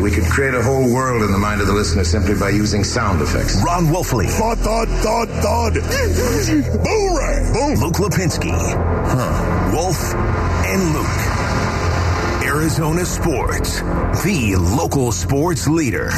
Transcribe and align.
We 0.00 0.10
could 0.10 0.24
create 0.24 0.54
a 0.54 0.62
whole 0.62 0.92
world 0.92 1.22
in 1.22 1.32
the 1.32 1.38
mind 1.38 1.60
of 1.60 1.66
the 1.66 1.72
listener 1.72 2.04
simply 2.04 2.34
by 2.34 2.50
using 2.50 2.84
sound 2.84 3.22
effects. 3.22 3.62
Ron 3.64 3.86
Wolfley. 3.86 4.28
Thud, 4.28 4.58
thud, 4.58 4.88
thud, 4.88 5.28
thud. 5.28 5.74
Boomerang. 6.84 7.52
Boom. 7.52 7.74
Luke 7.80 7.94
Lapinski. 7.94 8.50
Huh. 8.50 9.70
Wolf 9.72 10.14
and 10.66 10.92
Luke. 10.92 11.44
Arizona 12.44 13.04
Sports, 13.04 13.80
the 14.24 14.56
local 14.56 15.10
sports 15.12 15.66
leader. 15.66 16.10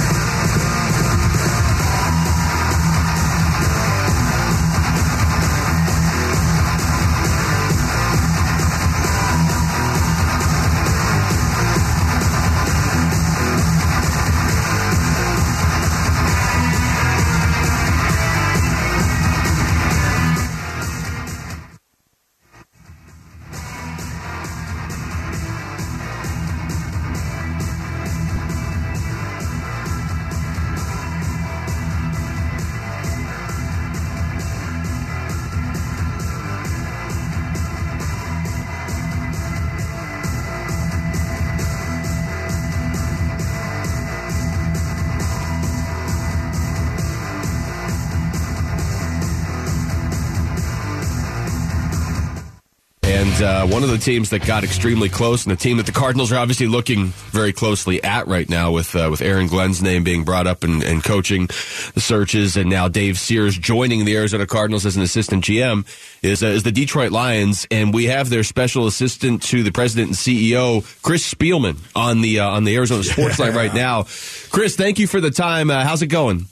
And 53.36 53.44
uh, 53.44 53.66
one 53.66 53.82
of 53.82 53.90
the 53.90 53.98
teams 53.98 54.30
that 54.30 54.46
got 54.46 54.64
extremely 54.64 55.10
close, 55.10 55.44
and 55.44 55.52
the 55.52 55.60
team 55.60 55.76
that 55.76 55.84
the 55.84 55.92
Cardinals 55.92 56.32
are 56.32 56.38
obviously 56.38 56.68
looking 56.68 57.08
very 57.32 57.52
closely 57.52 58.02
at 58.02 58.26
right 58.28 58.48
now, 58.48 58.72
with 58.72 58.96
uh, 58.96 59.08
with 59.10 59.20
Aaron 59.20 59.46
Glenn's 59.46 59.82
name 59.82 60.04
being 60.04 60.24
brought 60.24 60.46
up 60.46 60.64
and, 60.64 60.82
and 60.82 61.04
coaching 61.04 61.46
the 61.92 62.00
searches, 62.00 62.56
and 62.56 62.70
now 62.70 62.88
Dave 62.88 63.18
Sears 63.18 63.58
joining 63.58 64.06
the 64.06 64.16
Arizona 64.16 64.46
Cardinals 64.46 64.86
as 64.86 64.96
an 64.96 65.02
assistant 65.02 65.44
GM, 65.44 65.84
is 66.22 66.42
uh, 66.42 66.46
is 66.46 66.62
the 66.62 66.72
Detroit 66.72 67.12
Lions, 67.12 67.66
and 67.70 67.92
we 67.92 68.06
have 68.06 68.30
their 68.30 68.42
special 68.42 68.86
assistant 68.86 69.42
to 69.42 69.62
the 69.62 69.72
president 69.72 70.08
and 70.08 70.16
CEO, 70.16 70.82
Chris 71.02 71.30
Spielman, 71.30 71.76
on 71.94 72.22
the 72.22 72.40
uh, 72.40 72.48
on 72.48 72.64
the 72.64 72.74
Arizona 72.74 73.02
Sports 73.04 73.38
Line 73.38 73.54
right 73.54 73.74
now. 73.74 74.04
Chris, 74.50 74.76
thank 74.76 74.98
you 74.98 75.06
for 75.06 75.20
the 75.20 75.30
time. 75.30 75.70
Uh, 75.70 75.84
how's 75.84 76.00
it 76.00 76.06
going? 76.06 76.46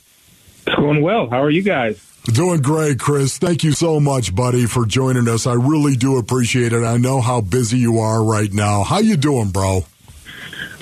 It's 0.66 0.76
going 0.76 1.00
well. 1.00 1.30
How 1.30 1.42
are 1.42 1.50
you 1.50 1.62
guys? 1.62 2.13
Doing 2.24 2.62
great, 2.62 2.98
Chris. 2.98 3.36
Thank 3.36 3.64
you 3.64 3.72
so 3.72 4.00
much, 4.00 4.34
buddy, 4.34 4.64
for 4.64 4.86
joining 4.86 5.28
us. 5.28 5.46
I 5.46 5.52
really 5.52 5.94
do 5.94 6.16
appreciate 6.16 6.72
it. 6.72 6.82
I 6.82 6.96
know 6.96 7.20
how 7.20 7.42
busy 7.42 7.76
you 7.76 7.98
are 7.98 8.24
right 8.24 8.50
now. 8.50 8.82
How 8.82 8.98
you 8.98 9.18
doing, 9.18 9.50
bro? 9.50 9.84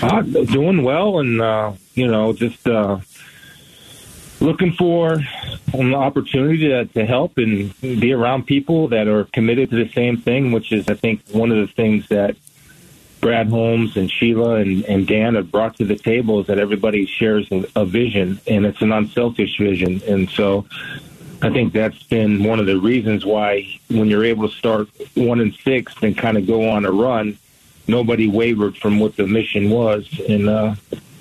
Uh, 0.00 0.22
doing 0.22 0.84
well, 0.84 1.18
and 1.18 1.40
uh, 1.40 1.72
you 1.94 2.06
know, 2.06 2.32
just 2.32 2.64
uh, 2.68 3.00
looking 4.40 4.72
for 4.72 5.18
an 5.74 5.94
opportunity 5.94 6.68
to, 6.68 6.84
to 6.86 7.04
help 7.04 7.38
and 7.38 7.78
be 7.80 8.12
around 8.12 8.46
people 8.46 8.88
that 8.88 9.08
are 9.08 9.24
committed 9.24 9.70
to 9.70 9.84
the 9.84 9.90
same 9.92 10.18
thing, 10.18 10.52
which 10.52 10.70
is, 10.70 10.88
I 10.88 10.94
think, 10.94 11.22
one 11.32 11.50
of 11.50 11.56
the 11.56 11.72
things 11.72 12.08
that 12.08 12.36
Brad 13.20 13.48
Holmes 13.48 13.96
and 13.96 14.08
Sheila 14.08 14.56
and, 14.56 14.84
and 14.84 15.08
Dan 15.08 15.34
have 15.34 15.50
brought 15.50 15.76
to 15.78 15.84
the 15.84 15.96
table 15.96 16.40
is 16.40 16.46
that 16.46 16.60
everybody 16.60 17.04
shares 17.04 17.50
a, 17.50 17.64
a 17.74 17.84
vision, 17.84 18.40
and 18.46 18.64
it's 18.64 18.80
an 18.80 18.92
unselfish 18.92 19.58
vision, 19.58 20.00
and 20.06 20.30
so. 20.30 20.66
I 21.42 21.50
think 21.50 21.72
that's 21.72 22.02
been 22.04 22.44
one 22.44 22.60
of 22.60 22.66
the 22.66 22.78
reasons 22.78 23.26
why 23.26 23.66
when 23.90 24.08
you're 24.08 24.24
able 24.24 24.48
to 24.48 24.54
start 24.54 24.88
one 25.14 25.40
and 25.40 25.52
six 25.64 25.92
and 26.00 26.16
kind 26.16 26.38
of 26.38 26.46
go 26.46 26.70
on 26.70 26.84
a 26.84 26.92
run, 26.92 27.36
nobody 27.88 28.28
wavered 28.28 28.76
from 28.76 29.00
what 29.00 29.16
the 29.16 29.26
mission 29.26 29.68
was, 29.68 30.08
and 30.28 30.48
uh, 30.48 30.74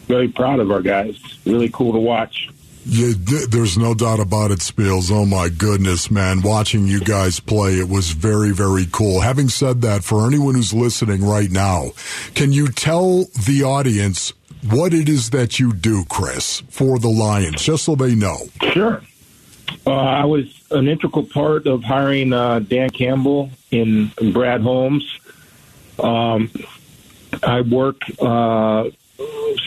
very 0.08 0.28
proud 0.28 0.60
of 0.60 0.72
our 0.72 0.82
guys. 0.82 1.20
Really 1.46 1.70
cool 1.70 1.94
to 1.94 2.00
watch. 2.00 2.50
Yeah, 2.86 3.14
there's 3.50 3.78
no 3.78 3.94
doubt 3.94 4.20
about 4.20 4.52
it, 4.52 4.60
Spiels. 4.60 5.12
Oh 5.12 5.26
my 5.26 5.50
goodness, 5.50 6.10
man! 6.10 6.42
Watching 6.42 6.88
you 6.88 7.00
guys 7.00 7.40
play, 7.40 7.74
it 7.74 7.90
was 7.90 8.12
very, 8.12 8.52
very 8.52 8.88
cool. 8.92 9.22
Having 9.22 9.50
said 9.50 9.82
that, 9.82 10.04
for 10.04 10.26
anyone 10.28 10.56
who's 10.56 10.74
listening 10.74 11.24
right 11.24 11.52
now, 11.52 11.92
can 12.34 12.52
you 12.52 12.68
tell 12.68 13.26
the 13.46 13.64
audience 13.64 14.34
what 14.70 14.94
it 14.94 15.10
is 15.10 15.30
that 15.30 15.60
you 15.60 15.74
do, 15.74 16.06
Chris, 16.10 16.62
for 16.70 16.98
the 16.98 17.10
Lions, 17.10 17.62
just 17.64 17.86
so 17.86 17.96
they 17.96 18.16
know? 18.16 18.38
Sure. 18.74 19.02
Uh, 19.86 19.92
I 19.92 20.26
was 20.26 20.46
an 20.72 20.88
integral 20.88 21.26
part 21.26 21.68
of 21.68 21.84
hiring 21.84 22.34
uh, 22.34 22.60
Dan 22.60 22.90
Campbell 22.90 23.50
and 23.72 24.16
Brad 24.34 24.62
Holmes. 24.62 25.20
Um, 26.00 26.50
I 27.44 27.62
work, 27.62 28.02
uh, 28.20 28.90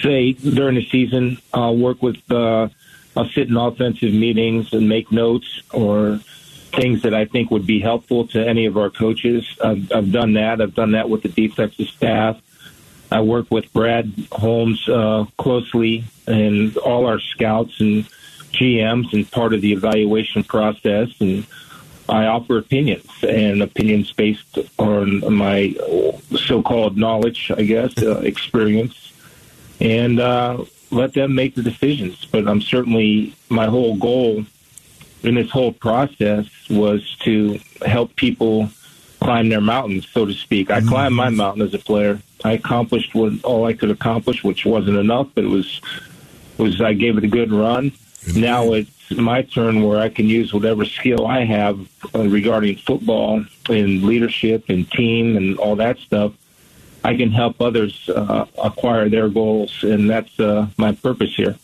say, 0.03 0.33
during 0.33 0.77
the 0.77 0.87
season, 0.89 1.39
I'll 1.53 1.77
work 1.77 2.03
with, 2.03 2.19
uh, 2.31 2.69
I'll 3.17 3.29
sit 3.29 3.49
in 3.49 3.57
offensive 3.57 4.13
meetings 4.13 4.73
and 4.73 4.89
make 4.89 5.11
notes 5.11 5.63
or 5.73 6.21
things 6.73 7.03
that 7.03 7.15
I 7.15 7.25
think 7.25 7.51
would 7.51 7.67
be 7.67 7.81
helpful 7.81 8.27
to 8.29 8.47
any 8.47 8.67
of 8.67 8.77
our 8.77 8.91
coaches. 8.91 9.47
I've, 9.63 9.91
I've 9.93 10.13
done 10.13 10.35
that. 10.35 10.61
I've 10.61 10.75
done 10.75 10.93
that 10.93 11.09
with 11.09 11.23
the 11.23 11.29
defensive 11.29 11.89
staff. 11.89 12.41
I 13.11 13.21
work 13.21 13.51
with 13.51 13.73
Brad 13.73 14.13
Holmes 14.33 14.89
uh, 14.89 15.27
closely 15.39 16.05
and 16.27 16.77
all 16.79 17.07
our 17.07 17.21
scouts 17.21 17.81
and 17.81 18.09
GMs 18.55 19.13
and 19.13 19.31
part 19.31 19.55
of 19.55 19.61
the 19.61 19.73
evaluation 19.73 20.45
process. 20.45 21.11
And 21.21 21.47
I 22.09 22.27
offer 22.27 22.59
opinions 22.59 23.09
and 23.23 23.63
opinions 23.63 24.13
based 24.13 24.59
on 24.79 25.33
my 25.33 25.75
so-called 26.37 26.97
knowledge, 26.97 27.51
I 27.57 27.63
guess, 27.63 27.97
uh, 27.99 28.19
experience, 28.19 29.13
and 29.81 30.21
uh, 30.21 30.65
let 30.91 31.15
them 31.15 31.35
make 31.35 31.55
the 31.55 31.63
decisions. 31.63 32.25
But 32.25 32.47
I'm 32.47 32.61
certainly 32.61 33.35
my 33.49 33.67
whole 33.67 33.97
goal 33.97 34.45
in 35.23 35.35
this 35.35 35.51
whole 35.51 35.73
process 35.73 36.47
was 36.69 37.17
to 37.21 37.59
help 37.85 38.15
people 38.17 38.69
climb 39.21 39.49
their 39.49 39.61
mountains, 39.61 40.07
so 40.13 40.27
to 40.27 40.35
speak. 40.35 40.71
I 40.71 40.83
climbed 40.83 41.15
my 41.15 41.31
mountain 41.31 41.63
as 41.63 41.73
a 41.73 41.79
player. 41.79 42.21
I 42.45 42.53
accomplished 42.53 43.15
what 43.15 43.33
all 43.43 43.65
I 43.65 43.73
could 43.73 43.91
accomplish, 43.91 44.45
which 44.45 44.67
wasn't 44.67 44.99
enough, 44.99 45.29
but 45.35 45.45
it 45.45 45.49
was 45.49 45.81
was 46.59 46.81
I 46.81 46.93
gave 46.93 47.17
it 47.17 47.25
a 47.25 47.29
good 47.29 47.51
run. 47.51 47.93
Now 48.35 48.73
it's 48.73 49.11
my 49.11 49.43
turn 49.43 49.83
where 49.83 49.99
I 49.99 50.09
can 50.09 50.27
use 50.27 50.55
whatever 50.55 50.85
skill 50.85 51.27
I 51.27 51.45
have 51.45 51.79
uh, 52.15 52.27
regarding 52.27 52.77
football 52.77 53.45
and 53.69 54.03
leadership 54.03 54.65
and 54.69 54.91
team 54.91 55.37
and 55.37 55.59
all 55.59 55.77
that 55.77 55.99
stuff. 55.99 56.33
I 57.05 57.17
can 57.17 57.31
help 57.31 57.61
others 57.61 58.09
uh, 58.09 58.47
acquire 58.63 59.11
their 59.11 59.29
goals, 59.29 59.85
and 59.85 60.09
that's 60.09 60.41
uh, 60.41 60.69
my 60.79 60.93
purpose 60.93 61.35
here. 61.37 61.57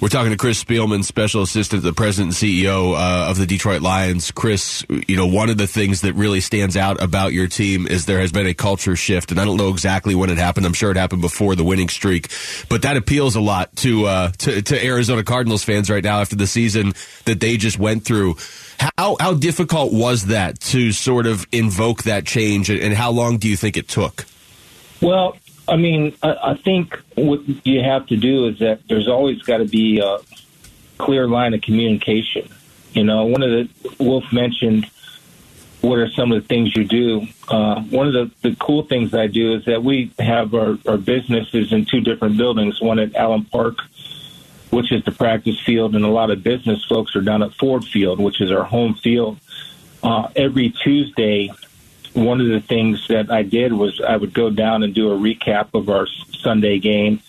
We're 0.00 0.08
talking 0.08 0.30
to 0.30 0.36
Chris 0.36 0.62
Spielman, 0.62 1.02
special 1.02 1.42
assistant 1.42 1.82
to 1.82 1.88
the 1.88 1.92
president 1.92 2.40
and 2.40 2.50
CEO 2.50 2.94
uh, 2.94 3.30
of 3.30 3.36
the 3.36 3.46
Detroit 3.46 3.82
Lions. 3.82 4.30
Chris, 4.30 4.86
you 4.88 5.16
know, 5.16 5.26
one 5.26 5.50
of 5.50 5.58
the 5.58 5.66
things 5.66 6.02
that 6.02 6.12
really 6.12 6.40
stands 6.40 6.76
out 6.76 7.02
about 7.02 7.32
your 7.32 7.48
team 7.48 7.84
is 7.88 8.06
there 8.06 8.20
has 8.20 8.30
been 8.30 8.46
a 8.46 8.54
culture 8.54 8.94
shift, 8.94 9.32
and 9.32 9.40
I 9.40 9.44
don't 9.44 9.56
know 9.56 9.70
exactly 9.70 10.14
when 10.14 10.30
it 10.30 10.38
happened. 10.38 10.66
I'm 10.66 10.72
sure 10.72 10.92
it 10.92 10.96
happened 10.96 11.20
before 11.20 11.56
the 11.56 11.64
winning 11.64 11.88
streak, 11.88 12.28
but 12.68 12.82
that 12.82 12.96
appeals 12.96 13.34
a 13.34 13.40
lot 13.40 13.74
to 13.78 14.06
uh, 14.06 14.30
to, 14.38 14.62
to 14.62 14.84
Arizona 14.86 15.24
Cardinals 15.24 15.64
fans 15.64 15.90
right 15.90 16.04
now 16.04 16.20
after 16.20 16.36
the 16.36 16.46
season 16.46 16.92
that 17.24 17.40
they 17.40 17.56
just 17.56 17.76
went 17.76 18.04
through. 18.04 18.36
How 18.96 19.16
how 19.18 19.34
difficult 19.34 19.92
was 19.92 20.26
that 20.26 20.60
to 20.60 20.92
sort 20.92 21.26
of 21.26 21.44
invoke 21.50 22.04
that 22.04 22.24
change, 22.24 22.70
and 22.70 22.94
how 22.94 23.10
long 23.10 23.38
do 23.38 23.48
you 23.48 23.56
think 23.56 23.76
it 23.76 23.88
took? 23.88 24.26
Well, 25.02 25.36
I 25.68 25.76
mean, 25.76 26.14
I, 26.22 26.36
I 26.42 26.54
think 26.54 26.98
what 27.14 27.40
you 27.66 27.82
have 27.82 28.06
to 28.06 28.16
do 28.16 28.46
is 28.46 28.58
that 28.60 28.80
there's 28.88 29.08
always 29.08 29.42
got 29.42 29.58
to 29.58 29.66
be 29.66 30.00
a 30.00 30.18
clear 30.96 31.28
line 31.28 31.54
of 31.54 31.60
communication. 31.60 32.48
You 32.92 33.04
know, 33.04 33.26
one 33.26 33.42
of 33.42 33.50
the 33.50 33.68
Wolf 34.02 34.24
mentioned 34.32 34.90
what 35.80 35.98
are 35.98 36.08
some 36.10 36.32
of 36.32 36.42
the 36.42 36.48
things 36.48 36.74
you 36.74 36.84
do. 36.84 37.26
Uh, 37.48 37.82
one 37.82 38.08
of 38.08 38.12
the, 38.12 38.30
the 38.50 38.56
cool 38.56 38.82
things 38.82 39.14
I 39.14 39.26
do 39.26 39.54
is 39.54 39.64
that 39.66 39.84
we 39.84 40.10
have 40.18 40.54
our, 40.54 40.76
our 40.86 40.96
businesses 40.96 41.72
in 41.72 41.84
two 41.84 42.00
different 42.00 42.36
buildings. 42.36 42.80
One 42.80 42.98
at 42.98 43.14
Allen 43.14 43.44
Park, 43.44 43.78
which 44.70 44.90
is 44.90 45.04
the 45.04 45.12
practice 45.12 45.60
field, 45.60 45.94
and 45.94 46.04
a 46.04 46.08
lot 46.08 46.30
of 46.30 46.42
business 46.42 46.84
folks 46.84 47.14
are 47.14 47.20
down 47.20 47.42
at 47.42 47.52
Ford 47.54 47.84
Field, 47.84 48.18
which 48.18 48.40
is 48.40 48.50
our 48.50 48.64
home 48.64 48.94
field. 48.94 49.38
Uh, 50.02 50.28
every 50.34 50.70
Tuesday, 50.70 51.52
one 52.18 52.40
of 52.40 52.48
the 52.48 52.60
things 52.60 53.06
that 53.08 53.30
I 53.30 53.42
did 53.42 53.72
was 53.72 54.00
I 54.00 54.16
would 54.16 54.34
go 54.34 54.50
down 54.50 54.82
and 54.82 54.94
do 54.94 55.10
a 55.12 55.16
recap 55.16 55.68
of 55.74 55.88
our 55.88 56.06
Sunday 56.40 56.78
game, 56.78 57.20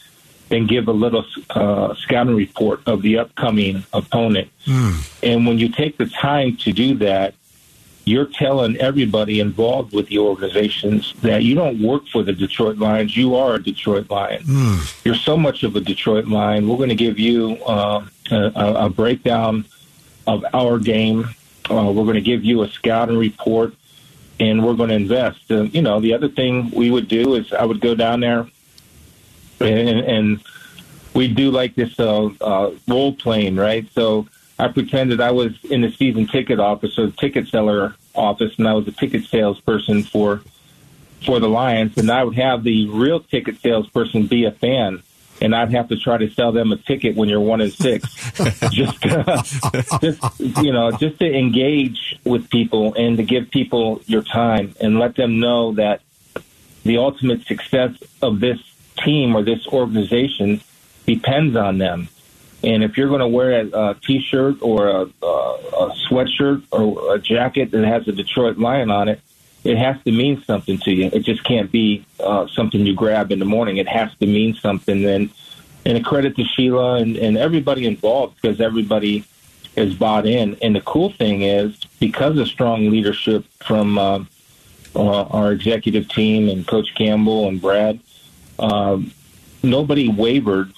then 0.49 0.65
give 0.67 0.87
a 0.87 0.91
little 0.91 1.25
uh, 1.51 1.93
scouting 1.95 2.35
report 2.35 2.81
of 2.87 3.01
the 3.01 3.19
upcoming 3.19 3.83
opponent. 3.93 4.49
And 5.23 5.45
when 5.45 5.59
you 5.59 5.69
take 5.69 5.97
the 5.97 6.07
time 6.07 6.57
to 6.57 6.73
do 6.73 6.95
that, 6.95 7.35
you're 8.05 8.25
telling 8.25 8.75
everybody 8.77 9.39
involved 9.39 9.93
with 9.93 10.07
the 10.07 10.17
organizations 10.17 11.13
that 11.21 11.43
you 11.43 11.53
don't 11.53 11.79
work 11.79 12.07
for 12.07 12.23
the 12.23 12.33
Detroit 12.33 12.77
Lions. 12.77 13.15
You 13.15 13.35
are 13.35 13.55
a 13.55 13.63
Detroit 13.63 14.09
Lion. 14.09 14.41
Mm. 14.43 15.05
You're 15.05 15.13
so 15.13 15.37
much 15.37 15.61
of 15.61 15.75
a 15.75 15.79
Detroit 15.79 16.25
Lion. 16.25 16.67
We're 16.67 16.77
going 16.77 16.89
to 16.89 16.95
give 16.95 17.19
you 17.19 17.57
uh, 17.65 18.03
a, 18.31 18.51
a 18.55 18.89
breakdown 18.89 19.65
of 20.25 20.43
our 20.53 20.79
game. 20.79 21.29
Uh, 21.69 21.91
we're 21.93 22.05
going 22.05 22.15
to 22.15 22.21
give 22.21 22.43
you 22.43 22.63
a 22.63 22.67
scouting 22.69 23.17
report, 23.17 23.75
and 24.39 24.65
we're 24.65 24.73
going 24.73 24.89
to 24.89 24.95
invest. 24.95 25.51
Uh, 25.51 25.63
you 25.63 25.81
know, 25.81 25.99
the 25.99 26.13
other 26.13 26.29
thing 26.29 26.71
we 26.71 26.89
would 26.89 27.07
do 27.07 27.35
is 27.35 27.51
I 27.53 27.65
would 27.65 27.81
go 27.81 27.95
down 27.95 28.21
there 28.21 28.47
and, 29.59 29.99
and 29.99 30.43
we 31.13 31.27
do 31.27 31.51
like 31.51 31.75
this 31.75 31.99
uh, 31.99 32.29
uh, 32.41 32.71
role 32.87 33.13
playing, 33.13 33.55
right? 33.55 33.87
So 33.93 34.27
I 34.57 34.67
pretended 34.67 35.21
I 35.21 35.31
was 35.31 35.53
in 35.65 35.81
the 35.81 35.91
season 35.91 36.27
ticket 36.27 36.59
office 36.59 36.97
or 36.97 37.07
the 37.07 37.13
ticket 37.13 37.47
seller 37.47 37.95
office, 38.15 38.57
and 38.57 38.67
I 38.67 38.73
was 38.73 38.87
a 38.87 38.91
ticket 38.91 39.25
salesperson 39.25 40.03
for 40.03 40.41
for 41.25 41.41
the 41.41 41.49
Lions, 41.49 41.97
and 41.97 42.09
I 42.09 42.23
would 42.23 42.35
have 42.35 42.63
the 42.63 42.87
real 42.87 43.19
ticket 43.19 43.59
salesperson 43.59 44.27
be 44.27 44.45
a 44.45 44.51
fan, 44.51 45.03
and 45.41 45.55
I'd 45.55 45.71
have 45.71 45.89
to 45.89 45.97
try 45.97 46.17
to 46.17 46.29
sell 46.31 46.51
them 46.51 46.71
a 46.71 46.77
ticket 46.77 47.15
when 47.15 47.29
you're 47.29 47.39
one 47.39 47.61
and 47.61 47.71
six, 47.73 48.07
just 48.71 49.05
uh, 49.05 49.41
just 49.99 50.39
you 50.61 50.71
know, 50.71 50.91
just 50.91 51.19
to 51.19 51.25
engage 51.25 52.19
with 52.23 52.49
people 52.49 52.93
and 52.95 53.17
to 53.17 53.23
give 53.23 53.49
people 53.49 54.01
your 54.05 54.23
time 54.23 54.75
and 54.81 54.99
let 54.99 55.15
them 55.15 55.39
know 55.39 55.73
that 55.73 56.01
the 56.83 56.97
ultimate 56.97 57.45
success 57.45 57.91
of 58.21 58.39
this 58.39 58.59
team 59.03 59.35
or 59.35 59.43
this 59.43 59.65
organization 59.67 60.61
depends 61.05 61.55
on 61.55 61.77
them. 61.77 62.09
And 62.63 62.83
if 62.83 62.97
you're 62.97 63.07
going 63.07 63.21
to 63.21 63.27
wear 63.27 63.61
a, 63.61 63.91
a 63.91 63.95
T-shirt 63.95 64.57
or 64.61 64.87
a, 64.87 65.01
a, 65.01 65.25
a 65.25 65.95
sweatshirt 66.09 66.63
or 66.71 67.15
a 67.15 67.19
jacket 67.19 67.71
that 67.71 67.85
has 67.85 68.07
a 68.07 68.11
Detroit 68.11 68.57
Lion 68.57 68.91
on 68.91 69.07
it, 69.07 69.21
it 69.63 69.77
has 69.77 70.01
to 70.03 70.11
mean 70.11 70.43
something 70.43 70.77
to 70.79 70.91
you. 70.91 71.09
It 71.11 71.21
just 71.21 71.43
can't 71.43 71.71
be 71.71 72.05
uh, 72.19 72.47
something 72.47 72.85
you 72.85 72.95
grab 72.95 73.31
in 73.31 73.39
the 73.39 73.45
morning. 73.45 73.77
It 73.77 73.87
has 73.87 74.13
to 74.19 74.25
mean 74.25 74.55
something. 74.55 75.05
And 75.05 75.29
and 75.85 75.97
a 75.97 76.01
credit 76.01 76.35
to 76.35 76.43
Sheila 76.43 76.95
and, 76.95 77.15
and 77.15 77.37
everybody 77.37 77.85
involved 77.85 78.35
because 78.41 78.59
everybody 78.59 79.23
is 79.75 79.93
bought 79.93 80.25
in. 80.25 80.57
And 80.61 80.75
the 80.75 80.81
cool 80.81 81.11
thing 81.11 81.41
is 81.41 81.77
because 81.99 82.37
of 82.37 82.47
strong 82.47 82.89
leadership 82.89 83.45
from 83.59 83.97
uh, 83.97 84.25
uh, 84.95 85.23
our 85.23 85.51
executive 85.51 86.09
team 86.09 86.49
and 86.49 86.67
Coach 86.67 86.93
Campbell 86.95 87.47
and 87.47 87.61
Brad, 87.61 87.99
um, 88.59 89.13
nobody 89.63 90.09
wavered 90.09 90.73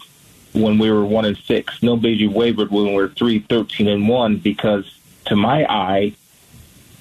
when 0.53 0.77
we 0.77 0.91
were 0.91 1.05
one 1.05 1.25
and 1.25 1.37
six. 1.37 1.81
Nobody 1.81 2.27
wavered 2.27 2.71
when 2.71 2.87
we 2.87 2.93
were 2.93 3.07
three, 3.07 3.39
thirteen 3.39 3.87
and 3.87 4.07
one 4.07 4.37
because 4.37 4.99
to 5.25 5.35
my 5.35 5.65
eye, 5.65 6.13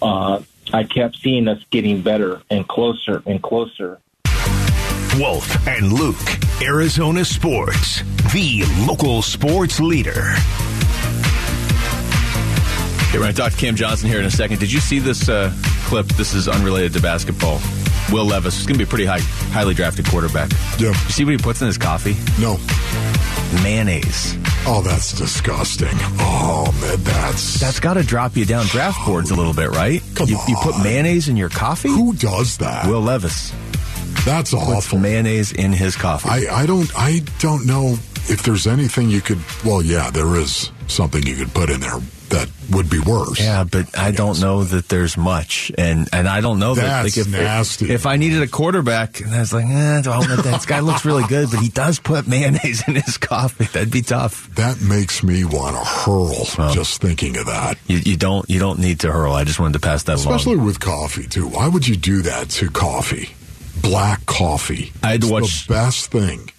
uh, 0.01 0.41
I 0.73 0.85
kept 0.85 1.17
seeing 1.17 1.49
us 1.49 1.63
getting 1.71 2.03
better 2.03 2.43
and 2.51 2.67
closer 2.67 3.23
and 3.27 3.43
closer. 3.43 3.99
Wolf 5.17 5.67
and 5.67 5.93
Luke, 5.93 6.17
Arizona 6.63 7.25
Sports, 7.25 8.03
the 8.33 8.65
local 8.87 9.23
sports 9.23 9.81
leader. 9.81 10.35
Okay, 13.09 13.19
we're 13.19 13.25
going 13.25 13.35
to 13.35 13.41
talk 13.41 13.53
to 13.53 13.59
Cam 13.59 13.75
Johnson 13.75 14.09
here 14.09 14.21
in 14.21 14.25
a 14.25 14.31
second. 14.31 14.61
Did 14.61 14.71
you 14.73 14.79
see 14.79 15.01
this 15.01 15.29
uh, 15.29 15.53
clip? 15.87 16.07
This 16.07 16.33
is 16.33 16.47
unrelated 16.47 16.93
to 16.93 17.01
basketball. 17.03 17.61
Will 18.13 18.25
Levis 18.25 18.61
is 18.61 18.67
going 18.67 18.75
to 18.75 18.79
be 18.79 18.85
a 18.85 18.87
pretty 18.87 19.05
high, 19.05 19.21
highly 19.53 19.75
drafted 19.75 20.07
quarterback. 20.07 20.51
Yeah. 20.79 20.89
You 20.89 20.95
see 20.95 21.25
what 21.25 21.33
he 21.33 21.39
puts 21.39 21.61
in 21.61 21.67
his 21.67 21.79
coffee? 21.79 22.17
No. 22.41 22.59
Mayonnaise. 23.65 24.37
Oh, 24.67 24.83
that's 24.85 25.13
disgusting. 25.13 25.89
Oh, 26.19 26.71
man, 26.81 27.03
that's. 27.03 27.59
That's 27.61 27.81
got 27.81 27.95
to 27.95 28.03
drop 28.03 28.37
you 28.37 28.45
down 28.45 28.67
draft 28.67 29.05
boards 29.07 29.31
a 29.31 29.35
little 29.35 29.55
bit, 29.55 29.71
right? 29.71 30.03
Come 30.15 30.29
you, 30.29 30.39
you 30.47 30.57
put 30.63 30.79
mayonnaise 30.83 31.29
in 31.29 31.37
your 31.37 31.49
coffee? 31.49 31.89
Who 31.89 32.15
does 32.15 32.59
that? 32.59 32.87
Will 32.87 33.01
Levis 33.01 33.53
that's 34.25 34.51
puts 34.51 34.63
awful. 34.65 34.99
mayonnaise 34.99 35.53
in 35.53 35.73
his 35.73 35.97
coffee. 35.97 36.29
I, 36.29 36.63
I 36.63 36.67
don't 36.67 36.91
I 36.97 37.21
don't 37.39 37.67
know 37.67 37.97
if 38.29 38.43
there's 38.43 38.67
anything 38.67 39.11
you 39.11 39.21
could. 39.21 39.39
Well, 39.65 39.83
yeah, 39.83 40.11
there 40.11 40.37
is 40.37 40.71
something 40.89 41.23
you 41.25 41.37
could 41.37 41.53
put 41.55 41.71
in 41.71 41.81
there 41.81 41.99
that 42.31 42.49
would 42.71 42.89
be 42.89 43.01
worse. 43.01 43.41
yeah, 43.41 43.65
but 43.65 43.99
I 43.99 44.13
don't 44.13 44.41
know 44.41 44.63
that 44.63 44.89
there's 44.89 45.17
much, 45.17 45.73
and 45.77 46.09
and 46.13 46.29
I 46.29 46.41
don't 46.41 46.59
know 46.61 46.75
that 46.75 47.03
That's 47.03 47.17
like, 47.17 47.27
if, 47.27 47.33
nasty. 47.33 47.91
If 47.91 48.07
I 48.07 48.17
needed 48.17 48.43
a 48.43 48.47
quarterback, 48.47 49.21
and 49.21 49.35
I 49.35 49.41
was 49.41 49.53
like, 49.53 49.65
eh, 49.67 49.69
I 49.99 50.01
that? 50.03 50.43
This 50.45 50.67
guy 50.67 50.79
looks 50.81 51.05
really 51.11 51.25
good, 51.25 51.51
but 51.51 51.59
he 51.61 51.69
does 51.69 51.99
put 51.99 52.29
mayonnaise 52.29 52.87
in 52.87 52.95
his 52.95 53.19
coffee. 53.19 53.65
That'd 53.65 53.91
be 53.91 54.03
tough. 54.03 54.49
That 54.55 54.81
makes 54.81 55.23
me 55.25 55.45
want 55.45 55.75
to 55.77 55.83
hurl 55.85 56.45
Well. 56.57 56.73
just 56.73 57.01
thinking 57.01 57.37
of 57.37 57.47
that. 57.47 57.79
You, 57.89 57.99
you 57.99 58.17
don't 58.17 58.49
you 58.49 58.61
don't 58.61 58.79
need 58.79 59.01
to 59.01 59.11
hurl. 59.11 59.33
I 59.33 59.43
just 59.45 59.59
wanted 59.59 59.75
to 59.75 59.81
pass 59.81 60.05
that 60.05 60.17
along. 60.25 60.35
Especially 60.35 60.55
along. 60.55 60.67
with 60.67 60.79
coffee 60.81 61.27
too. 61.27 61.49
Why 61.49 61.67
would 61.67 61.87
you 61.89 61.97
do 61.97 62.23
that 62.23 62.51
to 62.51 62.71
coffee? 62.71 63.31
Black 63.83 64.25
coffee. 64.27 64.93
I 65.03 65.17
to 65.17 65.25
It's 65.25 65.31
watch- 65.31 65.67
the 65.67 65.73
best 65.75 66.11
thing. 66.13 66.51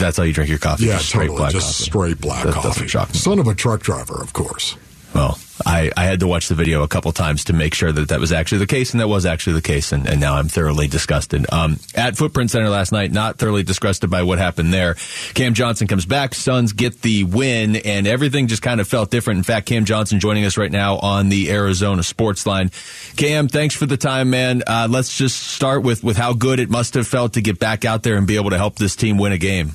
That's 0.00 0.16
how 0.16 0.24
you 0.24 0.32
drink 0.32 0.50
your 0.50 0.58
coffee. 0.58 0.86
Yeah, 0.86 0.94
just 0.94 1.08
straight 1.08 1.26
totally. 1.26 1.38
black 1.38 1.52
just 1.52 1.78
coffee. 1.78 1.90
straight 1.90 2.20
black 2.20 2.44
That 2.44 2.54
coffee. 2.54 3.18
Son 3.18 3.38
of 3.38 3.46
a 3.46 3.54
truck 3.54 3.80
driver, 3.80 4.20
of 4.20 4.32
course. 4.32 4.76
Well, 5.14 5.38
I, 5.64 5.92
I 5.96 6.06
had 6.06 6.20
to 6.20 6.26
watch 6.26 6.48
the 6.48 6.56
video 6.56 6.82
a 6.82 6.88
couple 6.88 7.12
times 7.12 7.44
to 7.44 7.52
make 7.52 7.72
sure 7.72 7.92
that 7.92 8.08
that 8.08 8.18
was 8.18 8.32
actually 8.32 8.58
the 8.58 8.66
case, 8.66 8.92
and 8.92 9.00
that 9.00 9.06
was 9.06 9.24
actually 9.24 9.52
the 9.52 9.62
case, 9.62 9.92
and, 9.92 10.08
and 10.08 10.20
now 10.20 10.34
I'm 10.34 10.48
thoroughly 10.48 10.88
disgusted. 10.88 11.46
Um, 11.52 11.78
at 11.94 12.16
Footprint 12.16 12.50
Center 12.50 12.68
last 12.68 12.90
night, 12.90 13.12
not 13.12 13.38
thoroughly 13.38 13.62
disgusted 13.62 14.10
by 14.10 14.24
what 14.24 14.38
happened 14.38 14.72
there. 14.74 14.96
Cam 15.34 15.54
Johnson 15.54 15.86
comes 15.86 16.04
back, 16.04 16.34
Suns 16.34 16.72
get 16.72 17.00
the 17.02 17.22
win, 17.22 17.76
and 17.76 18.08
everything 18.08 18.48
just 18.48 18.62
kind 18.62 18.80
of 18.80 18.88
felt 18.88 19.12
different. 19.12 19.38
In 19.38 19.44
fact, 19.44 19.66
Cam 19.66 19.84
Johnson 19.84 20.18
joining 20.18 20.44
us 20.46 20.56
right 20.56 20.72
now 20.72 20.96
on 20.96 21.28
the 21.28 21.52
Arizona 21.52 22.02
Sports 22.02 22.44
Line. 22.44 22.72
Cam, 23.14 23.46
thanks 23.46 23.76
for 23.76 23.86
the 23.86 23.96
time, 23.96 24.30
man. 24.30 24.64
Uh, 24.66 24.88
let's 24.90 25.16
just 25.16 25.40
start 25.40 25.84
with, 25.84 26.02
with 26.02 26.16
how 26.16 26.32
good 26.32 26.58
it 26.58 26.70
must 26.70 26.94
have 26.94 27.06
felt 27.06 27.34
to 27.34 27.40
get 27.40 27.60
back 27.60 27.84
out 27.84 28.02
there 28.02 28.16
and 28.16 28.26
be 28.26 28.34
able 28.34 28.50
to 28.50 28.58
help 28.58 28.74
this 28.74 28.96
team 28.96 29.16
win 29.16 29.30
a 29.30 29.38
game. 29.38 29.74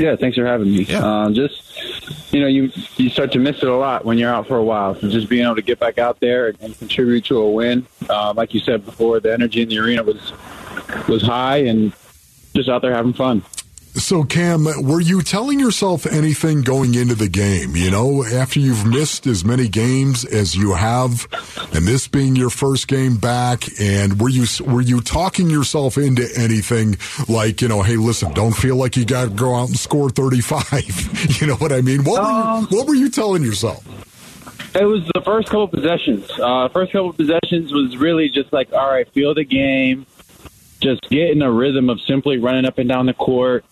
Yeah, 0.00 0.16
thanks 0.16 0.34
for 0.38 0.46
having 0.46 0.72
me. 0.72 0.84
Yeah. 0.84 1.04
Uh, 1.04 1.30
just 1.30 2.32
you 2.32 2.40
know, 2.40 2.46
you 2.46 2.72
you 2.96 3.10
start 3.10 3.32
to 3.32 3.38
miss 3.38 3.58
it 3.58 3.68
a 3.68 3.76
lot 3.76 4.06
when 4.06 4.16
you're 4.16 4.32
out 4.32 4.48
for 4.48 4.56
a 4.56 4.64
while. 4.64 4.94
So 4.94 5.10
just 5.10 5.28
being 5.28 5.44
able 5.44 5.56
to 5.56 5.62
get 5.62 5.78
back 5.78 5.98
out 5.98 6.20
there 6.20 6.48
and, 6.48 6.58
and 6.62 6.78
contribute 6.78 7.26
to 7.26 7.36
a 7.36 7.50
win, 7.50 7.86
uh, 8.08 8.32
like 8.34 8.54
you 8.54 8.60
said 8.60 8.86
before, 8.86 9.20
the 9.20 9.30
energy 9.30 9.60
in 9.60 9.68
the 9.68 9.78
arena 9.78 10.02
was 10.02 10.32
was 11.06 11.20
high, 11.20 11.58
and 11.58 11.92
just 12.54 12.70
out 12.70 12.80
there 12.80 12.94
having 12.94 13.12
fun. 13.12 13.44
So, 13.94 14.22
Cam, 14.22 14.64
were 14.82 15.00
you 15.00 15.20
telling 15.20 15.58
yourself 15.58 16.06
anything 16.06 16.62
going 16.62 16.94
into 16.94 17.16
the 17.16 17.28
game? 17.28 17.74
You 17.74 17.90
know, 17.90 18.24
after 18.24 18.60
you've 18.60 18.86
missed 18.86 19.26
as 19.26 19.44
many 19.44 19.68
games 19.68 20.24
as 20.24 20.54
you 20.54 20.74
have, 20.74 21.26
and 21.74 21.86
this 21.86 22.06
being 22.06 22.36
your 22.36 22.50
first 22.50 22.86
game 22.86 23.16
back, 23.16 23.64
and 23.80 24.20
were 24.20 24.28
you 24.28 24.46
were 24.64 24.80
you 24.80 25.00
talking 25.00 25.50
yourself 25.50 25.98
into 25.98 26.28
anything 26.36 26.98
like, 27.28 27.60
you 27.62 27.68
know, 27.68 27.82
hey, 27.82 27.96
listen, 27.96 28.32
don't 28.32 28.54
feel 28.54 28.76
like 28.76 28.96
you 28.96 29.04
got 29.04 29.24
to 29.24 29.30
go 29.30 29.56
out 29.56 29.68
and 29.68 29.78
score 29.78 30.08
thirty 30.08 30.40
five. 30.40 31.40
you 31.40 31.48
know 31.48 31.56
what 31.56 31.72
I 31.72 31.80
mean? 31.80 32.04
What 32.04 32.22
were 32.22 32.60
you, 32.60 32.78
what 32.78 32.86
were 32.86 32.94
you 32.94 33.10
telling 33.10 33.42
yourself? 33.42 33.84
It 34.74 34.84
was 34.84 35.04
the 35.14 35.20
first 35.22 35.48
couple 35.48 35.66
possessions. 35.66 36.30
Uh, 36.38 36.68
first 36.68 36.92
couple 36.92 37.12
possessions 37.12 37.72
was 37.72 37.96
really 37.96 38.28
just 38.28 38.52
like, 38.52 38.72
all 38.72 38.88
right, 38.88 39.08
feel 39.12 39.34
the 39.34 39.44
game, 39.44 40.06
just 40.80 41.02
get 41.10 41.30
in 41.30 41.42
a 41.42 41.50
rhythm 41.50 41.90
of 41.90 42.00
simply 42.02 42.38
running 42.38 42.64
up 42.64 42.78
and 42.78 42.88
down 42.88 43.06
the 43.06 43.14
court, 43.14 43.64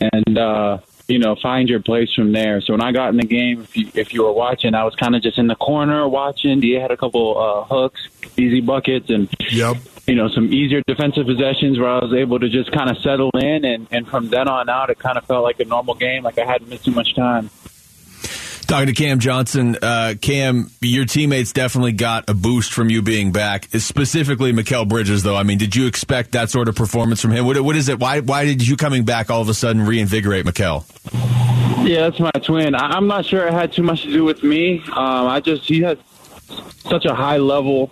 and 0.00 0.38
uh, 0.38 0.78
you 1.08 1.18
know, 1.18 1.36
find 1.36 1.68
your 1.68 1.80
place 1.80 2.12
from 2.14 2.32
there. 2.32 2.60
So 2.62 2.72
when 2.72 2.80
I 2.80 2.92
got 2.92 3.10
in 3.10 3.18
the 3.18 3.26
game, 3.26 3.60
if 3.62 3.76
you, 3.76 3.88
if 3.94 4.14
you 4.14 4.22
were 4.24 4.32
watching, 4.32 4.74
I 4.74 4.84
was 4.84 4.94
kind 4.94 5.14
of 5.14 5.22
just 5.22 5.36
in 5.38 5.46
the 5.48 5.54
corner 5.54 6.08
watching. 6.08 6.60
Da 6.60 6.80
had 6.80 6.90
a 6.90 6.96
couple 6.96 7.38
uh, 7.38 7.64
hooks, 7.64 8.00
easy 8.36 8.60
buckets, 8.60 9.10
and 9.10 9.28
Yep. 9.52 9.76
you 10.06 10.14
know 10.14 10.28
some 10.28 10.52
easier 10.52 10.82
defensive 10.86 11.26
possessions 11.26 11.78
where 11.78 11.88
I 11.90 11.98
was 11.98 12.14
able 12.14 12.38
to 12.40 12.48
just 12.48 12.72
kind 12.72 12.90
of 12.90 12.96
settle 12.98 13.30
in, 13.34 13.64
and 13.64 13.86
and 13.90 14.08
from 14.08 14.30
then 14.30 14.48
on 14.48 14.68
out, 14.68 14.90
it 14.90 14.98
kind 14.98 15.18
of 15.18 15.24
felt 15.26 15.42
like 15.44 15.60
a 15.60 15.64
normal 15.66 15.94
game, 15.94 16.22
like 16.22 16.38
I 16.38 16.46
hadn't 16.46 16.68
missed 16.68 16.86
too 16.86 16.92
much 16.92 17.14
time. 17.14 17.50
Talking 18.66 18.86
to 18.86 18.94
Cam 18.94 19.18
Johnson, 19.18 19.76
uh, 19.82 20.14
Cam, 20.20 20.70
your 20.80 21.04
teammates 21.04 21.52
definitely 21.52 21.92
got 21.92 22.28
a 22.28 22.34
boost 22.34 22.72
from 22.72 22.88
you 22.88 23.02
being 23.02 23.30
back. 23.30 23.68
Specifically, 23.72 24.52
Mikal 24.52 24.88
Bridges, 24.88 25.22
though. 25.22 25.36
I 25.36 25.42
mean, 25.42 25.58
did 25.58 25.76
you 25.76 25.86
expect 25.86 26.32
that 26.32 26.50
sort 26.50 26.68
of 26.68 26.74
performance 26.74 27.20
from 27.20 27.32
him? 27.32 27.44
What, 27.44 27.60
what 27.60 27.76
is 27.76 27.88
it? 27.88 27.98
Why 27.98 28.20
why 28.20 28.44
did 28.46 28.66
you 28.66 28.76
coming 28.76 29.04
back 29.04 29.30
all 29.30 29.42
of 29.42 29.48
a 29.48 29.54
sudden 29.54 29.84
reinvigorate 29.84 30.46
Mikel? 30.46 30.86
Yeah, 31.82 32.08
that's 32.08 32.18
my 32.18 32.30
twin. 32.42 32.74
I, 32.74 32.96
I'm 32.96 33.06
not 33.06 33.26
sure 33.26 33.46
it 33.46 33.52
had 33.52 33.72
too 33.72 33.82
much 33.82 34.02
to 34.02 34.10
do 34.10 34.24
with 34.24 34.42
me. 34.42 34.80
Um, 34.88 35.26
I 35.26 35.40
just 35.40 35.64
he 35.64 35.82
has 35.82 35.98
such 36.88 37.04
a 37.04 37.14
high 37.14 37.36
level 37.36 37.90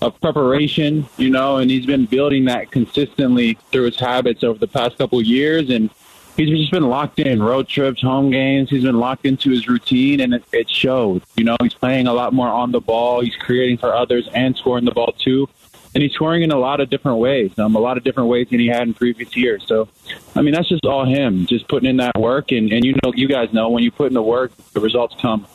of 0.00 0.20
preparation, 0.20 1.06
you 1.16 1.30
know, 1.30 1.56
and 1.56 1.70
he's 1.70 1.86
been 1.86 2.06
building 2.06 2.44
that 2.44 2.70
consistently 2.70 3.58
through 3.70 3.84
his 3.84 3.98
habits 3.98 4.44
over 4.44 4.58
the 4.58 4.68
past 4.68 4.98
couple 4.98 5.20
years, 5.20 5.70
and 5.70 5.90
he's 6.36 6.48
just 6.48 6.70
been 6.70 6.88
locked 6.88 7.18
in 7.18 7.42
road 7.42 7.68
trips, 7.68 8.02
home 8.02 8.30
games. 8.30 8.70
He's 8.70 8.84
been 8.84 8.98
locked 8.98 9.26
into 9.26 9.50
his 9.50 9.68
routine, 9.68 10.20
and 10.20 10.34
it, 10.34 10.44
it 10.52 10.70
showed. 10.70 11.22
You 11.36 11.44
know, 11.44 11.56
he's 11.60 11.74
playing 11.74 12.06
a 12.06 12.12
lot 12.12 12.32
more 12.32 12.48
on 12.48 12.72
the 12.72 12.80
ball. 12.80 13.20
He's 13.20 13.36
creating 13.36 13.78
for 13.78 13.94
others 13.94 14.28
and 14.34 14.56
scoring 14.56 14.84
the 14.84 14.92
ball 14.92 15.12
too. 15.12 15.48
And 15.94 16.02
he's 16.02 16.12
scoring 16.12 16.42
in 16.42 16.50
a 16.50 16.58
lot 16.58 16.80
of 16.80 16.88
different 16.88 17.18
ways, 17.18 17.58
um, 17.58 17.76
a 17.76 17.78
lot 17.78 17.98
of 17.98 18.04
different 18.04 18.30
ways 18.30 18.48
than 18.50 18.60
he 18.60 18.66
had 18.66 18.82
in 18.82 18.94
previous 18.94 19.36
years. 19.36 19.62
So, 19.66 19.88
I 20.34 20.40
mean, 20.40 20.54
that's 20.54 20.68
just 20.68 20.86
all 20.86 21.04
him, 21.04 21.44
just 21.44 21.68
putting 21.68 21.88
in 21.88 21.98
that 21.98 22.18
work. 22.18 22.50
And, 22.50 22.72
and 22.72 22.82
you 22.82 22.94
know, 23.04 23.12
you 23.14 23.28
guys 23.28 23.52
know 23.52 23.68
when 23.68 23.82
you 23.82 23.90
put 23.90 24.06
in 24.06 24.14
the 24.14 24.22
work, 24.22 24.52
the 24.72 24.80
results 24.80 25.14
come. 25.20 25.46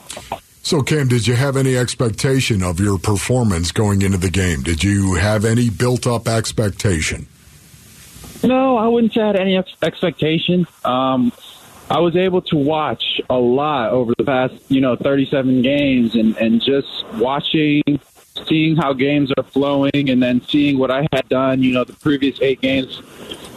So, 0.62 0.82
Cam, 0.82 1.08
did 1.08 1.26
you 1.26 1.34
have 1.34 1.58
any 1.58 1.76
expectation 1.76 2.62
of 2.62 2.80
your 2.80 3.00
performance 3.00 3.72
going 3.72 4.04
into 4.04 4.18
the 4.18 4.30
game? 4.30 4.62
Did 4.62 4.84
you 4.84 5.16
have 5.16 5.44
any 5.44 5.70
built 5.70 6.06
up 6.06 6.28
expectation? 6.28 7.28
No, 8.44 8.78
I 8.78 8.88
wouldn't 8.88 9.14
say 9.14 9.22
I 9.22 9.28
had 9.28 9.36
any 9.36 9.58
ex- 9.58 9.76
expectation. 9.82 10.68
Um, 10.86 11.32
I 11.90 12.00
was 12.00 12.16
able 12.16 12.42
to 12.44 12.58
watch 12.58 13.22
a 13.30 13.38
lot 13.38 13.92
over 13.92 14.14
the 14.18 14.24
past, 14.24 14.56
you 14.68 14.82
know, 14.82 14.96
37 14.96 15.62
games 15.62 16.16
and, 16.16 16.36
and 16.38 16.62
just 16.62 17.06
watching, 17.14 17.82
seeing 18.48 18.76
how 18.76 18.94
games 18.94 19.32
are 19.38 19.44
flowing 19.44 20.10
and 20.10 20.22
then 20.22 20.42
seeing 20.42 20.78
what 20.78 20.92
I 20.92 21.08
had 21.14 21.30
done, 21.30 21.64
you 21.64 21.74
know, 21.74 21.86
the 21.86 21.94
previous 21.94 22.42
eight 22.42 22.60
games 22.60 23.02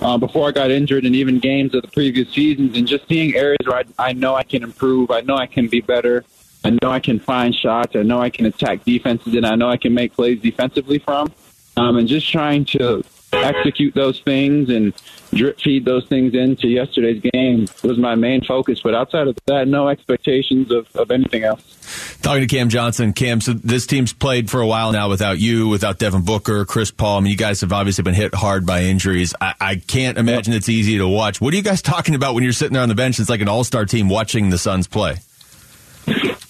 uh, 0.01 0.17
before 0.17 0.49
I 0.49 0.53
got 0.53 0.71
injured 0.71 1.05
and 1.05 1.17
even 1.17 1.41
games 1.41 1.75
of 1.75 1.83
the 1.83 1.89
previous 1.89 2.31
seasons 2.31 2.77
and 2.77 2.87
just 2.87 3.09
seeing 3.09 3.35
areas 3.35 3.67
where 3.67 3.79
I, 3.79 4.11
I 4.11 4.13
know 4.13 4.37
I 4.37 4.45
can 4.45 4.63
improve. 4.63 5.11
I 5.11 5.23
know 5.23 5.37
I 5.37 5.47
can 5.47 5.67
be 5.67 5.81
better. 5.81 6.25
I 6.65 6.71
know 6.71 6.91
I 6.91 7.01
can 7.01 7.19
find 7.19 7.55
shots. 7.55 7.97
I 7.97 8.03
know 8.03 8.21
I 8.21 8.31
can 8.31 8.47
attack 8.47 8.85
defenses, 8.85 9.35
and 9.35 9.47
I 9.47 9.55
know 9.55 9.71
I 9.71 9.79
can 9.79 9.95
make 9.95 10.13
plays 10.13 10.41
defensively 10.41 10.99
from. 10.99 11.33
Um, 11.77 11.97
and 11.97 12.07
just 12.07 12.31
trying 12.31 12.67
to 12.67 13.03
execute 13.33 13.95
those 13.95 14.21
things 14.21 14.69
and 14.69 14.93
drip 15.33 15.61
feed 15.61 15.85
those 15.85 16.07
things 16.07 16.35
into 16.35 16.69
yesterday's 16.69 17.23
game 17.33 17.67
was 17.83 17.99
my 17.99 18.15
main 18.15 18.43
focus. 18.43 18.81
But 18.83 18.95
outside 18.95 19.29
of 19.29 19.37
that, 19.47 19.69
no 19.69 19.89
expectations 19.89 20.71
of, 20.71 20.89
of 20.97 21.11
anything 21.11 21.45
else. 21.45 22.19
Talking 22.23 22.47
to 22.47 22.55
Cam 22.55 22.69
Johnson, 22.69 23.13
Cam, 23.13 23.41
so 23.41 23.53
this 23.53 23.87
team's 23.87 24.13
played 24.13 24.51
for 24.51 24.61
a 24.61 24.67
while 24.67 24.93
now 24.93 25.09
without 25.09 25.39
you, 25.39 25.69
without 25.69 25.99
Devin 25.99 26.25
Booker, 26.25 26.65
Chris 26.65 26.91
Paul. 26.91 27.19
I 27.19 27.21
mean, 27.21 27.31
you 27.31 27.37
guys 27.37 27.61
have 27.61 27.73
obviously 27.73 28.03
been 28.03 28.15
hit 28.15 28.35
hard 28.35 28.67
by 28.67 28.83
injuries. 28.83 29.35
I, 29.41 29.55
I 29.61 29.77
can't 29.77 30.19
imagine 30.19 30.53
it's 30.55 30.69
easy 30.69 30.99
to 30.99 31.09
watch. 31.09 31.41
What 31.41 31.55
are 31.55 31.57
you 31.57 31.63
guys 31.63 31.83
talking 31.83 32.15
about 32.15 32.35
when 32.35 32.45
you're 32.45 32.53
sitting 32.53 32.75
there 32.75 32.83
on 32.83 32.89
the 32.89 32.95
bench? 32.95 33.19
It's 33.19 33.31
like 33.31 33.41
an 33.41 33.49
all 33.49 33.65
star 33.65 33.85
team 33.87 34.09
watching 34.09 34.51
the 34.51 34.59
Suns 34.59 34.87
play. 34.87 35.17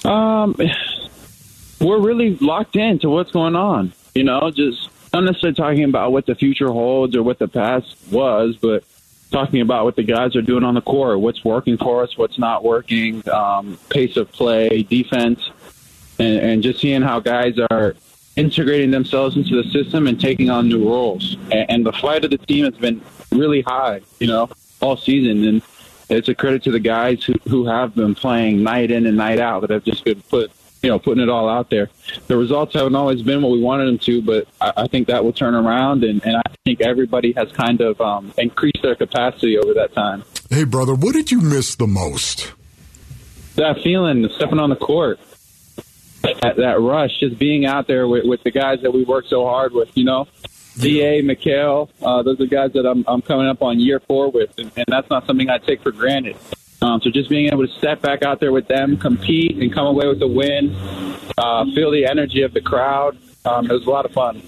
Um, 0.05 0.57
we're 1.81 2.01
really 2.01 2.37
locked 2.37 2.77
into 2.77 3.11
what's 3.11 3.31
going 3.31 3.57
on. 3.57 3.93
You 4.15 4.25
know, 4.25 4.51
just 4.51 4.89
not 5.13 5.25
necessarily 5.25 5.55
talking 5.55 5.85
about 5.85 6.13
what 6.13 6.27
the 6.27 6.35
future 6.35 6.69
holds 6.69 7.17
or 7.17 7.23
what 7.23 7.39
the 7.39 7.49
past 7.49 7.97
was, 8.11 8.57
but 8.57 8.85
talking 9.31 9.61
about 9.61 9.85
what 9.85 9.97
the 9.97 10.03
guys 10.03 10.35
are 10.37 10.43
doing 10.43 10.65
on 10.65 10.75
the 10.75 10.81
court, 10.81 11.21
what's 11.21 11.45
working 11.45 11.77
for 11.77 12.03
us, 12.03 12.17
what's 12.17 12.39
not 12.39 12.65
working, 12.65 13.29
um, 13.31 13.79
pace 13.89 14.17
of 14.17 14.31
play, 14.33 14.83
defense, 14.83 15.51
and, 16.19 16.39
and 16.39 16.63
just 16.63 16.81
seeing 16.81 17.03
how 17.03 17.21
guys 17.21 17.59
are 17.71 17.95
integrating 18.37 18.91
themselves 18.91 19.37
into 19.37 19.61
the 19.61 19.69
system 19.71 20.07
and 20.07 20.21
taking 20.21 20.51
on 20.51 20.69
new 20.69 20.89
roles. 20.89 21.37
And, 21.51 21.71
and 21.71 21.87
the 21.87 21.93
flight 21.93 22.25
of 22.25 22.31
the 22.31 22.39
team 22.39 22.65
has 22.65 22.75
been 22.75 23.01
really 23.31 23.63
high, 23.63 24.01
you 24.19 24.27
know, 24.27 24.49
all 24.81 24.97
season. 24.97 25.45
And 25.45 25.63
it's 26.09 26.29
a 26.29 26.35
credit 26.35 26.63
to 26.65 26.71
the 26.71 26.81
guys 26.81 27.25
who, 27.25 27.35
who 27.49 27.67
have 27.67 27.95
been 27.95 28.15
playing 28.15 28.63
night 28.63 28.91
in 28.91 29.07
and 29.07 29.17
night 29.17 29.39
out 29.39 29.61
that 29.61 29.71
have 29.71 29.85
just 29.85 30.05
been 30.05 30.23
put 30.23 30.51
you 30.83 30.89
know, 30.89 30.99
putting 30.99 31.23
it 31.23 31.29
all 31.29 31.49
out 31.49 31.71
there. 31.71 31.91
The 32.27 32.37
results 32.37 32.75
haven't 32.75 32.95
always 32.95 33.23
been 33.23 33.43
what 33.43 33.53
we 33.53 33.61
wanted 33.61 33.87
them 33.87 33.99
to, 33.99 34.23
but 34.23 34.49
I, 34.61 34.85
I 34.85 34.87
think 34.87 35.09
that 35.09 35.25
will 35.25 35.33
turn 35.33 35.55
around, 35.55 36.05
and, 36.05 36.25
and 36.25 36.37
I 36.37 36.43
think 36.65 36.81
everybody 36.81 37.33
has 37.33 37.53
kind 37.53 37.81
of 37.81 38.01
um, 38.01 38.33
increased 38.39 38.81
their 38.83 38.95
capacity 38.95 39.59
over 39.59 39.75
that 39.75 39.93
time. 39.93 40.25
Hey, 40.49 40.65
brother, 40.65 40.95
what 40.95 41.15
did 41.15 41.31
you 41.31 41.41
miss 41.41 41.75
the 41.75 41.87
most? 41.87 42.53
That 43.57 43.83
feeling, 43.83 44.29
stepping 44.37 44.59
on 44.59 44.71
the 44.71 44.77
court, 44.77 45.21
that, 46.23 46.57
that 46.57 46.81
rush, 46.81 47.19
just 47.21 47.39
being 47.39 47.67
out 47.67 47.87
there 47.87 48.09
with, 48.09 48.25
with 48.25 48.43
the 48.43 48.51
guys 48.51 48.81
that 48.83 48.93
we 48.93 49.05
work 49.05 49.27
so 49.27 49.45
hard 49.45 49.73
with, 49.73 49.97
you 49.97 50.05
know. 50.05 50.29
Da, 50.79 51.21
Mikal, 51.21 51.91
uh, 52.01 52.23
those 52.23 52.41
are 52.41 52.47
guys 52.47 52.73
that 52.73 52.87
I'm, 52.87 53.05
I'm 53.07 53.21
coming 53.21 53.49
up 53.49 53.61
on 53.61 53.81
year 53.81 54.01
four 54.01 54.31
with, 54.31 54.57
and, 54.57 54.71
and 54.77 54.87
that's 54.89 55.11
not 55.11 55.27
something 55.27 55.51
I 55.51 55.59
take 55.59 55.83
for 55.83 55.93
granted. 55.93 56.37
Um, 56.83 57.01
so 57.03 57.11
just 57.11 57.29
being 57.29 57.47
able 57.53 57.67
to 57.67 57.73
step 57.75 58.01
back 58.01 58.23
out 58.23 58.41
there 58.41 58.53
with 58.53 58.67
them, 58.67 58.97
compete, 58.97 59.59
and 59.59 59.73
come 59.73 59.87
away 59.87 60.07
with 60.07 60.23
a 60.23 60.27
win, 60.29 60.75
uh, 61.37 61.65
feel 61.75 61.91
the 61.91 62.07
energy 62.07 62.43
of 62.43 62.55
the 62.55 62.61
crowd, 62.63 63.19
um, 63.45 63.71
it 63.71 63.73
was 63.73 63.87
a 63.87 63.91
lot 63.91 64.07
of 64.07 64.13
fun. 64.13 64.43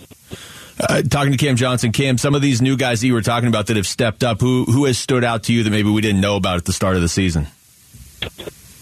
Uh, 0.81 1.03
talking 1.03 1.31
to 1.31 1.39
Cam 1.39 1.57
Johnson, 1.57 1.93
Cam, 1.93 2.17
some 2.17 2.35
of 2.35 2.41
these 2.41 2.63
new 2.63 2.77
guys 2.77 3.03
that 3.03 3.07
you 3.07 3.13
were 3.13 3.23
talking 3.23 3.49
about 3.49 3.67
that 3.67 3.77
have 3.77 3.87
stepped 3.87 4.25
up, 4.25 4.41
who 4.41 4.65
who 4.65 4.87
has 4.87 4.99
stood 4.99 5.23
out 5.23 5.45
to 5.45 5.53
you 5.53 5.63
that 5.63 5.71
maybe 5.71 5.91
we 5.91 6.01
didn't 6.01 6.21
know 6.21 6.37
about 6.37 6.57
at 6.57 6.65
the 6.65 6.73
start 6.73 6.97
of 6.97 7.03
the 7.03 7.09
season? 7.09 7.47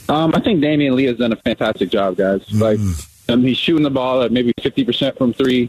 Um, 0.09 0.33
I 0.35 0.41
think 0.41 0.61
Damian 0.61 0.95
Lee 0.95 1.05
has 1.05 1.19
done 1.19 1.33
a 1.33 1.37
fantastic 1.37 1.91
job, 1.91 2.17
guys. 2.17 2.41
Mm. 2.47 2.61
Like, 2.61 2.79
um, 3.29 3.43
he's 3.43 3.59
shooting 3.59 3.83
the 3.83 3.91
ball 3.91 4.23
at 4.23 4.33
maybe 4.33 4.53
fifty 4.63 4.85
percent 4.85 5.19
from 5.19 5.33
three. 5.33 5.69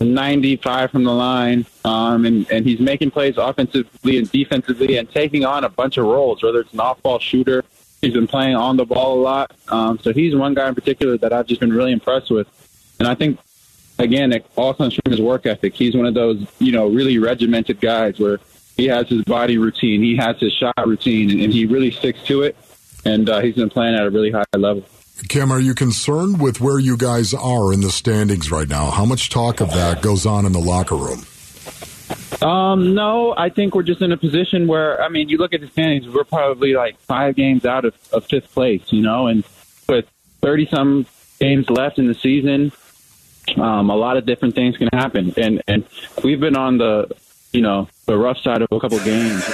95 0.00 0.90
from 0.90 1.04
the 1.04 1.12
line, 1.12 1.66
um, 1.84 2.24
and, 2.24 2.50
and 2.50 2.66
he's 2.66 2.80
making 2.80 3.10
plays 3.10 3.36
offensively 3.38 4.18
and 4.18 4.30
defensively 4.30 4.96
and 4.96 5.10
taking 5.10 5.44
on 5.44 5.64
a 5.64 5.68
bunch 5.68 5.98
of 5.98 6.06
roles, 6.06 6.42
whether 6.42 6.60
it's 6.60 6.72
an 6.72 6.80
off 6.80 7.00
ball 7.02 7.18
shooter. 7.18 7.64
He's 8.00 8.12
been 8.12 8.26
playing 8.26 8.56
on 8.56 8.76
the 8.76 8.84
ball 8.84 9.20
a 9.20 9.22
lot. 9.22 9.52
Um, 9.68 9.98
so 9.98 10.12
he's 10.12 10.34
one 10.34 10.54
guy 10.54 10.68
in 10.68 10.74
particular 10.74 11.16
that 11.18 11.32
I've 11.32 11.46
just 11.46 11.60
been 11.60 11.72
really 11.72 11.92
impressed 11.92 12.30
with. 12.30 12.48
And 12.98 13.08
I 13.08 13.14
think, 13.14 13.38
again, 13.98 14.32
it 14.32 14.44
all 14.56 14.74
comes 14.74 14.94
from 14.94 15.10
his 15.10 15.20
work 15.20 15.46
ethic. 15.46 15.74
He's 15.74 15.96
one 15.96 16.06
of 16.06 16.14
those, 16.14 16.46
you 16.58 16.72
know, 16.72 16.88
really 16.88 17.18
regimented 17.18 17.80
guys 17.80 18.18
where 18.18 18.40
he 18.76 18.86
has 18.86 19.08
his 19.08 19.22
body 19.24 19.56
routine, 19.56 20.02
he 20.02 20.16
has 20.16 20.38
his 20.38 20.52
shot 20.52 20.74
routine, 20.84 21.30
and, 21.30 21.40
and 21.40 21.52
he 21.52 21.64
really 21.64 21.90
sticks 21.90 22.22
to 22.24 22.42
it. 22.42 22.56
And 23.06 23.28
uh, 23.28 23.40
he's 23.40 23.54
been 23.54 23.70
playing 23.70 23.94
at 23.94 24.04
a 24.06 24.10
really 24.10 24.30
high 24.30 24.44
level. 24.54 24.84
Kim, 25.28 25.52
are 25.52 25.60
you 25.60 25.74
concerned 25.74 26.40
with 26.40 26.60
where 26.60 26.78
you 26.78 26.96
guys 26.96 27.32
are 27.32 27.72
in 27.72 27.80
the 27.80 27.90
standings 27.90 28.50
right 28.50 28.68
now? 28.68 28.90
How 28.90 29.04
much 29.04 29.30
talk 29.30 29.60
of 29.60 29.70
that 29.72 30.02
goes 30.02 30.26
on 30.26 30.44
in 30.44 30.52
the 30.52 30.60
locker 30.60 30.96
room? 30.96 31.24
Um, 32.42 32.94
no, 32.94 33.32
I 33.36 33.48
think 33.48 33.74
we're 33.74 33.84
just 33.84 34.02
in 34.02 34.10
a 34.10 34.16
position 34.16 34.66
where, 34.66 35.00
I 35.00 35.08
mean, 35.08 35.28
you 35.28 35.38
look 35.38 35.54
at 35.54 35.60
the 35.60 35.68
standings, 35.68 36.12
we're 36.12 36.24
probably 36.24 36.74
like 36.74 36.98
five 36.98 37.36
games 37.36 37.64
out 37.64 37.84
of, 37.84 37.94
of 38.12 38.26
fifth 38.26 38.52
place, 38.52 38.92
you 38.92 39.02
know, 39.02 39.28
and 39.28 39.44
with 39.88 40.06
30 40.42 40.66
some 40.66 41.06
games 41.38 41.70
left 41.70 41.98
in 41.98 42.06
the 42.06 42.14
season, 42.14 42.72
um, 43.56 43.90
a 43.90 43.96
lot 43.96 44.16
of 44.16 44.26
different 44.26 44.56
things 44.56 44.76
can 44.76 44.88
happen. 44.92 45.32
And, 45.36 45.62
and 45.68 45.86
we've 46.22 46.40
been 46.40 46.56
on 46.56 46.78
the, 46.78 47.16
you 47.52 47.62
know, 47.62 47.88
the 48.06 48.18
rough 48.18 48.38
side 48.38 48.62
of 48.62 48.68
a 48.72 48.80
couple 48.80 48.98
games. 48.98 49.44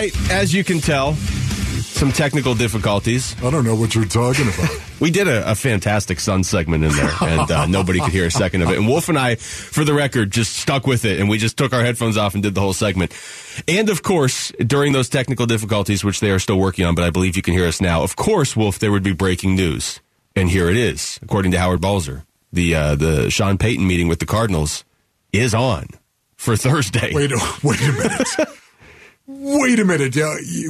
Right, 0.00 0.30
as 0.30 0.54
you 0.54 0.64
can 0.64 0.80
tell, 0.80 1.14
some 1.14 2.12
technical 2.12 2.54
difficulties. 2.54 3.36
I 3.42 3.50
don't 3.50 3.64
know 3.64 3.74
what 3.74 3.94
you're 3.94 4.06
talking 4.06 4.48
about. 4.48 4.70
we 5.00 5.10
did 5.10 5.28
a, 5.28 5.50
a, 5.50 5.54
fantastic 5.54 6.18
Sun 6.18 6.44
segment 6.44 6.84
in 6.84 6.92
there, 6.92 7.10
and 7.20 7.50
uh, 7.50 7.66
nobody 7.66 8.00
could 8.00 8.12
hear 8.12 8.24
a 8.24 8.30
second 8.30 8.62
of 8.62 8.70
it. 8.70 8.78
And 8.78 8.88
Wolf 8.88 9.10
and 9.10 9.18
I, 9.18 9.34
for 9.34 9.84
the 9.84 9.92
record, 9.92 10.30
just 10.30 10.56
stuck 10.56 10.86
with 10.86 11.04
it, 11.04 11.20
and 11.20 11.28
we 11.28 11.36
just 11.36 11.58
took 11.58 11.74
our 11.74 11.82
headphones 11.82 12.16
off 12.16 12.32
and 12.32 12.42
did 12.42 12.54
the 12.54 12.60
whole 12.62 12.72
segment. 12.72 13.12
And 13.68 13.90
of 13.90 14.02
course, 14.02 14.52
during 14.52 14.92
those 14.92 15.10
technical 15.10 15.44
difficulties, 15.44 16.02
which 16.02 16.20
they 16.20 16.30
are 16.30 16.38
still 16.38 16.58
working 16.58 16.86
on, 16.86 16.94
but 16.94 17.04
I 17.04 17.10
believe 17.10 17.36
you 17.36 17.42
can 17.42 17.52
hear 17.52 17.66
us 17.66 17.80
now. 17.80 18.02
Of 18.02 18.16
course, 18.16 18.56
Wolf, 18.56 18.78
there 18.78 18.92
would 18.92 19.02
be 19.02 19.12
breaking 19.12 19.54
news, 19.54 20.00
and 20.34 20.48
here 20.48 20.70
it 20.70 20.76
is, 20.78 21.18
according 21.22 21.52
to 21.52 21.58
Howard 21.58 21.82
Balzer. 21.82 22.24
The 22.52 22.74
uh, 22.74 22.94
the 22.96 23.30
Sean 23.30 23.58
Payton 23.58 23.86
meeting 23.86 24.08
with 24.08 24.18
the 24.18 24.26
Cardinals 24.26 24.84
is 25.32 25.54
on 25.54 25.86
for 26.36 26.56
Thursday. 26.56 27.12
Wait, 27.14 27.30
wait 27.62 27.80
a 27.80 27.92
minute. 27.92 28.48
Wait 29.32 29.78
a 29.78 29.84
minute. 29.84 30.16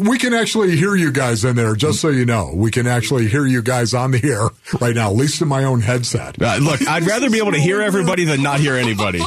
We 0.00 0.18
can 0.18 0.34
actually 0.34 0.76
hear 0.76 0.94
you 0.94 1.10
guys 1.10 1.44
in 1.44 1.56
there, 1.56 1.74
just 1.74 2.00
so 2.00 2.08
you 2.08 2.26
know. 2.26 2.52
We 2.54 2.70
can 2.70 2.86
actually 2.86 3.26
hear 3.26 3.46
you 3.46 3.62
guys 3.62 3.94
on 3.94 4.10
the 4.10 4.20
air 4.22 4.48
right 4.80 4.94
now, 4.94 5.10
at 5.10 5.16
least 5.16 5.40
in 5.40 5.48
my 5.48 5.64
own 5.64 5.80
headset. 5.80 6.40
Uh, 6.40 6.58
look, 6.58 6.86
I'd 6.86 7.04
rather 7.04 7.30
be 7.30 7.38
able 7.38 7.52
to 7.52 7.58
hear 7.58 7.80
everybody 7.80 8.24
than 8.24 8.42
not 8.42 8.60
hear 8.60 8.76
anybody. 8.76 9.20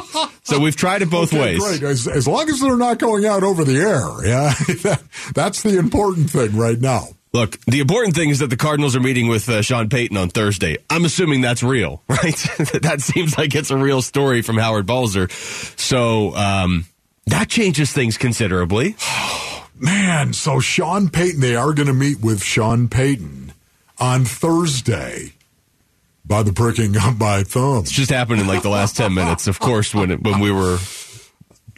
So 0.43 0.59
we've 0.59 0.75
tried 0.75 1.01
it 1.01 1.09
both 1.09 1.33
okay, 1.33 1.57
ways. 1.57 1.83
As, 1.83 2.07
as, 2.07 2.27
long 2.27 2.47
as 2.49 2.59
they're 2.59 2.77
not 2.77 2.99
going 2.99 3.25
out 3.25 3.43
over 3.43 3.63
the 3.63 3.77
air. 3.77 4.25
Yeah. 4.25 4.53
That's 5.33 5.63
the 5.63 5.77
important 5.79 6.29
thing 6.29 6.55
right 6.55 6.79
now. 6.79 7.07
Look, 7.33 7.59
the 7.65 7.79
important 7.79 8.13
thing 8.13 8.29
is 8.29 8.39
that 8.39 8.51
the 8.51 8.57
Cardinals 8.57 8.95
are 8.95 8.99
meeting 8.99 9.27
with 9.27 9.49
uh, 9.49 9.63
Sean 9.63 9.89
Payton 9.89 10.15
on 10.17 10.29
Thursday. 10.29 10.77
I'm 10.87 11.03
assuming 11.03 11.41
that's 11.41 11.63
real, 11.63 12.03
right? 12.07 12.21
that 12.83 13.01
seems 13.01 13.35
like 13.39 13.55
it's 13.55 13.71
a 13.71 13.77
real 13.77 14.03
story 14.03 14.43
from 14.43 14.57
Howard 14.57 14.85
Balzer. 14.85 15.29
So, 15.29 16.35
um, 16.35 16.85
that 17.27 17.49
changes 17.49 17.91
things 17.91 18.17
considerably. 18.17 18.95
Man, 19.79 20.33
so 20.33 20.59
Sean 20.59 21.09
Payton, 21.09 21.41
they 21.41 21.55
are 21.55 21.73
going 21.73 21.87
to 21.87 21.93
meet 21.93 22.21
with 22.21 22.43
Sean 22.43 22.87
Payton 22.87 23.53
on 23.99 24.23
Thursday 24.23 25.33
by 26.25 26.43
the 26.43 26.53
pricking 26.53 26.95
of 26.95 27.19
my 27.19 27.43
thumb. 27.43 27.79
It's 27.79 27.91
just 27.91 28.11
happened 28.11 28.41
in 28.41 28.47
like 28.47 28.61
the 28.61 28.69
last 28.69 28.95
10 28.95 29.13
minutes, 29.13 29.47
of 29.47 29.59
course, 29.59 29.93
when, 29.93 30.11
it, 30.11 30.21
when 30.21 30.39
we 30.39 30.51
were 30.51 30.77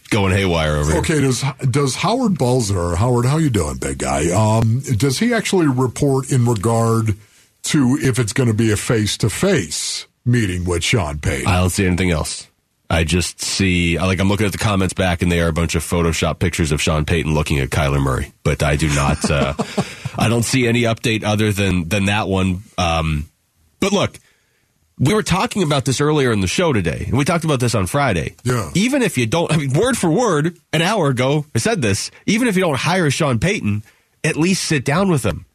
going 0.09 0.33
haywire 0.33 0.75
over 0.75 0.97
okay, 0.97 1.13
here. 1.13 1.15
Okay, 1.17 1.21
does, 1.21 1.43
does 1.71 1.95
Howard 1.95 2.37
Balzer, 2.37 2.95
Howard, 2.95 3.25
how 3.25 3.37
you 3.37 3.49
doing, 3.49 3.77
big 3.77 3.97
guy? 3.97 4.29
Um, 4.29 4.81
does 4.97 5.19
he 5.19 5.33
actually 5.33 5.67
report 5.67 6.31
in 6.31 6.45
regard 6.45 7.15
to 7.63 7.97
if 8.01 8.19
it's 8.19 8.33
going 8.33 8.49
to 8.49 8.55
be 8.55 8.71
a 8.71 8.77
face-to-face 8.77 10.05
meeting 10.25 10.65
with 10.65 10.83
Sean 10.83 11.17
Payton? 11.19 11.47
I 11.47 11.57
don't 11.57 11.69
see 11.69 11.85
anything 11.85 12.11
else. 12.11 12.47
I 12.89 13.03
just 13.03 13.41
see, 13.41 13.97
like, 13.97 14.19
I'm 14.19 14.29
looking 14.29 14.45
at 14.45 14.51
the 14.51 14.57
comments 14.57 14.93
back, 14.93 15.21
and 15.21 15.31
they 15.31 15.41
are 15.41 15.47
a 15.47 15.53
bunch 15.53 15.75
of 15.75 15.83
Photoshop 15.83 16.39
pictures 16.39 16.71
of 16.71 16.81
Sean 16.81 17.05
Payton 17.05 17.33
looking 17.33 17.59
at 17.59 17.69
Kyler 17.69 18.01
Murray. 18.01 18.31
But 18.43 18.61
I 18.61 18.75
do 18.75 18.87
not, 18.89 19.29
uh, 19.29 19.53
I 20.17 20.29
don't 20.29 20.43
see 20.43 20.67
any 20.67 20.83
update 20.83 21.23
other 21.23 21.51
than 21.51 21.89
than 21.89 22.05
that 22.05 22.27
one. 22.27 22.63
Um, 22.77 23.27
but 23.79 23.91
look, 23.91 24.19
we 24.97 25.13
were 25.13 25.23
talking 25.23 25.63
about 25.63 25.85
this 25.85 25.99
earlier 25.99 26.31
in 26.31 26.41
the 26.41 26.47
show 26.47 26.73
today, 26.73 27.05
and 27.07 27.17
we 27.17 27.25
talked 27.25 27.43
about 27.43 27.59
this 27.59 27.75
on 27.75 27.87
Friday. 27.87 28.35
Yeah. 28.43 28.71
Even 28.75 29.01
if 29.01 29.17
you 29.17 29.25
don't, 29.25 29.51
I 29.51 29.57
mean, 29.57 29.73
word 29.73 29.97
for 29.97 30.09
word, 30.09 30.57
an 30.71 30.81
hour 30.81 31.09
ago, 31.09 31.45
I 31.53 31.59
said 31.59 31.81
this. 31.81 32.11
Even 32.25 32.47
if 32.47 32.55
you 32.55 32.61
don't 32.61 32.77
hire 32.77 33.09
Sean 33.09 33.39
Payton, 33.39 33.83
at 34.23 34.37
least 34.37 34.63
sit 34.63 34.85
down 34.85 35.09
with 35.09 35.23
him. 35.25 35.45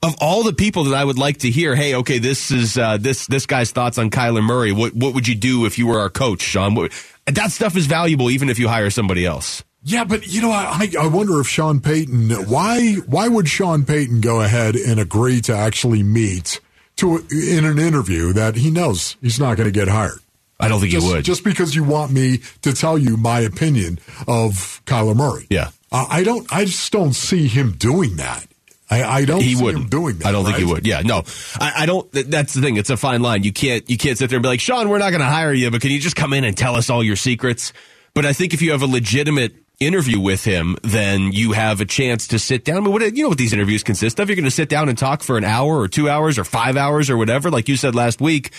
Of 0.00 0.14
all 0.20 0.44
the 0.44 0.52
people 0.52 0.84
that 0.84 0.94
I 0.94 1.04
would 1.04 1.18
like 1.18 1.38
to 1.38 1.50
hear, 1.50 1.74
hey, 1.74 1.96
okay, 1.96 2.18
this 2.18 2.50
is 2.52 2.78
uh, 2.78 2.98
this 2.98 3.26
this 3.26 3.46
guy's 3.46 3.72
thoughts 3.72 3.98
on 3.98 4.10
Kyler 4.10 4.44
Murray. 4.44 4.70
What 4.70 4.94
what 4.94 5.14
would 5.14 5.26
you 5.26 5.34
do 5.34 5.66
if 5.66 5.78
you 5.78 5.88
were 5.88 5.98
our 5.98 6.10
coach, 6.10 6.42
Sean? 6.42 6.74
What, 6.74 6.92
that 7.26 7.50
stuff 7.50 7.76
is 7.76 7.86
valuable, 7.86 8.30
even 8.30 8.48
if 8.48 8.58
you 8.58 8.68
hire 8.68 8.90
somebody 8.90 9.26
else. 9.26 9.64
Yeah, 9.82 10.04
but 10.04 10.26
you 10.26 10.42
know, 10.42 10.50
I, 10.50 10.90
I 11.00 11.06
wonder 11.06 11.40
if 11.40 11.48
Sean 11.48 11.80
Payton 11.80 12.30
why 12.48 12.94
why 13.06 13.26
would 13.28 13.48
Sean 13.48 13.84
Payton 13.84 14.20
go 14.20 14.40
ahead 14.40 14.76
and 14.76 15.00
agree 15.00 15.40
to 15.42 15.56
actually 15.56 16.02
meet 16.02 16.60
to 16.96 17.24
in 17.30 17.64
an 17.64 17.78
interview 17.78 18.32
that 18.32 18.56
he 18.56 18.70
knows 18.70 19.16
he's 19.20 19.40
not 19.40 19.56
going 19.56 19.68
to 19.68 19.72
get 19.72 19.88
hired. 19.88 20.18
I 20.60 20.68
don't 20.68 20.80
think 20.80 20.92
just, 20.92 21.06
he 21.06 21.12
would. 21.12 21.24
Just 21.24 21.44
because 21.44 21.74
you 21.74 21.84
want 21.84 22.12
me 22.12 22.40
to 22.62 22.72
tell 22.72 22.98
you 22.98 23.16
my 23.16 23.40
opinion 23.40 23.98
of 24.26 24.82
Kyler 24.86 25.16
Murray. 25.16 25.46
Yeah. 25.48 25.70
Uh, 25.90 26.06
I 26.10 26.24
don't. 26.24 26.52
I 26.52 26.64
just 26.64 26.92
don't 26.92 27.14
see 27.14 27.46
him 27.46 27.72
doing 27.72 28.16
that. 28.16 28.46
I, 28.90 29.04
I 29.04 29.24
don't 29.24 29.42
he 29.42 29.54
see 29.54 29.62
wouldn't. 29.62 29.84
him 29.84 29.90
doing 29.90 30.18
that. 30.18 30.28
I 30.28 30.32
don't 30.32 30.44
think 30.44 30.56
he 30.56 30.64
would. 30.64 30.86
Yeah, 30.86 31.02
no, 31.02 31.24
I, 31.60 31.72
I 31.82 31.86
don't. 31.86 32.10
That's 32.12 32.54
the 32.54 32.60
thing. 32.60 32.76
It's 32.76 32.90
a 32.90 32.96
fine 32.96 33.20
line. 33.20 33.42
You 33.42 33.52
can't. 33.52 33.88
You 33.88 33.98
can't 33.98 34.16
sit 34.16 34.30
there 34.30 34.38
and 34.38 34.42
be 34.42 34.48
like, 34.48 34.60
Sean, 34.60 34.88
we're 34.88 34.98
not 34.98 35.10
going 35.10 35.20
to 35.20 35.26
hire 35.26 35.52
you, 35.52 35.70
but 35.70 35.80
can 35.80 35.90
you 35.90 36.00
just 36.00 36.16
come 36.16 36.32
in 36.32 36.44
and 36.44 36.56
tell 36.56 36.74
us 36.74 36.88
all 36.88 37.02
your 37.04 37.16
secrets? 37.16 37.72
But 38.14 38.24
I 38.24 38.32
think 38.32 38.54
if 38.54 38.62
you 38.62 38.72
have 38.72 38.82
a 38.82 38.86
legitimate 38.86 39.54
interview 39.78 40.18
with 40.18 40.44
him, 40.44 40.76
then 40.82 41.32
you 41.32 41.52
have 41.52 41.80
a 41.80 41.84
chance 41.84 42.28
to 42.28 42.38
sit 42.38 42.64
down. 42.64 42.78
I 42.78 42.80
mean, 42.80 42.92
what, 42.92 43.16
you 43.16 43.22
know 43.22 43.28
what 43.28 43.38
these 43.38 43.52
interviews 43.52 43.84
consist 43.84 44.18
of? 44.18 44.28
You're 44.28 44.36
going 44.36 44.44
to 44.44 44.50
sit 44.50 44.68
down 44.68 44.88
and 44.88 44.98
talk 44.98 45.22
for 45.22 45.38
an 45.38 45.44
hour 45.44 45.78
or 45.78 45.86
two 45.86 46.08
hours 46.08 46.38
or 46.38 46.44
five 46.44 46.76
hours 46.76 47.10
or 47.10 47.16
whatever. 47.16 47.50
Like 47.50 47.68
you 47.68 47.76
said 47.76 47.94
last 47.94 48.20
week, 48.20 48.52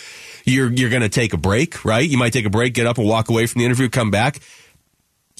you're 0.45 0.71
you're 0.71 0.89
going 0.89 1.01
to 1.01 1.09
take 1.09 1.33
a 1.33 1.37
break, 1.37 1.83
right? 1.83 2.07
You 2.07 2.17
might 2.17 2.33
take 2.33 2.45
a 2.45 2.49
break, 2.49 2.73
get 2.73 2.85
up 2.85 2.97
and 2.97 3.07
walk 3.07 3.29
away 3.29 3.47
from 3.47 3.59
the 3.59 3.65
interview, 3.65 3.89
come 3.89 4.11
back 4.11 4.39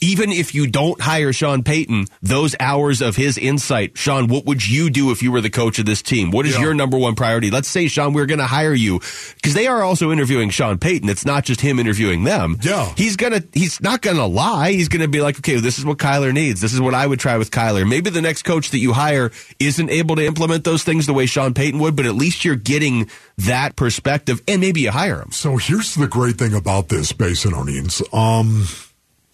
even 0.01 0.31
if 0.31 0.53
you 0.55 0.67
don't 0.67 0.99
hire 1.01 1.33
Sean 1.33 1.63
Payton, 1.63 2.05
those 2.21 2.55
hours 2.59 3.01
of 3.01 3.15
his 3.15 3.37
insight, 3.37 3.97
Sean, 3.97 4.27
what 4.27 4.45
would 4.45 4.67
you 4.67 4.89
do 4.89 5.11
if 5.11 5.21
you 5.23 5.31
were 5.31 5.41
the 5.41 5.49
coach 5.49 5.79
of 5.79 5.85
this 5.85 6.01
team? 6.01 6.31
What 6.31 6.45
is 6.45 6.55
Yeah. 6.55 6.61
your 6.61 6.73
number 6.73 6.97
one 6.97 7.15
priority? 7.15 7.49
Let's 7.51 7.67
say, 7.67 7.87
Sean, 7.87 8.13
we're 8.13 8.25
going 8.25 8.39
to 8.39 8.45
hire 8.47 8.73
you 8.73 8.99
because 9.35 9.53
they 9.53 9.67
are 9.67 9.83
also 9.83 10.11
interviewing 10.11 10.49
Sean 10.49 10.77
Payton. 10.77 11.09
It's 11.09 11.25
not 11.25 11.43
just 11.45 11.61
him 11.61 11.79
interviewing 11.79 12.23
them. 12.23 12.57
Yeah. 12.61 12.91
He's 12.95 13.15
going 13.15 13.33
to, 13.33 13.43
he's 13.53 13.81
not 13.81 14.01
going 14.01 14.17
to 14.17 14.25
lie. 14.25 14.71
He's 14.71 14.89
going 14.89 15.01
to 15.01 15.07
be 15.07 15.21
like, 15.21 15.37
okay, 15.39 15.59
this 15.59 15.77
is 15.79 15.85
what 15.85 15.97
Kyler 15.97 16.33
needs. 16.33 16.61
This 16.61 16.73
is 16.73 16.81
what 16.81 16.93
I 16.93 17.05
would 17.05 17.19
try 17.19 17.37
with 17.37 17.51
Kyler. 17.51 17.87
Maybe 17.87 18.09
the 18.09 18.21
next 18.21 18.43
coach 18.43 18.71
that 18.71 18.79
you 18.79 18.93
hire 18.93 19.31
isn't 19.59 19.89
able 19.89 20.15
to 20.15 20.25
implement 20.25 20.63
those 20.63 20.83
things 20.83 21.05
the 21.05 21.13
way 21.13 21.25
Sean 21.25 21.53
Payton 21.53 21.79
would, 21.79 21.95
but 21.95 22.05
at 22.05 22.15
least 22.15 22.43
you're 22.45 22.55
getting 22.55 23.09
that 23.37 23.75
perspective 23.75 24.41
and 24.47 24.61
maybe 24.61 24.81
you 24.81 24.91
hire 24.91 25.21
him. 25.21 25.31
So 25.31 25.57
here's 25.57 25.95
the 25.95 26.07
great 26.07 26.37
thing 26.37 26.53
about 26.53 26.89
this, 26.89 27.13
Basinonians. 27.13 28.01
Um, 28.13 28.67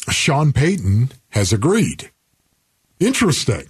Sean 0.10 0.54
Payton 0.54 1.12
has 1.30 1.52
agreed. 1.52 2.12
Interesting. 3.00 3.66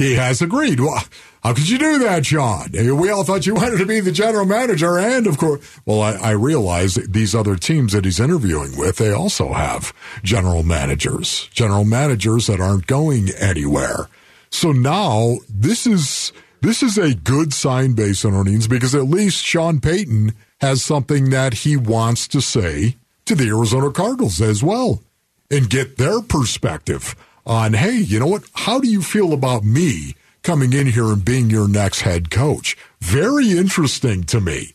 He 0.00 0.14
has 0.14 0.40
agreed. 0.40 0.80
Well, 0.80 1.04
how 1.42 1.52
could 1.52 1.68
you 1.68 1.78
do 1.78 1.98
that, 1.98 2.24
Sean? 2.24 2.70
We 2.72 3.10
all 3.10 3.22
thought 3.22 3.46
you 3.46 3.54
wanted 3.54 3.78
to 3.78 3.86
be 3.86 4.00
the 4.00 4.12
general 4.12 4.46
manager, 4.46 4.98
and 4.98 5.26
of 5.26 5.36
course, 5.36 5.78
well, 5.84 6.00
I, 6.00 6.12
I 6.14 6.30
realize 6.30 6.94
these 6.94 7.34
other 7.34 7.54
teams 7.56 7.92
that 7.92 8.06
he's 8.06 8.18
interviewing 8.18 8.78
with, 8.78 8.96
they 8.96 9.12
also 9.12 9.52
have 9.52 9.92
general 10.22 10.62
managers, 10.62 11.50
general 11.52 11.84
managers 11.84 12.46
that 12.46 12.60
aren't 12.60 12.86
going 12.86 13.28
anywhere. 13.38 14.08
So 14.48 14.72
now 14.72 15.36
this 15.50 15.86
is 15.86 16.32
this 16.62 16.82
is 16.82 16.96
a 16.96 17.14
good 17.14 17.52
sign, 17.52 17.92
based 17.92 18.24
on 18.24 18.34
earnings, 18.34 18.68
because 18.68 18.94
at 18.94 19.04
least 19.04 19.44
Sean 19.44 19.80
Payton 19.80 20.32
has 20.62 20.82
something 20.82 21.28
that 21.28 21.54
he 21.54 21.76
wants 21.76 22.26
to 22.28 22.40
say 22.40 22.96
to 23.26 23.34
the 23.34 23.48
Arizona 23.48 23.90
Cardinals 23.90 24.40
as 24.40 24.62
well 24.62 25.02
and 25.50 25.68
get 25.68 25.96
their 25.96 26.20
perspective 26.20 27.16
on, 27.46 27.72
hey, 27.72 27.96
you 27.96 28.20
know 28.20 28.26
what? 28.26 28.44
How 28.54 28.78
do 28.78 28.88
you 28.88 29.02
feel 29.02 29.32
about 29.32 29.64
me 29.64 30.14
coming 30.42 30.72
in 30.72 30.86
here 30.86 31.12
and 31.12 31.24
being 31.24 31.50
your 31.50 31.68
next 31.68 32.02
head 32.02 32.30
coach? 32.30 32.76
Very 33.00 33.50
interesting 33.50 34.24
to 34.24 34.40
me 34.40 34.74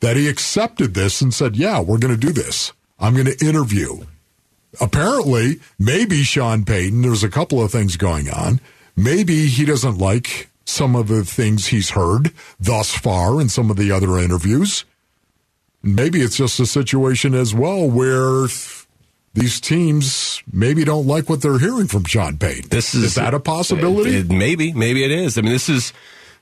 that 0.00 0.16
he 0.16 0.28
accepted 0.28 0.94
this 0.94 1.20
and 1.20 1.32
said, 1.32 1.56
yeah, 1.56 1.80
we're 1.80 1.98
going 1.98 2.14
to 2.14 2.26
do 2.26 2.32
this. 2.32 2.72
I'm 2.98 3.14
going 3.14 3.26
to 3.26 3.46
interview. 3.46 4.04
Apparently, 4.80 5.60
maybe 5.78 6.22
Sean 6.22 6.64
Payton, 6.64 7.02
there's 7.02 7.24
a 7.24 7.30
couple 7.30 7.62
of 7.62 7.70
things 7.70 7.96
going 7.96 8.28
on. 8.30 8.60
Maybe 8.96 9.46
he 9.46 9.64
doesn't 9.64 9.98
like 9.98 10.50
some 10.64 10.94
of 10.96 11.08
the 11.08 11.24
things 11.24 11.66
he's 11.66 11.90
heard 11.90 12.32
thus 12.58 12.94
far 12.94 13.40
in 13.40 13.48
some 13.48 13.70
of 13.70 13.76
the 13.76 13.90
other 13.90 14.18
interviews. 14.18 14.84
Maybe 15.82 16.20
it's 16.20 16.36
just 16.36 16.60
a 16.60 16.66
situation 16.66 17.34
as 17.34 17.54
well 17.54 17.88
where 17.88 18.46
these 19.34 19.60
teams 19.60 20.42
maybe 20.52 20.84
don't 20.84 21.06
like 21.06 21.28
what 21.28 21.40
they're 21.42 21.58
hearing 21.58 21.86
from 21.86 22.04
Sean 22.04 22.36
Payton. 22.38 22.68
This 22.70 22.94
is, 22.94 23.14
that 23.14 23.34
a 23.34 23.40
possibility? 23.40 24.10
It- 24.16 24.30
it- 24.30 24.30
maybe, 24.30 24.72
maybe 24.72 25.04
it 25.04 25.10
is. 25.10 25.38
I 25.38 25.40
mean, 25.42 25.52
this 25.52 25.68
is 25.68 25.92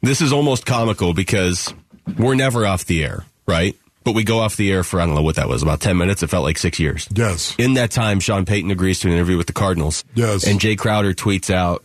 this 0.03 0.21
is 0.21 0.33
almost 0.33 0.67
comical 0.67 1.13
because 1.15 1.73
we're 2.19 2.35
never 2.35 2.67
off 2.67 2.85
the 2.87 3.05
air, 3.05 3.25
right? 3.47 3.77
But 4.03 4.15
we 4.15 4.25
go 4.25 4.41
off 4.41 4.57
the 4.57 4.73
air 4.73 4.83
for 4.83 4.99
I 5.01 5.05
don't 5.07 5.15
know 5.15 5.23
what 5.23 5.37
that 5.37 5.49
was 5.49 5.63
about 5.63 5.81
ten 5.81 5.97
minutes. 5.99 6.23
It 6.23 6.29
felt 6.31 6.43
like 6.45 6.57
six 6.59 6.81
years. 6.81 7.07
yes. 7.15 7.55
In 7.59 7.75
that 7.75 7.91
time, 7.91 8.19
Sean 8.19 8.45
Payton 8.47 8.71
agrees 8.71 8.99
to 9.01 9.09
an 9.09 9.15
interview 9.15 9.37
with 9.37 9.47
the 9.47 9.53
Cardinals. 9.53 10.05
Yes. 10.15 10.47
And 10.47 10.59
Jay 10.61 10.75
Crowder 10.75 11.13
tweets 11.13 11.51
out, 11.53 11.85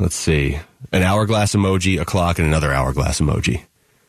let's 0.00 0.16
see, 0.16 0.58
an 0.90 1.02
hourglass 1.02 1.54
emoji, 1.54 2.00
a 2.00 2.04
clock, 2.06 2.38
and 2.38 2.48
another 2.48 2.72
hourglass 2.72 3.20
emoji. 3.20 3.62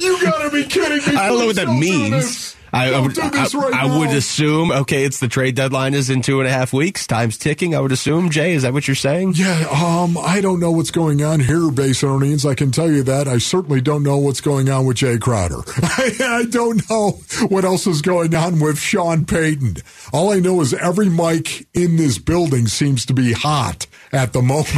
You 0.00 0.22
gotta 0.22 0.50
be 0.50 0.64
kidding 0.64 0.98
me. 1.12 1.18
I 1.20 1.28
don't 1.28 1.40
know 1.40 1.46
what 1.46 1.56
that 1.56 1.64
Don't 1.66 1.80
means. 1.80 2.54
I, 2.72 2.92
I 2.92 3.00
would, 3.00 3.14
do 3.14 3.30
this 3.30 3.54
I- 3.54 3.58
right 3.58 3.74
I 3.74 3.98
would 3.98 4.10
assume, 4.10 4.70
okay, 4.70 5.04
it's 5.04 5.20
the 5.20 5.28
trade 5.28 5.54
deadline 5.54 5.94
is 5.94 6.10
in 6.10 6.22
two 6.22 6.40
and 6.40 6.48
a 6.48 6.52
half 6.52 6.72
weeks. 6.72 7.06
Time's 7.06 7.38
ticking. 7.38 7.74
I 7.74 7.80
would 7.80 7.92
assume, 7.92 8.30
Jay, 8.30 8.52
is 8.52 8.62
that 8.62 8.72
what 8.72 8.86
you're 8.86 8.94
saying? 8.94 9.34
Yeah, 9.36 9.66
um, 9.70 10.18
I 10.18 10.40
don't 10.40 10.60
know 10.60 10.70
what's 10.70 10.90
going 10.90 11.22
on 11.22 11.40
here, 11.40 11.70
base 11.70 12.02
earnings. 12.04 12.44
I 12.44 12.54
can 12.54 12.70
tell 12.70 12.90
you 12.90 13.02
that. 13.04 13.26
I 13.28 13.38
certainly 13.38 13.80
don't 13.80 14.02
know 14.02 14.18
what's 14.18 14.40
going 14.40 14.68
on 14.68 14.84
with 14.84 14.98
Jay 14.98 15.18
Crowder. 15.18 15.60
I, 15.82 16.16
I 16.20 16.44
don't 16.48 16.88
know 16.90 17.20
what 17.48 17.64
else 17.64 17.86
is 17.86 18.02
going 18.02 18.34
on 18.34 18.60
with 18.60 18.78
Sean 18.78 19.24
Payton. 19.24 19.76
All 20.12 20.30
I 20.32 20.40
know 20.40 20.60
is 20.60 20.74
every 20.74 21.08
mic 21.08 21.66
in 21.74 21.96
this 21.96 22.18
building 22.18 22.66
seems 22.66 23.06
to 23.06 23.14
be 23.14 23.32
hot 23.32 23.86
at 24.12 24.32
the 24.32 24.42
moment. 24.42 24.68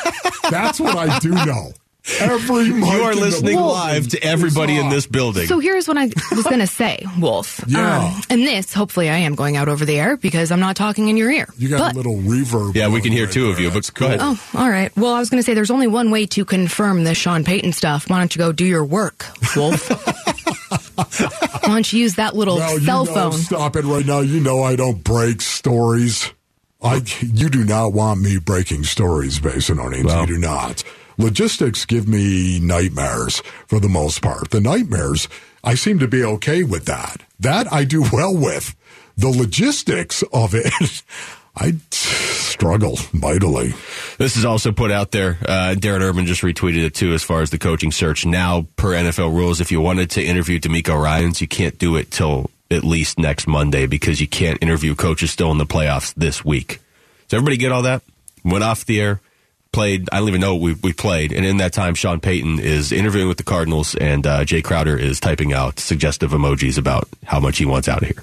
That's 0.50 0.80
what 0.80 0.96
I 0.96 1.18
do 1.18 1.30
know. 1.30 1.72
Every 2.18 2.70
mic 2.70 2.90
You 2.92 3.02
are 3.02 3.14
listening 3.14 3.56
live 3.58 4.08
to 4.08 4.22
everybody 4.22 4.78
in 4.78 4.88
this 4.88 5.06
building. 5.06 5.46
So 5.46 5.58
here's 5.58 5.86
what 5.86 5.98
I 5.98 6.06
was 6.34 6.44
going 6.44 6.58
to 6.60 6.66
say, 6.66 7.04
Wolf. 7.18 7.62
Yeah. 7.66 7.98
Um, 8.14 8.22
and 8.30 8.40
this, 8.42 8.72
hopefully, 8.72 9.10
I 9.10 9.18
am 9.18 9.34
going 9.34 9.56
out 9.56 9.68
over 9.68 9.84
the 9.84 9.98
air 9.98 10.16
because 10.16 10.50
I'm 10.50 10.60
not 10.60 10.76
talking 10.76 11.08
in 11.08 11.16
your 11.18 11.30
ear. 11.30 11.46
You 11.58 11.68
got 11.68 11.78
But- 11.78 11.94
a 11.94 11.96
little 11.96 12.16
reverb. 12.16 12.74
Yeah, 12.74 12.88
we 12.88 13.00
can 13.02 13.12
hear 13.12 13.26
right 13.26 13.32
two 13.34 13.50
of 13.50 13.60
you, 13.60 13.68
but 13.68 13.74
That's 13.74 13.90
go 13.90 14.06
ahead. 14.06 14.20
cool. 14.20 14.36
Oh, 14.54 14.60
all 14.62 14.70
right. 14.70 14.94
Well, 14.96 15.12
I 15.12 15.18
was 15.18 15.28
going 15.30 15.40
to 15.42 15.44
say 15.44 15.52
there's 15.54 15.70
only 15.70 15.86
one 15.88 16.10
way 16.10 16.24
to 16.26 16.44
confirm 16.44 17.04
this 17.04 17.18
Sean 17.18 17.44
Payton 17.44 17.72
stuff. 17.72 18.08
Why 18.08 18.18
don't 18.18 18.34
you 18.34 18.38
go 18.38 18.52
do 18.52 18.64
your 18.64 18.84
work, 18.84 19.26
Wolf? 19.54 19.88
Why 21.00 21.74
don't 21.74 21.92
you 21.92 22.00
use 22.00 22.14
that 22.16 22.34
little 22.34 22.56
Well, 22.56 22.78
you 22.78 22.84
cell 22.86 23.04
know, 23.04 23.12
phone? 23.14 23.32
Stop 23.32 23.76
it 23.76 23.84
right 23.84 24.04
now. 24.06 24.20
You 24.20 24.40
know 24.40 24.62
I 24.62 24.76
don't 24.76 25.02
break 25.04 25.40
stories. 25.42 26.32
I, 26.82 27.02
you 27.20 27.48
do 27.50 27.64
not 27.64 27.92
want 27.92 28.20
me 28.22 28.38
breaking 28.38 28.84
stories, 28.84 29.38
Basin 29.38 29.78
Onions. 29.78 30.06
Well. 30.06 30.22
you 30.22 30.26
do 30.26 30.38
not. 30.38 30.82
Logistics 31.18 31.84
give 31.84 32.08
me 32.08 32.60
nightmares 32.60 33.40
for 33.66 33.80
the 33.80 33.88
most 33.88 34.22
part. 34.22 34.50
The 34.50 34.60
nightmares, 34.60 35.28
I 35.62 35.74
seem 35.74 35.98
to 35.98 36.08
be 36.08 36.24
okay 36.24 36.62
with 36.62 36.86
that. 36.86 37.22
That 37.38 37.72
I 37.72 37.84
do 37.84 38.04
well 38.12 38.36
with. 38.36 38.74
The 39.16 39.28
logistics 39.28 40.22
of 40.32 40.54
it, 40.54 41.02
I 41.56 41.74
struggle 41.90 42.98
mightily. 43.12 43.74
This 44.18 44.36
is 44.36 44.44
also 44.44 44.72
put 44.72 44.90
out 44.90 45.10
there. 45.10 45.38
Uh, 45.46 45.74
Darren 45.76 46.00
Urban 46.00 46.26
just 46.26 46.42
retweeted 46.42 46.84
it 46.84 46.94
too, 46.94 47.12
as 47.12 47.22
far 47.22 47.42
as 47.42 47.50
the 47.50 47.58
coaching 47.58 47.92
search. 47.92 48.24
Now, 48.24 48.66
per 48.76 48.90
NFL 48.90 49.34
rules, 49.34 49.60
if 49.60 49.70
you 49.70 49.80
wanted 49.80 50.10
to 50.10 50.22
interview 50.22 50.58
DeMeco 50.58 51.00
Ryans, 51.02 51.40
you 51.40 51.48
can't 51.48 51.78
do 51.78 51.96
it 51.96 52.10
till 52.10 52.50
at 52.70 52.84
least 52.84 53.18
next 53.18 53.46
Monday 53.46 53.86
because 53.86 54.20
you 54.20 54.28
can't 54.28 54.62
interview 54.62 54.94
coaches 54.94 55.30
still 55.30 55.50
in 55.50 55.58
the 55.58 55.66
playoffs 55.66 56.14
this 56.14 56.44
week. 56.44 56.80
Does 57.28 57.36
everybody 57.36 57.56
get 57.56 57.72
all 57.72 57.82
that? 57.82 58.02
Went 58.44 58.64
off 58.64 58.86
the 58.86 59.00
air, 59.00 59.20
played. 59.72 60.08
I 60.12 60.18
don't 60.18 60.28
even 60.28 60.40
know 60.40 60.54
what 60.54 60.62
we, 60.62 60.74
we 60.74 60.92
played. 60.92 61.32
And 61.32 61.44
in 61.44 61.58
that 61.58 61.72
time, 61.72 61.94
Sean 61.94 62.20
Payton 62.20 62.58
is 62.60 62.92
interviewing 62.92 63.28
with 63.28 63.36
the 63.36 63.44
Cardinals, 63.44 63.94
and 63.94 64.26
uh, 64.26 64.44
Jay 64.44 64.62
Crowder 64.62 64.96
is 64.96 65.20
typing 65.20 65.52
out 65.52 65.78
suggestive 65.78 66.30
emojis 66.32 66.78
about 66.78 67.08
how 67.24 67.40
much 67.40 67.58
he 67.58 67.66
wants 67.66 67.88
out 67.88 68.02
of 68.02 68.08
here. 68.08 68.22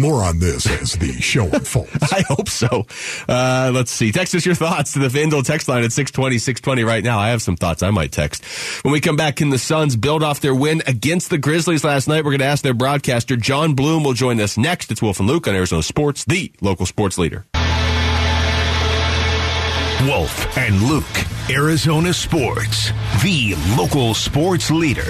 More 0.00 0.22
on 0.22 0.38
this 0.38 0.64
as 0.70 0.92
the 0.92 1.12
show 1.20 1.46
unfolds. 1.46 2.12
I 2.12 2.22
hope 2.28 2.48
so. 2.48 2.86
Uh, 3.28 3.72
let's 3.74 3.90
see. 3.90 4.12
Text 4.12 4.32
us 4.36 4.46
your 4.46 4.54
thoughts 4.54 4.92
to 4.92 5.00
the 5.00 5.08
FanDuel 5.08 5.44
text 5.44 5.68
line 5.68 5.82
at 5.82 5.90
620, 5.90 6.38
620 6.38 6.84
right 6.84 7.02
now. 7.02 7.18
I 7.18 7.30
have 7.30 7.42
some 7.42 7.56
thoughts 7.56 7.82
I 7.82 7.90
might 7.90 8.12
text. 8.12 8.44
When 8.84 8.92
we 8.92 9.00
come 9.00 9.16
back, 9.16 9.36
can 9.36 9.50
the 9.50 9.58
Suns 9.58 9.96
build 9.96 10.22
off 10.22 10.38
their 10.38 10.54
win 10.54 10.82
against 10.86 11.30
the 11.30 11.38
Grizzlies 11.38 11.82
last 11.82 12.06
night? 12.06 12.24
We're 12.24 12.30
going 12.30 12.38
to 12.40 12.46
ask 12.46 12.62
their 12.62 12.74
broadcaster, 12.74 13.36
John 13.36 13.74
Bloom, 13.74 14.04
will 14.04 14.12
join 14.12 14.40
us 14.40 14.56
next. 14.56 14.92
It's 14.92 15.02
Wolf 15.02 15.18
and 15.18 15.28
Luke 15.28 15.48
on 15.48 15.56
Arizona 15.56 15.82
Sports, 15.82 16.24
the 16.24 16.52
local 16.60 16.86
sports 16.86 17.18
leader. 17.18 17.44
Wolf 20.06 20.56
and 20.56 20.80
Luke, 20.82 21.04
Arizona 21.50 22.14
Sports, 22.14 22.92
the 23.24 23.56
local 23.76 24.14
sports 24.14 24.70
leader. 24.70 25.02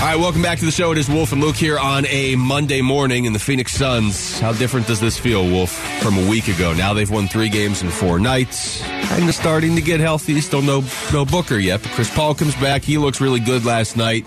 All 0.00 0.04
right, 0.04 0.16
welcome 0.16 0.42
back 0.42 0.60
to 0.60 0.64
the 0.64 0.70
show. 0.70 0.92
It 0.92 0.98
is 0.98 1.08
Wolf 1.08 1.32
and 1.32 1.40
Luke 1.40 1.56
here 1.56 1.76
on 1.76 2.06
a 2.06 2.36
Monday 2.36 2.82
morning 2.82 3.24
in 3.24 3.32
the 3.32 3.40
Phoenix 3.40 3.72
Suns. 3.72 4.38
How 4.38 4.52
different 4.52 4.86
does 4.86 5.00
this 5.00 5.18
feel, 5.18 5.42
Wolf, 5.42 5.72
from 6.00 6.16
a 6.16 6.30
week 6.30 6.46
ago? 6.46 6.72
Now 6.72 6.94
they've 6.94 7.10
won 7.10 7.26
three 7.26 7.48
games 7.48 7.82
in 7.82 7.90
four 7.90 8.20
nights. 8.20 8.80
Kind 8.80 9.28
of 9.28 9.34
starting 9.34 9.74
to 9.74 9.82
get 9.82 9.98
healthy. 9.98 10.40
Still 10.40 10.62
no 10.62 10.84
no 11.12 11.24
Booker 11.24 11.58
yet, 11.58 11.82
but 11.82 11.90
Chris 11.92 12.14
Paul 12.14 12.36
comes 12.36 12.54
back. 12.56 12.82
He 12.82 12.96
looks 12.96 13.20
really 13.20 13.40
good 13.40 13.64
last 13.64 13.96
night. 13.96 14.24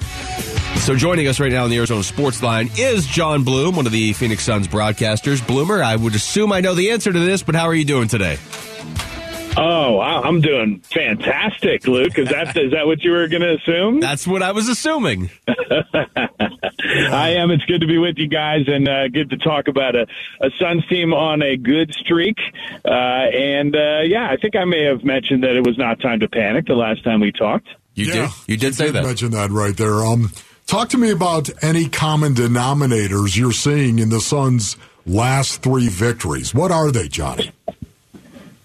So 0.78 0.96
joining 0.96 1.28
us 1.28 1.40
right 1.40 1.52
now 1.52 1.64
on 1.66 1.70
the 1.70 1.78
Arizona 1.78 2.04
Sports 2.04 2.42
Line 2.42 2.70
is 2.76 3.06
John 3.06 3.44
Bloom, 3.44 3.76
one 3.76 3.86
of 3.86 3.92
the 3.92 4.14
Phoenix 4.14 4.44
Suns 4.44 4.68
broadcasters. 4.68 5.46
Bloomer, 5.46 5.84
I 5.84 5.96
would 5.96 6.16
assume 6.16 6.52
I 6.52 6.60
know 6.60 6.74
the 6.74 6.92
answer 6.92 7.14
to 7.14 7.20
this, 7.20 7.44
but 7.44 7.56
how 7.56 7.66
are 7.68 7.74
you 7.74 7.86
doing 7.86 8.08
today? 8.08 8.38
Oh, 9.58 10.00
I'm 10.00 10.40
doing 10.40 10.80
fantastic, 10.80 11.86
Luke. 11.86 12.18
Is 12.18 12.30
that 12.30 12.56
is 12.58 12.72
that 12.72 12.88
what 12.88 13.04
you 13.04 13.12
were 13.12 13.28
going 13.28 13.42
to 13.42 13.56
assume? 13.56 14.00
That's 14.02 14.26
what 14.26 14.42
I 14.42 14.54
was 14.54 14.70
assuming. 14.70 15.30
I 15.50 17.36
am. 17.38 17.52
It's 17.52 17.66
good 17.66 17.82
to 17.82 17.88
be 17.88 17.98
with 17.98 18.18
you 18.18 18.28
guys, 18.28 18.62
and 18.68 18.88
uh, 18.88 19.10
good 19.10 19.30
to 19.32 19.38
talk 19.38 19.68
about 19.68 19.96
a, 19.96 20.08
a 20.40 20.50
Suns 20.58 20.88
team 20.88 21.14
on 21.14 21.42
a 21.42 21.58
good 21.58 21.94
streak. 21.94 22.38
Uh, 22.86 22.90
and 22.90 23.76
uh, 23.76 24.02
yeah, 24.06 24.30
I 24.32 24.38
think 24.38 24.56
I 24.56 24.64
may 24.66 24.86
have 24.86 25.04
mentioned 25.04 25.44
that 25.44 25.56
it 25.56 25.66
was 25.66 25.78
not 25.78 26.00
time 26.00 26.22
to 26.22 26.30
panic 26.30 26.66
the 26.66 26.74
last 26.76 27.04
time 27.04 27.20
we 27.20 27.32
talked. 27.34 27.68
You 27.94 28.06
yeah, 28.06 28.14
did. 28.14 28.32
You 28.48 28.58
did 28.58 28.76
say 28.76 28.86
did 28.86 28.96
that. 28.96 29.04
Mention 29.04 29.32
that 29.32 29.52
right 29.52 29.76
there. 29.76 30.04
Um, 30.06 30.32
talk 30.72 30.88
to 30.88 30.98
me 30.98 31.12
about 31.12 31.50
any 31.62 31.90
common 31.90 32.34
denominators 32.34 33.36
you're 33.36 33.52
seeing 33.52 34.00
in 34.00 34.08
the 34.08 34.22
Suns' 34.22 34.78
last 35.06 35.62
three 35.62 35.90
victories. 35.90 36.56
What 36.56 36.72
are 36.72 36.92
they, 36.92 37.10
Johnny? 37.10 37.52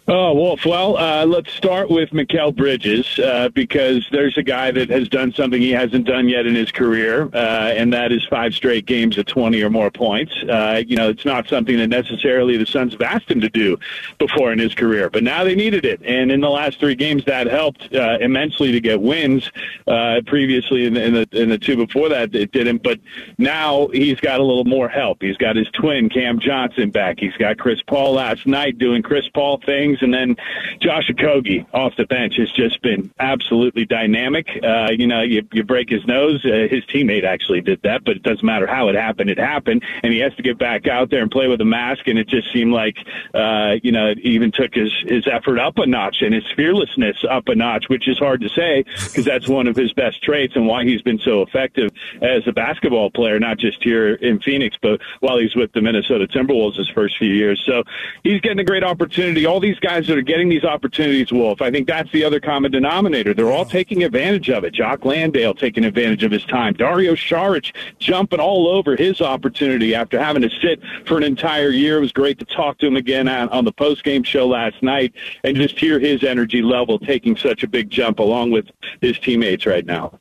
Oh, 0.09 0.35
Wolf. 0.35 0.65
Well, 0.65 0.97
uh, 0.97 1.27
let's 1.27 1.53
start 1.53 1.91
with 1.91 2.11
Mikal 2.11 2.55
Bridges 2.55 3.19
uh, 3.19 3.49
because 3.49 4.07
there's 4.13 4.39
a 4.39 4.43
guy 4.43 4.71
that 4.71 4.89
has 4.89 5.09
done 5.09 5.33
something 5.33 5.61
he 5.61 5.73
hasn't 5.73 6.07
done 6.07 6.29
yet 6.29 6.47
in 6.47 6.55
his 6.55 6.71
career, 6.71 7.29
uh, 7.35 7.73
and 7.75 7.93
that 7.93 8.13
is 8.13 8.25
five 8.31 8.55
straight 8.55 8.87
games 8.87 9.19
of 9.19 9.27
20 9.27 9.61
or 9.65 9.69
more 9.69 9.91
points. 9.91 10.33
Uh, 10.49 10.81
you 10.87 10.95
know, 10.95 11.09
it's 11.09 11.25
not 11.25 11.49
something 11.49 11.77
that 11.79 11.89
necessarily 11.89 12.57
the 12.57 12.67
Suns 12.67 12.93
have 12.93 13.03
asked 13.03 13.29
him 13.29 13.41
to 13.41 13.49
do 13.49 13.77
before 14.19 14.53
in 14.53 14.61
his 14.61 14.75
career, 14.75 15.11
but 15.11 15.25
now 15.25 15.43
they 15.43 15.57
needed 15.57 15.85
it. 15.85 16.01
And 16.05 16.31
in 16.31 16.41
the 16.41 16.51
last 16.51 16.79
three 16.79 16.95
games, 16.95 17.25
that 17.25 17.49
helped 17.49 17.93
uh, 17.93 18.19
immensely 18.21 18.71
to 18.71 18.81
get 18.81 19.01
wins. 19.01 19.51
Uh, 19.89 20.21
previously, 20.25 20.87
in 20.87 20.95
the, 20.95 21.05
in, 21.05 21.15
the, 21.15 21.29
in 21.33 21.49
the 21.49 21.59
two 21.59 21.77
before 21.85 22.09
that, 22.11 22.33
it 22.33 22.53
didn't. 22.53 22.85
But 22.85 23.01
now 23.39 23.89
he's 23.89 24.21
got 24.21 24.39
a 24.39 24.45
little 24.45 24.65
more 24.65 24.89
help. 24.89 25.21
He's 25.21 25.37
got 25.37 25.57
his 25.57 25.69
twin, 25.73 26.09
Cam 26.11 26.39
Johnson, 26.39 26.91
back. 26.91 27.19
He's 27.19 27.37
got 27.37 27.59
Chris 27.59 27.83
Paul 27.83 28.13
last 28.13 28.47
night 28.47 28.79
doing 28.79 29.03
Chris 29.03 29.29
Paul 29.35 29.61
things 29.67 29.96
things. 29.97 30.03
And 30.03 30.15
then 30.15 30.37
Josh 30.81 31.09
Okogie 31.11 31.67
off 31.73 31.95
the 31.97 32.07
bench 32.07 32.37
has 32.37 32.51
just 32.53 32.81
been 32.83 33.13
absolutely 33.19 33.85
dynamic. 33.85 34.49
Uh, 34.63 34.89
you 34.93 35.07
know, 35.07 35.23
you, 35.23 35.47
you 35.53 35.65
break 35.65 35.89
his 35.89 36.07
nose. 36.07 36.45
Uh, 36.45 36.67
his 36.71 36.85
teammate 36.87 37.25
actually 37.25 37.61
did 37.61 37.83
that, 37.83 38.05
but 38.05 38.17
it 38.17 38.23
doesn't 38.23 38.45
matter 38.45 38.67
how 38.67 38.89
it 38.89 38.95
happened. 38.95 39.31
It 39.31 39.39
happened, 39.39 39.85
and 40.03 40.13
he 40.13 40.21
has 40.21 40.35
to 40.37 40.43
get 40.43 40.59
back 40.59 40.87
out 40.87 41.11
there 41.11 41.23
and 41.23 41.31
play 41.31 41.49
with 41.49 41.61
a 41.61 41.65
mask. 41.65 42.07
And 42.07 42.19
it 42.19 42.29
just 42.29 42.53
seemed 42.53 42.73
like, 42.73 42.97
uh, 43.35 43.77
you 43.83 43.93
know, 43.93 44.09
it 44.09 44.19
even 44.21 44.53
took 44.53 44.75
his 44.75 44.93
his 45.07 45.27
effort 45.27 45.59
up 45.59 45.79
a 45.79 45.87
notch 45.87 46.23
and 46.23 46.35
his 46.35 46.45
fearlessness 46.55 47.17
up 47.29 47.49
a 47.49 47.55
notch, 47.55 47.89
which 47.89 48.09
is 48.09 48.19
hard 48.19 48.41
to 48.41 48.49
say 48.51 48.83
because 48.83 49.25
that's 49.25 49.49
one 49.49 49.67
of 49.67 49.77
his 49.77 49.93
best 49.93 50.23
traits 50.23 50.57
and 50.57 50.67
why 50.67 50.85
he's 50.85 51.03
been 51.03 51.19
so 51.19 51.43
effective 51.43 51.91
as 52.23 52.47
a 52.47 52.53
basketball 52.53 53.11
player, 53.11 53.39
not 53.39 53.59
just 53.59 53.83
here 53.83 54.15
in 54.15 54.41
Phoenix, 54.41 54.77
but 54.81 55.01
while 55.21 55.39
he's 55.39 55.55
with 55.55 55.73
the 55.73 55.81
Minnesota 55.81 56.27
Timberwolves 56.27 56.77
his 56.77 56.89
first 56.91 57.19
few 57.19 57.33
years. 57.33 57.63
So 57.67 57.85
he's 58.23 58.41
getting 58.41 58.59
a 58.59 58.65
great 58.65 58.85
opportunity. 58.85 59.47
All 59.47 59.61
these 59.61 59.79
guys 59.87 60.09
that 60.09 60.19
are 60.19 60.23
getting 60.23 60.49
these 60.49 60.65
opportunities, 60.65 61.31
Wolf, 61.31 61.63
I 61.63 61.71
think 61.71 61.87
that's 61.87 62.11
the 62.11 62.25
other 62.25 62.41
common 62.41 62.73
denominator. 62.73 63.33
They're 63.33 63.53
all 63.53 63.65
taking 63.65 64.03
advantage 64.03 64.51
of 64.51 64.65
it. 64.65 64.75
Jock 64.75 65.05
Landale 65.05 65.55
taking 65.55 65.85
advantage 65.85 66.25
of 66.25 66.33
his 66.33 66.45
time. 66.47 66.75
Dario 66.75 67.15
Saric 67.15 67.73
jumping 68.01 68.41
all 68.41 68.67
over 68.67 68.97
his 68.97 69.21
opportunity 69.21 69.95
after 69.95 70.19
having 70.19 70.43
to 70.43 70.51
sit 70.61 70.81
for 71.07 71.17
an 71.19 71.23
entire 71.23 71.71
year. 71.71 71.99
It 71.99 72.01
was 72.01 72.11
great 72.11 72.41
to 72.41 72.45
talk 72.45 72.79
to 72.79 72.87
him 72.89 72.97
again 72.97 73.29
on, 73.29 73.49
on 73.51 73.65
the 73.65 73.71
post-game 73.71 74.25
show 74.25 74.49
last 74.49 74.83
night 74.83 75.15
and 75.45 75.57
just 75.57 75.79
hear 75.79 76.01
his 76.01 76.25
energy 76.25 76.63
level 76.63 76.99
taking 76.99 77.37
such 77.37 77.63
a 77.63 77.69
big 77.69 77.89
jump 77.89 78.19
along 78.19 78.51
with 78.51 78.67
his 79.01 79.17
teammates 79.21 79.67
right 79.67 79.87
now. 79.87 80.19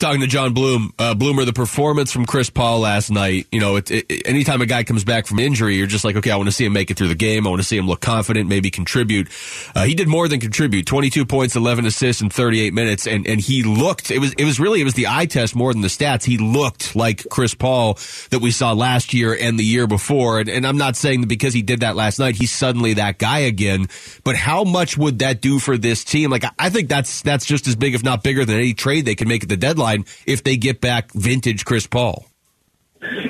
Talking 0.00 0.22
to 0.22 0.26
John 0.26 0.54
Bloom, 0.54 0.92
uh, 0.98 1.14
Bloomer, 1.14 1.44
the 1.44 1.52
performance 1.52 2.10
from 2.10 2.26
Chris 2.26 2.50
Paul 2.50 2.80
last 2.80 3.12
night, 3.12 3.46
you 3.52 3.60
know, 3.60 3.76
it, 3.76 3.92
it, 3.92 4.26
anytime 4.26 4.60
a 4.60 4.66
guy 4.66 4.82
comes 4.82 5.04
back 5.04 5.28
from 5.28 5.38
injury, 5.38 5.76
you're 5.76 5.86
just 5.86 6.04
like, 6.04 6.16
okay, 6.16 6.32
I 6.32 6.36
want 6.36 6.48
to 6.48 6.52
see 6.52 6.64
him 6.64 6.72
make 6.72 6.90
it 6.90 6.96
through 6.96 7.08
the 7.08 7.14
game. 7.14 7.46
I 7.46 7.50
want 7.50 7.62
to 7.62 7.68
see 7.68 7.76
him 7.76 7.86
look 7.86 8.00
confident, 8.00 8.48
maybe 8.48 8.72
contribute 8.72 9.03
contribute. 9.04 9.28
Uh, 9.74 9.84
he 9.84 9.94
did 9.94 10.08
more 10.08 10.28
than 10.28 10.40
contribute. 10.40 10.86
22 10.86 11.24
points, 11.26 11.56
11 11.56 11.86
assists 11.86 12.22
in 12.22 12.30
38 12.30 12.72
minutes, 12.72 13.06
and 13.06 13.26
and 13.26 13.40
he 13.40 13.62
looked. 13.62 14.10
It 14.10 14.18
was 14.18 14.32
it 14.34 14.44
was 14.44 14.58
really 14.58 14.80
it 14.80 14.84
was 14.84 14.94
the 14.94 15.06
eye 15.08 15.26
test 15.26 15.54
more 15.54 15.72
than 15.72 15.82
the 15.82 15.88
stats. 15.88 16.24
He 16.24 16.38
looked 16.38 16.96
like 16.96 17.28
Chris 17.30 17.54
Paul 17.54 17.98
that 18.30 18.40
we 18.40 18.50
saw 18.50 18.72
last 18.72 19.14
year 19.14 19.36
and 19.38 19.58
the 19.58 19.64
year 19.64 19.86
before. 19.86 20.40
And, 20.40 20.48
and 20.48 20.66
I'm 20.66 20.78
not 20.78 20.96
saying 20.96 21.22
that 21.22 21.28
because 21.28 21.54
he 21.54 21.62
did 21.62 21.80
that 21.80 21.96
last 21.96 22.18
night, 22.18 22.36
he's 22.36 22.52
suddenly 22.52 22.94
that 22.94 23.18
guy 23.18 23.40
again. 23.40 23.86
But 24.24 24.36
how 24.36 24.64
much 24.64 24.96
would 24.96 25.20
that 25.20 25.40
do 25.40 25.58
for 25.58 25.76
this 25.76 26.04
team? 26.04 26.30
Like 26.30 26.44
I 26.58 26.70
think 26.70 26.88
that's 26.88 27.22
that's 27.22 27.44
just 27.44 27.66
as 27.66 27.76
big, 27.76 27.94
if 27.94 28.02
not 28.02 28.22
bigger, 28.22 28.44
than 28.44 28.56
any 28.56 28.74
trade 28.74 29.04
they 29.04 29.14
can 29.14 29.28
make 29.28 29.42
at 29.42 29.48
the 29.48 29.56
deadline 29.56 30.04
if 30.26 30.42
they 30.42 30.56
get 30.56 30.80
back 30.80 31.12
vintage 31.12 31.64
Chris 31.64 31.86
Paul. 31.86 32.24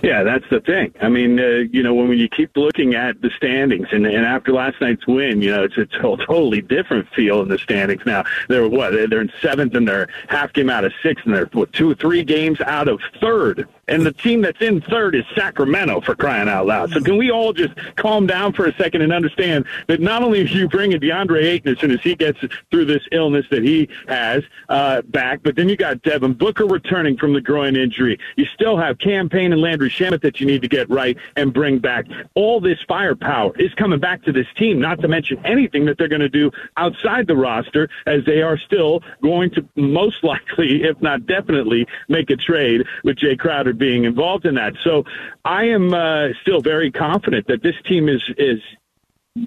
Yeah, 0.02 0.22
that's 0.22 0.48
the 0.50 0.60
thing. 0.60 0.94
I 1.00 1.08
mean, 1.08 1.38
uh, 1.38 1.64
you 1.70 1.82
know, 1.82 1.94
when 1.94 2.08
when 2.08 2.18
you 2.18 2.28
keep 2.28 2.56
looking 2.56 2.94
at 2.94 3.20
the 3.22 3.30
standings, 3.30 3.88
and, 3.90 4.06
and 4.06 4.24
after 4.24 4.52
last 4.52 4.80
night's 4.80 5.06
win, 5.06 5.42
you 5.42 5.50
know, 5.50 5.64
it's 5.64 5.76
a 5.76 5.86
totally 5.86 6.60
different 6.60 7.08
feel 7.08 7.42
in 7.42 7.48
the 7.48 7.58
standings 7.58 8.02
now. 8.06 8.24
They're 8.48 8.68
what? 8.68 8.92
They're 8.92 9.20
in 9.20 9.32
seventh, 9.42 9.74
and 9.74 9.88
they're 9.88 10.08
half 10.28 10.52
game 10.52 10.70
out 10.70 10.84
of 10.84 10.92
sixth, 11.02 11.24
and 11.26 11.34
they're 11.34 11.46
what, 11.46 11.72
two 11.72 11.94
three 11.96 12.22
games 12.22 12.60
out 12.60 12.88
of 12.88 13.00
third. 13.20 13.68
And 13.88 14.04
the 14.04 14.12
team 14.12 14.42
that's 14.42 14.60
in 14.60 14.80
third 14.80 15.14
is 15.14 15.24
Sacramento 15.34 16.00
for 16.00 16.14
crying 16.14 16.48
out 16.48 16.66
loud. 16.66 16.90
So 16.90 17.00
can 17.00 17.16
we 17.16 17.30
all 17.30 17.52
just 17.52 17.74
calm 17.96 18.26
down 18.26 18.52
for 18.52 18.66
a 18.66 18.74
second 18.76 19.02
and 19.02 19.12
understand 19.12 19.66
that 19.88 20.00
not 20.00 20.22
only 20.22 20.40
are 20.40 20.44
you 20.44 20.68
bringing 20.68 21.00
DeAndre 21.00 21.44
Ayton 21.44 21.72
as 21.72 21.78
soon 21.78 21.90
as 21.90 22.00
he 22.00 22.14
gets 22.14 22.38
through 22.70 22.84
this 22.86 23.02
illness 23.12 23.46
that 23.50 23.62
he 23.62 23.88
has 24.08 24.42
uh, 24.68 25.02
back, 25.02 25.40
but 25.42 25.56
then 25.56 25.68
you 25.68 25.76
got 25.76 26.02
Devin 26.02 26.34
Booker 26.34 26.66
returning 26.66 27.16
from 27.16 27.32
the 27.32 27.40
groin 27.40 27.76
injury. 27.76 28.18
You 28.36 28.46
still 28.46 28.76
have 28.76 28.98
Cam 28.98 29.28
Payne 29.28 29.52
and 29.52 29.60
Landry 29.60 29.90
Shamet 29.90 30.22
that 30.22 30.40
you 30.40 30.46
need 30.46 30.62
to 30.62 30.68
get 30.68 30.88
right 30.88 31.16
and 31.36 31.52
bring 31.52 31.78
back. 31.78 32.06
All 32.34 32.60
this 32.60 32.78
firepower 32.88 33.52
is 33.58 33.72
coming 33.74 34.00
back 34.00 34.22
to 34.24 34.32
this 34.32 34.46
team, 34.56 34.80
not 34.80 35.00
to 35.00 35.08
mention 35.08 35.44
anything 35.44 35.84
that 35.86 35.98
they're 35.98 36.08
going 36.08 36.20
to 36.20 36.28
do 36.28 36.50
outside 36.76 37.26
the 37.26 37.36
roster 37.36 37.88
as 38.06 38.24
they 38.24 38.42
are 38.42 38.58
still 38.58 39.02
going 39.22 39.50
to 39.50 39.66
most 39.76 40.22
likely, 40.24 40.84
if 40.84 41.00
not 41.02 41.26
definitely, 41.26 41.86
make 42.08 42.30
a 42.30 42.36
trade 42.36 42.86
with 43.02 43.16
Jay 43.16 43.36
Crowder 43.36 43.73
being 43.78 44.04
involved 44.04 44.46
in 44.46 44.54
that. 44.54 44.74
So 44.82 45.04
I 45.44 45.64
am 45.64 45.92
uh, 45.92 46.28
still 46.42 46.60
very 46.60 46.90
confident 46.90 47.46
that 47.48 47.62
this 47.62 47.76
team 47.84 48.08
is 48.08 48.22
is 48.38 48.60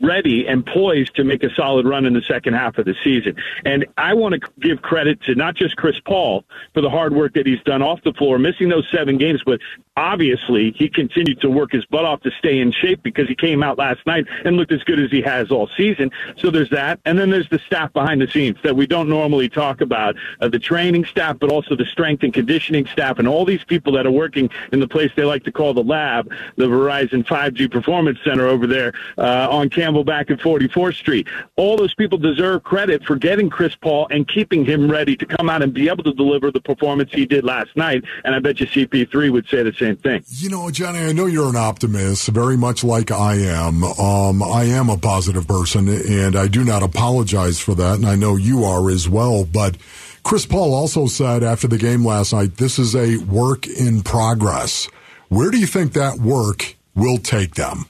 ready 0.02 0.46
and 0.46 0.66
poised 0.66 1.16
to 1.16 1.24
make 1.24 1.44
a 1.44 1.50
solid 1.56 1.86
run 1.86 2.06
in 2.06 2.13
the 2.13 2.22
second 2.22 2.54
half 2.54 2.78
of 2.78 2.86
the 2.86 2.96
season. 3.04 3.36
And 3.63 3.86
I 3.98 4.13
want 4.16 4.36
to 4.36 4.42
give 4.60 4.82
credit 4.82 5.22
to 5.24 5.36
not 5.36 5.56
just 5.56 5.78
Chris 5.78 5.96
Paul 6.06 6.44
for 6.74 6.82
the 6.82 6.90
hard 6.90 7.13
work 7.13 7.34
that 7.36 7.48
he's 7.48 7.62
done 7.63 7.82
off 7.82 8.02
the 8.04 8.12
floor, 8.13 8.38
missing 8.38 8.68
those 8.68 8.86
seven 8.92 9.18
games, 9.18 9.42
but 9.46 9.62
obviously 9.97 10.71
he 10.77 10.88
continued 10.88 11.41
to 11.41 11.49
work 11.49 11.71
his 11.71 11.83
butt 11.86 12.05
off 12.05 12.21
to 12.21 12.31
stay 12.38 12.60
in 12.60 12.71
shape 12.71 13.01
because 13.03 13.27
he 13.27 13.36
came 13.36 13.63
out 13.63 13.77
last 13.77 13.99
night 14.05 14.25
and 14.45 14.55
looked 14.55 14.71
as 14.71 14.83
good 14.83 14.99
as 14.99 15.10
he 15.10 15.21
has 15.21 15.51
all 15.51 15.67
season. 15.75 16.12
So 16.38 16.51
there's 16.51 16.69
that. 16.69 16.99
And 17.05 17.17
then 17.17 17.31
there's 17.31 17.49
the 17.49 17.60
staff 17.65 17.91
behind 17.91 18.21
the 18.21 18.27
scenes 18.27 18.57
that 18.63 18.75
we 18.75 18.86
don't 18.86 19.10
normally 19.10 19.49
talk 19.49 19.81
about, 19.81 20.15
uh, 20.39 20.47
the 20.47 20.60
training 20.60 21.03
staff, 21.05 21.38
but 21.39 21.51
also 21.51 21.75
the 21.75 21.86
strength 21.86 22.23
and 22.23 22.33
conditioning 22.33 22.86
staff 22.86 23.17
and 23.17 23.27
all 23.27 23.43
these 23.43 23.63
people 23.63 23.91
that 23.93 24.05
are 24.05 24.12
working 24.12 24.49
in 24.71 24.79
the 24.79 24.88
place 24.88 25.12
they 25.15 25.23
like 25.23 25.43
to 25.43 25.51
call 25.51 25.73
the 25.73 25.83
lab, 25.83 26.31
the 26.55 26.65
Verizon 26.65 27.25
5G 27.25 27.71
Performance 27.71 28.19
Center 28.23 28.47
over 28.47 28.67
there 28.67 28.93
uh, 29.17 29.47
on 29.49 29.69
Campbell 29.69 30.03
back 30.03 30.29
at 30.29 30.38
44th 30.39 30.95
Street. 30.95 31.27
All 31.55 31.75
those 31.75 31.95
people 31.95 32.19
deserve 32.19 32.63
credit 32.63 33.03
for 33.03 33.15
getting 33.15 33.49
Chris 33.49 33.75
Paul 33.75 34.07
and 34.12 34.27
keeping 34.27 34.63
him 34.63 34.89
ready 34.89 35.17
to 35.17 35.25
come 35.25 35.49
out 35.49 35.63
and 35.63 35.73
be 35.73 35.89
able 35.89 36.03
to 36.03 36.13
deliver 36.13 36.51
the 36.51 36.62
performance 36.62 37.12
he 37.12 37.25
did 37.25 37.43
last 37.43 37.75
night. 37.75 38.03
And 38.23 38.36
I 38.36 38.39
bet 38.39 38.60
you 38.60 38.67
CP3 38.67 39.31
would 39.31 39.47
say 39.47 39.63
the 39.63 39.73
same 39.73 39.87
thing. 39.95 40.23
You 40.28 40.50
know, 40.50 40.69
Johnny, 40.69 41.00
I 41.00 41.13
know 41.13 41.26
you're 41.26 41.50
an 41.50 41.56
optimist, 41.56 42.28
very 42.30 42.58
much 42.58 42.84
like 42.84 43.12
I 43.12 43.36
am. 43.36 43.84
Um, 43.84 44.43
I 44.43 44.65
am 44.65 44.89
a 44.89 44.97
positive 44.97 45.47
person, 45.47 45.88
and 45.88 46.36
I 46.36 46.47
do 46.47 46.63
not 46.63 46.84
apologize 46.84 47.60
for 47.60 47.76
that, 47.76 47.95
and 47.95 48.06
I 48.06 48.15
know 48.15 48.36
you 48.36 48.63
are 48.63 48.89
as 48.89 49.08
well. 49.08 49.45
But 49.45 49.78
Chris 50.23 50.45
Paul 50.45 50.73
also 50.73 51.08
said 51.08 51.43
after 51.43 51.67
the 51.67 51.78
game 51.78 52.06
last 52.06 52.34
night, 52.34 52.58
this 52.58 52.78
is 52.78 52.95
a 52.95 53.17
work 53.17 53.65
in 53.65 54.02
progress. 54.02 54.89
Where 55.30 55.52
do 55.52 55.58
you 55.58 55.67
think 55.67 55.93
that 55.93 56.19
work 56.19 56.76
will 56.95 57.17
take 57.17 57.56
them? 57.56 57.86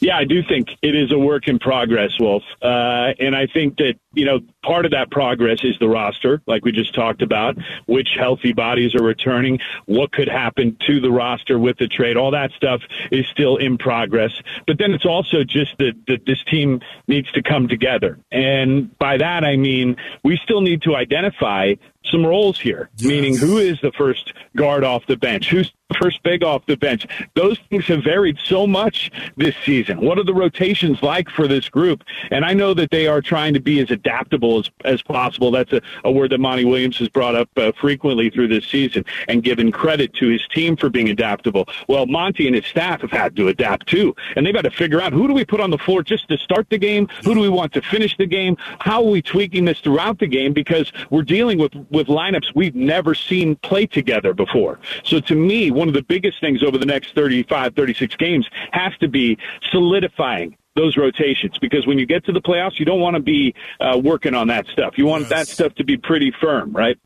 Yeah, 0.00 0.18
I 0.18 0.24
do 0.24 0.42
think 0.42 0.68
it 0.82 0.94
is 0.94 1.10
a 1.12 1.18
work 1.18 1.48
in 1.48 1.58
progress, 1.58 2.10
Wolf. 2.20 2.42
Uh, 2.60 3.14
and 3.18 3.34
I 3.34 3.46
think 3.46 3.78
that, 3.78 3.94
you 4.14 4.24
know, 4.24 4.40
part 4.62 4.84
of 4.84 4.92
that 4.92 5.10
progress 5.10 5.58
is 5.62 5.76
the 5.78 5.88
roster, 5.88 6.42
like 6.46 6.64
we 6.64 6.72
just 6.72 6.94
talked 6.94 7.22
about, 7.22 7.56
which 7.86 8.08
healthy 8.18 8.52
bodies 8.52 8.94
are 8.94 9.02
returning, 9.02 9.58
what 9.86 10.12
could 10.12 10.28
happen 10.28 10.76
to 10.86 11.00
the 11.00 11.10
roster 11.10 11.58
with 11.58 11.78
the 11.78 11.88
trade. 11.88 12.16
All 12.16 12.30
that 12.32 12.50
stuff 12.52 12.80
is 13.10 13.26
still 13.28 13.56
in 13.56 13.78
progress. 13.78 14.32
But 14.66 14.78
then 14.78 14.92
it's 14.92 15.06
also 15.06 15.44
just 15.44 15.76
that, 15.78 15.94
that 16.06 16.26
this 16.26 16.42
team 16.44 16.80
needs 17.08 17.30
to 17.32 17.42
come 17.42 17.68
together. 17.68 18.18
And 18.32 18.96
by 18.98 19.16
that, 19.18 19.44
I 19.44 19.56
mean, 19.56 19.96
we 20.22 20.38
still 20.42 20.60
need 20.60 20.82
to 20.82 20.96
identify 20.96 21.74
some 22.10 22.24
roles 22.24 22.60
here, 22.60 22.90
Yes. 22.98 23.08
meaning 23.08 23.36
who 23.36 23.56
is 23.56 23.80
the 23.80 23.90
first 23.92 24.34
guard 24.54 24.84
off 24.84 25.06
the 25.06 25.16
bench, 25.16 25.48
who's 25.48 25.72
the 25.88 25.96
first 25.96 26.22
big 26.22 26.44
off 26.44 26.66
the 26.66 26.76
bench. 26.76 27.06
Those 27.34 27.58
things 27.70 27.86
have 27.86 28.04
varied 28.04 28.36
so 28.44 28.66
much 28.66 29.10
this 29.38 29.54
season. 29.64 30.00
What 30.02 30.18
are 30.18 30.24
the 30.24 30.34
rotations 30.34 31.02
like 31.02 31.30
for 31.30 31.48
this 31.48 31.70
group? 31.70 32.04
And 32.30 32.44
I 32.44 32.52
know 32.52 32.74
that 32.74 32.90
they 32.90 33.06
are 33.06 33.22
trying 33.22 33.54
to 33.54 33.60
be 33.60 33.80
as 33.80 33.90
adaptable 34.04 34.58
as, 34.58 34.70
as 34.84 35.02
possible. 35.02 35.50
That's 35.50 35.72
a, 35.72 35.80
a 36.04 36.12
word 36.12 36.30
that 36.30 36.38
Monty 36.38 36.64
Williams 36.64 36.98
has 36.98 37.08
brought 37.08 37.34
up 37.34 37.48
uh, 37.56 37.72
frequently 37.80 38.30
through 38.30 38.48
this 38.48 38.66
season 38.66 39.04
and 39.28 39.42
given 39.42 39.72
credit 39.72 40.12
to 40.14 40.28
his 40.28 40.46
team 40.48 40.76
for 40.76 40.90
being 40.90 41.08
adaptable. 41.08 41.66
Well, 41.88 42.06
Monty 42.06 42.46
and 42.46 42.54
his 42.54 42.66
staff 42.66 43.00
have 43.00 43.10
had 43.10 43.34
to 43.36 43.48
adapt 43.48 43.86
too, 43.86 44.14
and 44.36 44.46
they've 44.46 44.54
had 44.54 44.64
to 44.64 44.70
figure 44.70 45.00
out 45.00 45.12
who 45.12 45.26
do 45.26 45.34
we 45.34 45.44
put 45.44 45.60
on 45.60 45.70
the 45.70 45.78
floor 45.78 46.02
just 46.02 46.28
to 46.28 46.38
start 46.38 46.68
the 46.70 46.78
game, 46.78 47.08
who 47.24 47.34
do 47.34 47.40
we 47.40 47.48
want 47.48 47.72
to 47.72 47.82
finish 47.82 48.16
the 48.16 48.26
game, 48.26 48.56
how 48.78 49.02
are 49.02 49.10
we 49.10 49.22
tweaking 49.22 49.64
this 49.64 49.80
throughout 49.80 50.18
the 50.18 50.26
game 50.26 50.52
because 50.52 50.92
we're 51.10 51.22
dealing 51.22 51.58
with 51.58 51.74
with 51.90 52.08
lineups 52.08 52.54
we've 52.54 52.74
never 52.74 53.14
seen 53.14 53.56
play 53.56 53.86
together 53.86 54.34
before. 54.34 54.78
So 55.04 55.20
to 55.20 55.34
me, 55.34 55.70
one 55.70 55.88
of 55.88 55.94
the 55.94 56.02
biggest 56.02 56.40
things 56.40 56.62
over 56.62 56.78
the 56.78 56.86
next 56.86 57.14
35, 57.14 57.74
36 57.74 58.16
games 58.16 58.46
has 58.72 58.92
to 58.98 59.08
be 59.08 59.38
solidifying 59.70 60.56
those 60.74 60.96
rotations 60.96 61.56
because 61.60 61.86
when 61.86 61.98
you 61.98 62.06
get 62.06 62.24
to 62.26 62.32
the 62.32 62.40
playoffs, 62.40 62.78
you 62.78 62.84
don't 62.84 63.00
want 63.00 63.14
to 63.14 63.22
be 63.22 63.54
uh, 63.80 63.98
working 64.02 64.34
on 64.34 64.48
that 64.48 64.66
stuff. 64.68 64.94
You 64.96 65.06
want 65.06 65.28
that 65.28 65.48
stuff 65.48 65.74
to 65.76 65.84
be 65.84 65.96
pretty 65.96 66.32
firm, 66.40 66.72
right? 66.72 66.98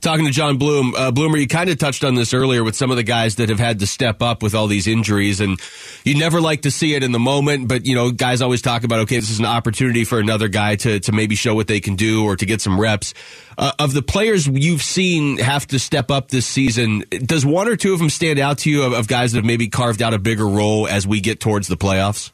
Talking 0.00 0.26
to 0.26 0.30
John 0.30 0.58
Bloom, 0.58 0.94
uh, 0.94 1.10
Bloomer, 1.10 1.36
you 1.36 1.48
kind 1.48 1.68
of 1.68 1.78
touched 1.78 2.04
on 2.04 2.14
this 2.14 2.32
earlier 2.32 2.62
with 2.62 2.76
some 2.76 2.92
of 2.92 2.96
the 2.96 3.02
guys 3.02 3.36
that 3.36 3.48
have 3.48 3.58
had 3.58 3.80
to 3.80 3.86
step 3.88 4.22
up 4.22 4.40
with 4.40 4.54
all 4.54 4.68
these 4.68 4.86
injuries, 4.86 5.40
and 5.40 5.58
you 6.04 6.16
never 6.16 6.40
like 6.40 6.62
to 6.62 6.70
see 6.70 6.94
it 6.94 7.02
in 7.02 7.10
the 7.10 7.18
moment. 7.18 7.66
But 7.66 7.84
you 7.84 7.96
know, 7.96 8.12
guys 8.12 8.40
always 8.40 8.62
talk 8.62 8.84
about, 8.84 9.00
okay, 9.00 9.16
this 9.16 9.30
is 9.30 9.40
an 9.40 9.44
opportunity 9.46 10.04
for 10.04 10.20
another 10.20 10.46
guy 10.46 10.76
to 10.76 11.00
to 11.00 11.10
maybe 11.10 11.34
show 11.34 11.56
what 11.56 11.66
they 11.66 11.80
can 11.80 11.96
do 11.96 12.24
or 12.24 12.36
to 12.36 12.46
get 12.46 12.60
some 12.60 12.78
reps. 12.78 13.12
Uh, 13.56 13.72
of 13.80 13.92
the 13.92 14.02
players 14.02 14.46
you've 14.46 14.82
seen 14.82 15.38
have 15.38 15.66
to 15.66 15.80
step 15.80 16.12
up 16.12 16.28
this 16.28 16.46
season, 16.46 17.02
does 17.10 17.44
one 17.44 17.66
or 17.66 17.74
two 17.74 17.92
of 17.92 17.98
them 17.98 18.10
stand 18.10 18.38
out 18.38 18.58
to 18.58 18.70
you 18.70 18.84
of, 18.84 18.92
of 18.92 19.08
guys 19.08 19.32
that 19.32 19.38
have 19.38 19.44
maybe 19.44 19.66
carved 19.66 20.00
out 20.00 20.14
a 20.14 20.18
bigger 20.20 20.46
role 20.46 20.86
as 20.86 21.08
we 21.08 21.20
get 21.20 21.40
towards 21.40 21.66
the 21.66 21.76
playoffs? 21.76 22.30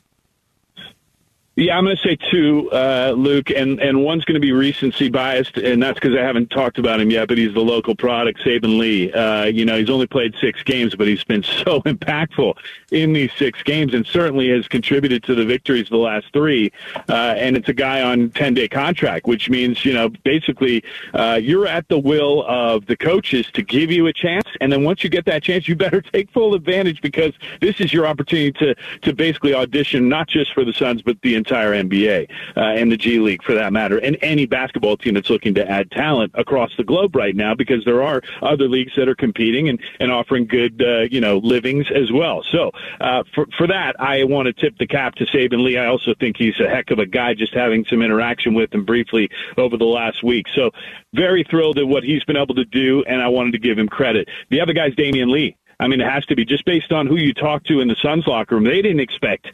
Yeah, 1.57 1.79
I'm 1.79 1.85
going 1.85 1.97
to 1.97 2.03
say 2.03 2.17
two, 2.33 2.69
uh, 2.73 3.15
Luke, 3.17 3.51
and, 3.51 3.79
and 3.79 4.03
one's 4.03 4.25
going 4.25 4.35
to 4.35 4.41
be 4.41 4.51
recency 4.51 5.09
biased, 5.09 5.57
and 5.57 5.81
that's 5.81 5.95
because 5.95 6.17
I 6.17 6.21
haven't 6.21 6.51
talked 6.51 6.79
about 6.79 6.99
him 6.99 7.11
yet, 7.11 7.29
but 7.29 7.39
he's 7.39 7.55
the 7.55 7.61
local 7.61 7.95
product, 7.95 8.41
Saben 8.41 8.77
Lee. 8.77 9.13
Uh, 9.13 9.45
you 9.45 9.65
know, 9.65 9.79
he's 9.79 9.89
only 9.89 10.09
played 10.09 10.35
six 10.41 10.65
games, 10.65 10.97
but 10.97 11.07
he's 11.07 11.23
been 11.23 11.43
so 11.65 11.81
impactful 11.83 12.55
in 12.91 13.13
these 13.13 13.31
six 13.39 13.63
games 13.63 13.95
and 13.95 14.05
certainly 14.05 14.49
has 14.49 14.67
contributed 14.67 15.23
to 15.25 15.37
the 15.37 15.45
victories 15.45 15.89
the 15.89 15.97
last 15.97 16.27
three. 16.33 16.73
Uh, 17.09 17.35
and 17.37 17.57
it's 17.57 17.69
a 17.69 17.73
guy 17.73 18.03
on 18.03 18.31
10 18.31 18.55
day 18.55 18.67
contract, 18.67 19.29
which 19.29 19.49
means, 19.49 19.85
you 19.85 19.93
know, 19.93 20.09
basically 20.25 20.83
uh, 21.13 21.39
you're 21.41 21.69
at 21.69 21.87
the 21.87 21.99
will 21.99 22.45
of 22.49 22.85
the 22.87 22.97
coaches 22.97 23.47
to 23.53 23.63
give 23.63 23.93
you 23.93 24.09
a 24.09 24.13
chance. 24.13 24.49
And 24.61 24.73
then 24.73 24.83
once 24.83 25.05
you 25.05 25.11
get 25.11 25.25
that 25.27 25.45
chance, 25.45 25.69
you 25.69 25.77
better 25.85 26.03
take 26.03 26.33
full 26.33 26.55
advantage 26.55 27.01
because 27.01 27.33
this 27.61 27.79
is 27.79 27.93
your 27.93 28.09
opportunity 28.09 28.51
to, 28.59 28.75
to 29.03 29.15
basically 29.15 29.55
audition, 29.55 30.09
not 30.09 30.27
just 30.27 30.53
for 30.53 30.65
the 30.65 30.73
Suns, 30.73 31.01
but 31.01 31.17
the 31.23 31.44
entire 31.45 31.73
NBA 31.73 32.31
uh, 32.57 32.61
and 32.61 32.91
the 32.91 32.97
G 32.97 33.19
League 33.19 33.43
for 33.43 33.55
that 33.55 33.73
matter, 33.73 33.99
and 33.99 34.17
any 34.23 34.47
basketball 34.47 34.97
team 34.97 35.15
that's 35.15 35.29
looking 35.29 35.55
to 35.55 35.71
add 35.71 35.91
talent 35.91 36.33
across 36.35 36.71
the 36.77 36.85
globe 36.85 37.15
right 37.15 37.37
now 37.37 37.55
because 37.55 37.85
there 37.85 38.03
are 38.03 38.23
other 38.41 38.69
leagues 38.69 38.93
that 38.97 39.09
are 39.09 39.15
competing 39.15 39.69
and, 39.69 39.81
and 40.01 40.11
offering 40.11 40.47
good, 40.47 40.83
uh, 40.83 41.03
you 41.11 41.21
know, 41.21 41.39
livings 41.39 41.87
as 41.95 42.11
well. 42.11 42.43
So 42.51 42.71
uh, 43.01 43.25
for, 43.35 43.47
for 43.59 43.67
that, 43.67 44.01
I 44.01 44.25
want 44.25 44.47
to 44.47 44.53
tip 44.53 44.79
the 44.79 44.87
cap 44.87 45.17
to 45.17 45.27
Saben 45.27 45.63
Lee. 45.63 45.77
I 45.77 45.87
also 45.87 46.15
think 46.19 46.37
he's 46.39 46.59
a 46.61 46.69
heck 46.69 46.91
of 46.91 46.99
a 46.99 47.07
guy 47.07 47.35
just 47.35 47.55
having 47.55 47.85
some 47.85 48.01
interaction 48.01 48.55
with 48.55 48.73
him 48.75 48.85
briefly 48.85 49.29
over 49.59 49.77
the 49.77 49.85
last 49.85 50.23
week. 50.23 50.47
So 50.55 50.71
very 51.13 51.45
thrilled 51.45 51.79
at 51.79 51.87
what 51.87 52.05
he's 52.05 52.25
been 52.25 52.37
able 52.37 52.55
to 52.55 52.65
do, 52.65 53.05
and 53.07 53.21
I 53.21 53.29
wanted 53.29 53.53
to 53.53 53.59
give 53.59 53.79
him 53.79 53.89
credit. 53.89 54.29
The 54.51 54.61
other 54.61 54.73
guy's 54.73 54.95
Damian 54.95 55.31
Lee. 55.31 55.57
I 55.81 55.89
mean, 55.89 56.01
it 56.01 56.09
has 56.09 56.25
to 56.27 56.37
be 56.37 56.45
just 56.45 56.65
based 56.65 56.93
on 56.93 57.07
who 57.07 57.17
you 57.17 57.35
talk 57.35 57.65
to 57.65 57.81
in 57.81 57.89
the 57.89 57.97
Suns 57.97 58.27
locker 58.27 58.55
room. 58.55 58.65
They 58.65 58.81
didn't 58.81 59.01
expect 59.01 59.49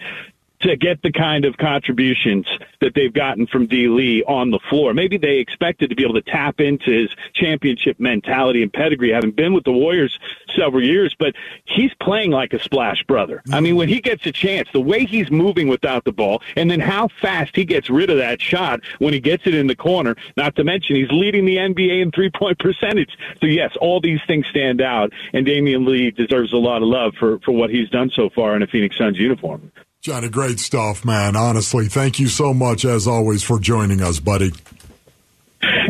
to 0.61 0.77
get 0.77 1.03
the 1.03 1.13
kind 1.13 1.45
of 1.45 1.57
contributions 1.57 2.47
that 2.81 2.95
they've 2.95 3.13
gotten 3.13 3.47
from 3.47 3.67
D. 3.67 3.89
Lee 3.89 4.23
on 4.25 4.51
the 4.51 4.59
floor. 4.69 4.95
Maybe 4.95 5.17
they 5.17 5.39
expected 5.39 5.91
to 5.91 5.97
be 5.97 6.05
able 6.05 6.15
to 6.15 6.23
tap 6.23 6.61
into 6.61 6.91
his 6.91 7.11
championship 7.35 7.99
mentality 7.99 8.63
and 8.63 8.73
pedigree, 8.73 9.11
having 9.11 9.31
been 9.31 9.53
with 9.55 9.65
the 9.65 9.73
Warriors 9.73 10.19
several 10.57 10.83
years, 10.83 11.15
but 11.19 11.35
he's 11.65 11.93
playing 11.95 12.31
like 12.31 12.53
a 12.53 12.63
splash 12.63 13.03
brother. 13.05 13.43
I 13.53 13.61
mean, 13.61 13.77
when 13.77 13.89
he 13.89 14.01
gets 14.01 14.27
a 14.27 14.33
chance, 14.33 14.69
the 14.73 14.81
way 14.81 15.05
he's 15.05 15.31
moving 15.31 15.69
without 15.69 16.05
the 16.05 16.13
ball, 16.13 16.43
and 16.57 16.71
then 16.71 16.81
how 16.81 17.09
fast 17.21 17.57
he 17.57 17.65
gets 17.65 17.89
rid 17.89 18.11
of 18.11 18.19
that 18.19 18.41
shot 18.41 18.81
when 18.99 19.13
he 19.13 19.21
gets 19.21 19.47
it 19.47 19.55
in 19.55 19.67
the 19.67 19.77
corner, 19.77 20.17
not 20.37 20.57
to 20.57 20.65
mention 20.65 20.97
he's 20.97 21.11
leading 21.11 21.45
the 21.45 21.57
NBA 21.57 22.03
in 22.03 22.11
three 22.11 22.31
point 22.31 22.59
percentage. 22.59 23.17
So 23.41 23.47
yes, 23.47 23.77
all 23.81 24.01
these 24.01 24.21
things 24.27 24.47
stand 24.49 24.81
out, 24.81 25.13
and 25.33 25.47
Damian 25.47 25.85
Lee 25.87 26.11
deserves 26.11 26.53
a 26.53 26.57
lot 26.57 26.83
of 26.83 26.89
love 26.89 27.15
for, 27.19 27.39
for 27.41 27.53
what 27.53 27.71
he's 27.71 27.89
done 27.89 28.11
so 28.11 28.29
far 28.31 28.57
in 28.57 28.63
a 28.63 28.67
Phoenix 28.67 28.97
Suns 28.99 29.19
uniform. 29.19 29.73
Johnny, 30.03 30.31
great 30.31 30.59
stuff, 30.59 31.05
man. 31.05 31.37
Honestly, 31.37 31.87
thank 31.87 32.19
you 32.19 32.29
so 32.29 32.55
much 32.55 32.87
as 32.87 33.07
always 33.07 33.43
for 33.43 33.59
joining 33.59 34.01
us, 34.01 34.19
buddy. 34.19 34.51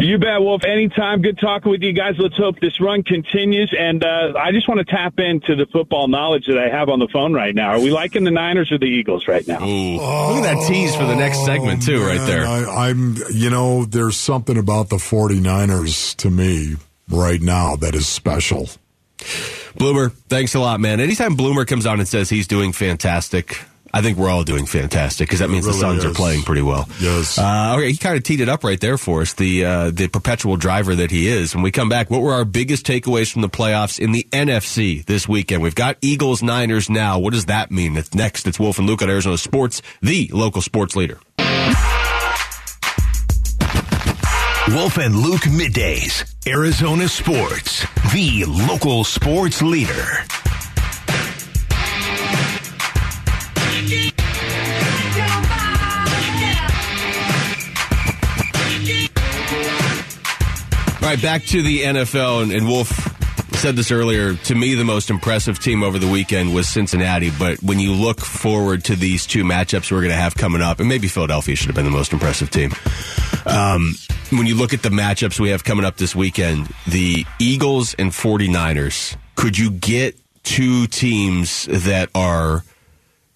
You 0.01 0.19
bet, 0.19 0.41
Wolf. 0.41 0.65
Anytime. 0.65 1.23
Good 1.23 1.39
talking 1.39 1.71
with 1.71 1.83
you 1.83 1.93
guys. 1.93 2.15
Let's 2.19 2.37
hope 2.37 2.59
this 2.59 2.81
run 2.81 3.05
continues. 3.05 3.73
And 3.79 4.03
uh, 4.03 4.33
I 4.37 4.51
just 4.51 4.69
want 4.69 4.79
to 4.79 4.85
tap 4.85 5.19
into 5.19 5.55
the 5.55 5.67
football 5.67 6.09
knowledge 6.09 6.47
that 6.49 6.59
I 6.59 6.69
have 6.77 6.89
on 6.89 6.99
the 6.99 7.07
phone 7.07 7.33
right 7.33 7.55
now. 7.55 7.71
Are 7.71 7.81
we 7.81 7.93
liking 7.93 8.25
the 8.25 8.33
Niners 8.33 8.73
or 8.73 8.79
the 8.79 8.87
Eagles 8.87 9.29
right 9.29 9.47
now? 9.47 9.63
Ooh. 9.65 9.95
Look 9.95 10.45
at 10.45 10.55
that 10.55 10.67
tease 10.67 10.97
for 10.97 11.05
the 11.05 11.15
next 11.15 11.45
segment, 11.45 11.85
too, 11.85 12.05
right 12.05 12.27
there. 12.27 12.47
I, 12.47 12.89
I'm, 12.89 13.15
you 13.33 13.49
know, 13.49 13.85
there's 13.85 14.17
something 14.17 14.59
about 14.59 14.89
the 14.89 14.97
49ers 14.97 16.17
to 16.17 16.31
me 16.31 16.75
right 17.09 17.41
now 17.41 17.77
that 17.77 17.95
is 17.95 18.09
special. 18.09 18.71
Bloomer, 19.77 20.09
thanks 20.09 20.57
a 20.57 20.61
lot, 20.61 20.81
man. 20.81 20.99
Anytime 20.99 21.37
Bloomer 21.37 21.65
comes 21.65 21.87
on 21.87 22.01
and 22.01 22.09
says 22.09 22.29
he's 22.29 22.49
doing 22.49 22.73
fantastic, 22.73 23.61
I 23.93 24.03
think 24.03 24.19
we're 24.19 24.31
all 24.31 24.45
doing 24.45 24.67
fantastic 24.67 25.29
because 25.29 25.41
that 25.41 25.51
means 25.51 25.67
really 25.67 25.79
the 25.79 25.81
Suns 25.81 26.05
are 26.05 26.15
playing 26.15 26.43
pretty 26.43 26.63
well. 26.63 26.89
Yes. 27.01 27.39
Uh, 27.39 27.75
okay, 27.77 27.91
he 27.91 27.97
kind 27.97 28.17
of 28.17 28.23
teed 28.23 28.41
it 28.41 28.49
up 28.49 28.63
right 28.63 28.81
there 28.81 28.97
for 28.97 29.23
us, 29.23 29.35
the 29.35 29.65
uh, 29.65 29.91
the 29.91 30.09
perpetual 30.09 30.57
driver 30.57 30.95
that 30.95 31.11
he 31.11 31.29
is. 31.29 31.55
When 31.55 31.63
we 31.63 31.71
come 31.71 31.89
back, 31.89 32.11
what 32.11 32.23
were 32.23 32.33
our 32.33 32.45
biggest 32.45 32.87
takeaways 32.87 33.33
from 33.33 33.43
the 33.43 33.49
playoffs 33.49 33.99
in 33.99 34.13
the 34.13 34.27
NFC 34.31 35.05
this 35.05 35.29
weekend? 35.29 35.63
We've 35.63 35.75
got 35.75 35.97
Eagles 36.01 36.43
Niners 36.43 36.89
now. 36.89 37.19
What 37.19 37.33
does 37.33 37.47
that 37.47 37.71
mean? 37.71 37.97
It's 37.97 38.15
next. 38.15 38.47
It's 38.47 38.61
Wolf 38.61 38.79
and 38.79 38.87
Luke 38.87 39.03
on 39.03 39.11
Arizona 39.11 39.39
Sports, 39.39 39.83
the 40.01 40.31
local 40.33 40.63
sports 40.63 40.95
leader. 40.95 41.19
Wolf 44.69 44.99
and 44.99 45.17
Luke 45.17 45.43
middays. 45.43 46.25
Arizona 46.47 47.09
Sports, 47.09 47.85
the 48.13 48.45
local 48.47 49.03
sports 49.03 49.63
leader. 49.63 50.25
Right, 61.11 61.23
back 61.23 61.43
to 61.43 61.61
the 61.61 61.83
NFL, 61.83 62.45
and, 62.45 62.53
and 62.53 62.69
Wolf 62.69 62.89
said 63.57 63.75
this 63.75 63.91
earlier. 63.91 64.35
To 64.35 64.55
me, 64.55 64.77
the 64.77 64.85
most 64.85 65.11
impressive 65.11 65.59
team 65.59 65.83
over 65.83 65.99
the 65.99 66.09
weekend 66.09 66.55
was 66.55 66.69
Cincinnati. 66.69 67.33
But 67.37 67.61
when 67.65 67.81
you 67.81 67.93
look 67.93 68.21
forward 68.21 68.85
to 68.85 68.95
these 68.95 69.27
two 69.27 69.43
matchups 69.43 69.91
we're 69.91 70.03
going 70.03 70.11
to 70.11 70.17
have 70.17 70.37
coming 70.37 70.63
up, 70.63 70.79
and 70.79 70.89
maybe 70.89 71.09
Philadelphia 71.09 71.57
should 71.57 71.67
have 71.67 71.75
been 71.75 71.85
the 71.85 71.91
most 71.91 72.13
impressive 72.13 72.51
team. 72.51 72.73
Um, 73.45 73.97
when 74.31 74.47
you 74.47 74.55
look 74.55 74.73
at 74.73 74.83
the 74.83 74.91
matchups 74.91 75.41
we 75.41 75.49
have 75.49 75.65
coming 75.65 75.85
up 75.85 75.97
this 75.97 76.15
weekend, 76.15 76.73
the 76.87 77.25
Eagles 77.41 77.95
and 77.95 78.13
49ers, 78.13 79.17
could 79.35 79.59
you 79.59 79.73
get 79.73 80.17
two 80.45 80.87
teams 80.87 81.65
that 81.67 82.09
are 82.15 82.63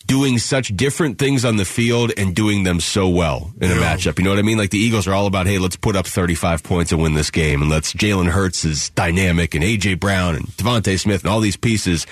doing 0.07 0.39
such 0.39 0.77
different 0.77 1.19
things 1.19 1.45
on 1.45 1.57
the 1.57 1.65
field 1.65 2.13
and 2.17 2.35
doing 2.35 2.65
them 2.65 2.81
so 2.81 3.09
well 3.09 3.53
in 3.61 3.71
a 3.71 3.75
matchup. 3.75 4.19
You 4.19 4.25
know 4.25 4.31
what 4.31 4.39
I 4.39 4.43
mean? 4.43 4.59
Like 4.59 4.71
the 4.71 4.79
Eagles 4.79 5.07
are 5.07 5.15
all 5.15 5.27
about, 5.27 5.47
hey, 5.47 5.59
let's 5.59 5.77
put 5.77 5.97
up 5.97 6.07
35 6.07 6.63
points 6.63 6.93
and 6.93 7.01
win 7.01 7.15
this 7.15 7.31
game. 7.31 7.63
And 7.63 7.71
let's 7.71 7.93
Jalen 7.93 8.29
Hurts 8.29 8.65
is 8.65 8.91
dynamic 8.91 9.55
and 9.55 9.65
A.J. 9.65 9.95
Brown 9.95 10.35
and 10.35 10.47
DeVonta 10.47 10.99
Smith 10.99 11.23
and 11.23 11.31
all 11.31 11.41
these 11.41 11.57
pieces. 11.57 12.07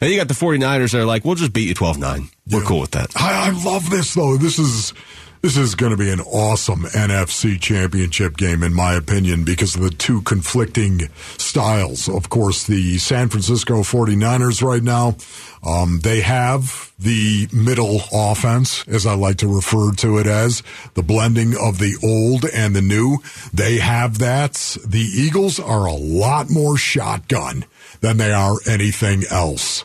And 0.00 0.10
you 0.10 0.16
got 0.16 0.28
the 0.28 0.34
49ers 0.34 0.92
that 0.92 1.00
are 1.00 1.04
like, 1.04 1.24
we'll 1.24 1.36
just 1.36 1.52
beat 1.52 1.68
you 1.68 1.74
12 1.74 1.98
9. 1.98 2.28
We're 2.50 2.62
cool 2.62 2.80
with 2.80 2.90
that. 2.92 3.10
I, 3.16 3.48
I 3.48 3.64
love 3.64 3.88
this 3.88 4.14
though. 4.14 4.36
This 4.36 4.58
is 4.58 4.92
this 5.42 5.56
is 5.56 5.74
going 5.74 5.90
to 5.90 5.96
be 5.96 6.10
an 6.10 6.20
awesome 6.20 6.84
NFC 6.84 7.60
championship 7.60 8.36
game, 8.36 8.62
in 8.62 8.72
my 8.72 8.94
opinion, 8.94 9.44
because 9.44 9.74
of 9.74 9.82
the 9.82 9.90
two 9.90 10.22
conflicting 10.22 11.08
styles. 11.36 12.08
Of 12.08 12.30
course, 12.30 12.64
the 12.64 12.98
San 12.98 13.28
Francisco 13.28 13.82
49ers 13.82 14.62
right 14.62 14.82
now, 14.82 15.16
um, 15.64 15.98
they 16.04 16.20
have 16.20 16.92
the 16.96 17.48
middle 17.52 18.02
offense, 18.12 18.86
as 18.86 19.04
I 19.04 19.14
like 19.14 19.38
to 19.38 19.52
refer 19.52 19.90
to 19.92 20.18
it 20.18 20.28
as, 20.28 20.62
the 20.94 21.02
blending 21.02 21.56
of 21.58 21.78
the 21.78 21.96
old 22.04 22.44
and 22.54 22.76
the 22.76 22.82
new. 22.82 23.18
They 23.52 23.78
have 23.78 24.18
that. 24.18 24.54
The 24.86 25.00
Eagles 25.00 25.58
are 25.58 25.86
a 25.86 25.92
lot 25.92 26.50
more 26.50 26.76
shotgun 26.76 27.64
than 28.00 28.16
they 28.16 28.32
are 28.32 28.56
anything 28.66 29.24
else. 29.28 29.84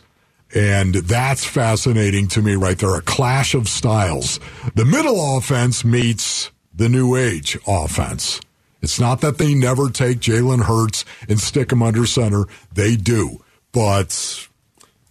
And 0.54 0.94
that's 0.94 1.44
fascinating 1.44 2.28
to 2.28 2.42
me 2.42 2.54
right 2.54 2.78
there. 2.78 2.94
A 2.94 3.02
clash 3.02 3.54
of 3.54 3.68
styles. 3.68 4.40
The 4.74 4.84
middle 4.84 5.36
offense 5.36 5.84
meets 5.84 6.50
the 6.74 6.88
new 6.88 7.16
age 7.16 7.58
offense. 7.66 8.40
It's 8.80 9.00
not 9.00 9.20
that 9.20 9.38
they 9.38 9.54
never 9.54 9.90
take 9.90 10.20
Jalen 10.20 10.64
Hurts 10.64 11.04
and 11.28 11.40
stick 11.40 11.72
him 11.72 11.82
under 11.82 12.06
center. 12.06 12.44
They 12.72 12.96
do. 12.96 13.42
But 13.72 14.48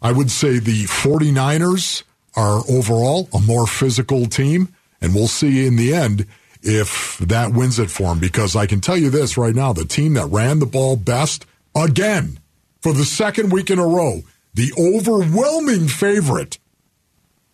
I 0.02 0.12
would 0.12 0.32
say 0.32 0.60
the 0.60 0.86
49ers 0.86 2.04
are 2.36 2.64
overall 2.70 3.30
a 3.34 3.40
more 3.40 3.68
physical 3.68 4.26
team. 4.26 4.70
And 5.02 5.14
we'll 5.14 5.28
see 5.28 5.68
in 5.68 5.76
the 5.76 5.94
end 5.94 6.26
if 6.64 7.18
that 7.20 7.54
wins 7.54 7.78
it 7.78 7.92
for 7.92 8.10
them. 8.10 8.20
Because 8.20 8.56
I 8.56 8.66
can 8.66 8.82
tell 8.82 8.98
you 8.98 9.10
this 9.10 9.38
right 9.38 9.54
now 9.54 9.74
the 9.74 9.86
team 9.86 10.14
that 10.14 10.26
ran 10.26 10.60
the 10.60 10.66
ball 10.66 10.96
best 10.96 11.46
again 11.76 12.40
for 12.82 12.94
the 12.94 13.06
second 13.06 13.52
week 13.52 13.70
in 13.70 13.80
a 13.80 13.86
row, 13.86 14.22
the 14.58 14.74
overwhelming 14.78 15.88
favorite 15.88 16.58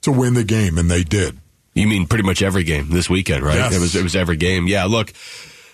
to 0.01 0.11
win 0.11 0.33
the 0.33 0.43
game, 0.43 0.77
and 0.77 0.89
they 0.89 1.03
did. 1.03 1.37
You 1.73 1.85
mean 1.85 2.07
pretty 2.07 2.23
much 2.23 2.41
every 2.41 2.63
game 2.63 2.89
this 2.89 3.09
weekend, 3.09 3.43
right? 3.43 3.55
Yes. 3.55 3.75
It 3.75 3.79
was 3.79 3.95
it 3.95 4.03
was 4.03 4.15
every 4.15 4.37
game. 4.37 4.67
Yeah, 4.67 4.85
look, 4.85 5.11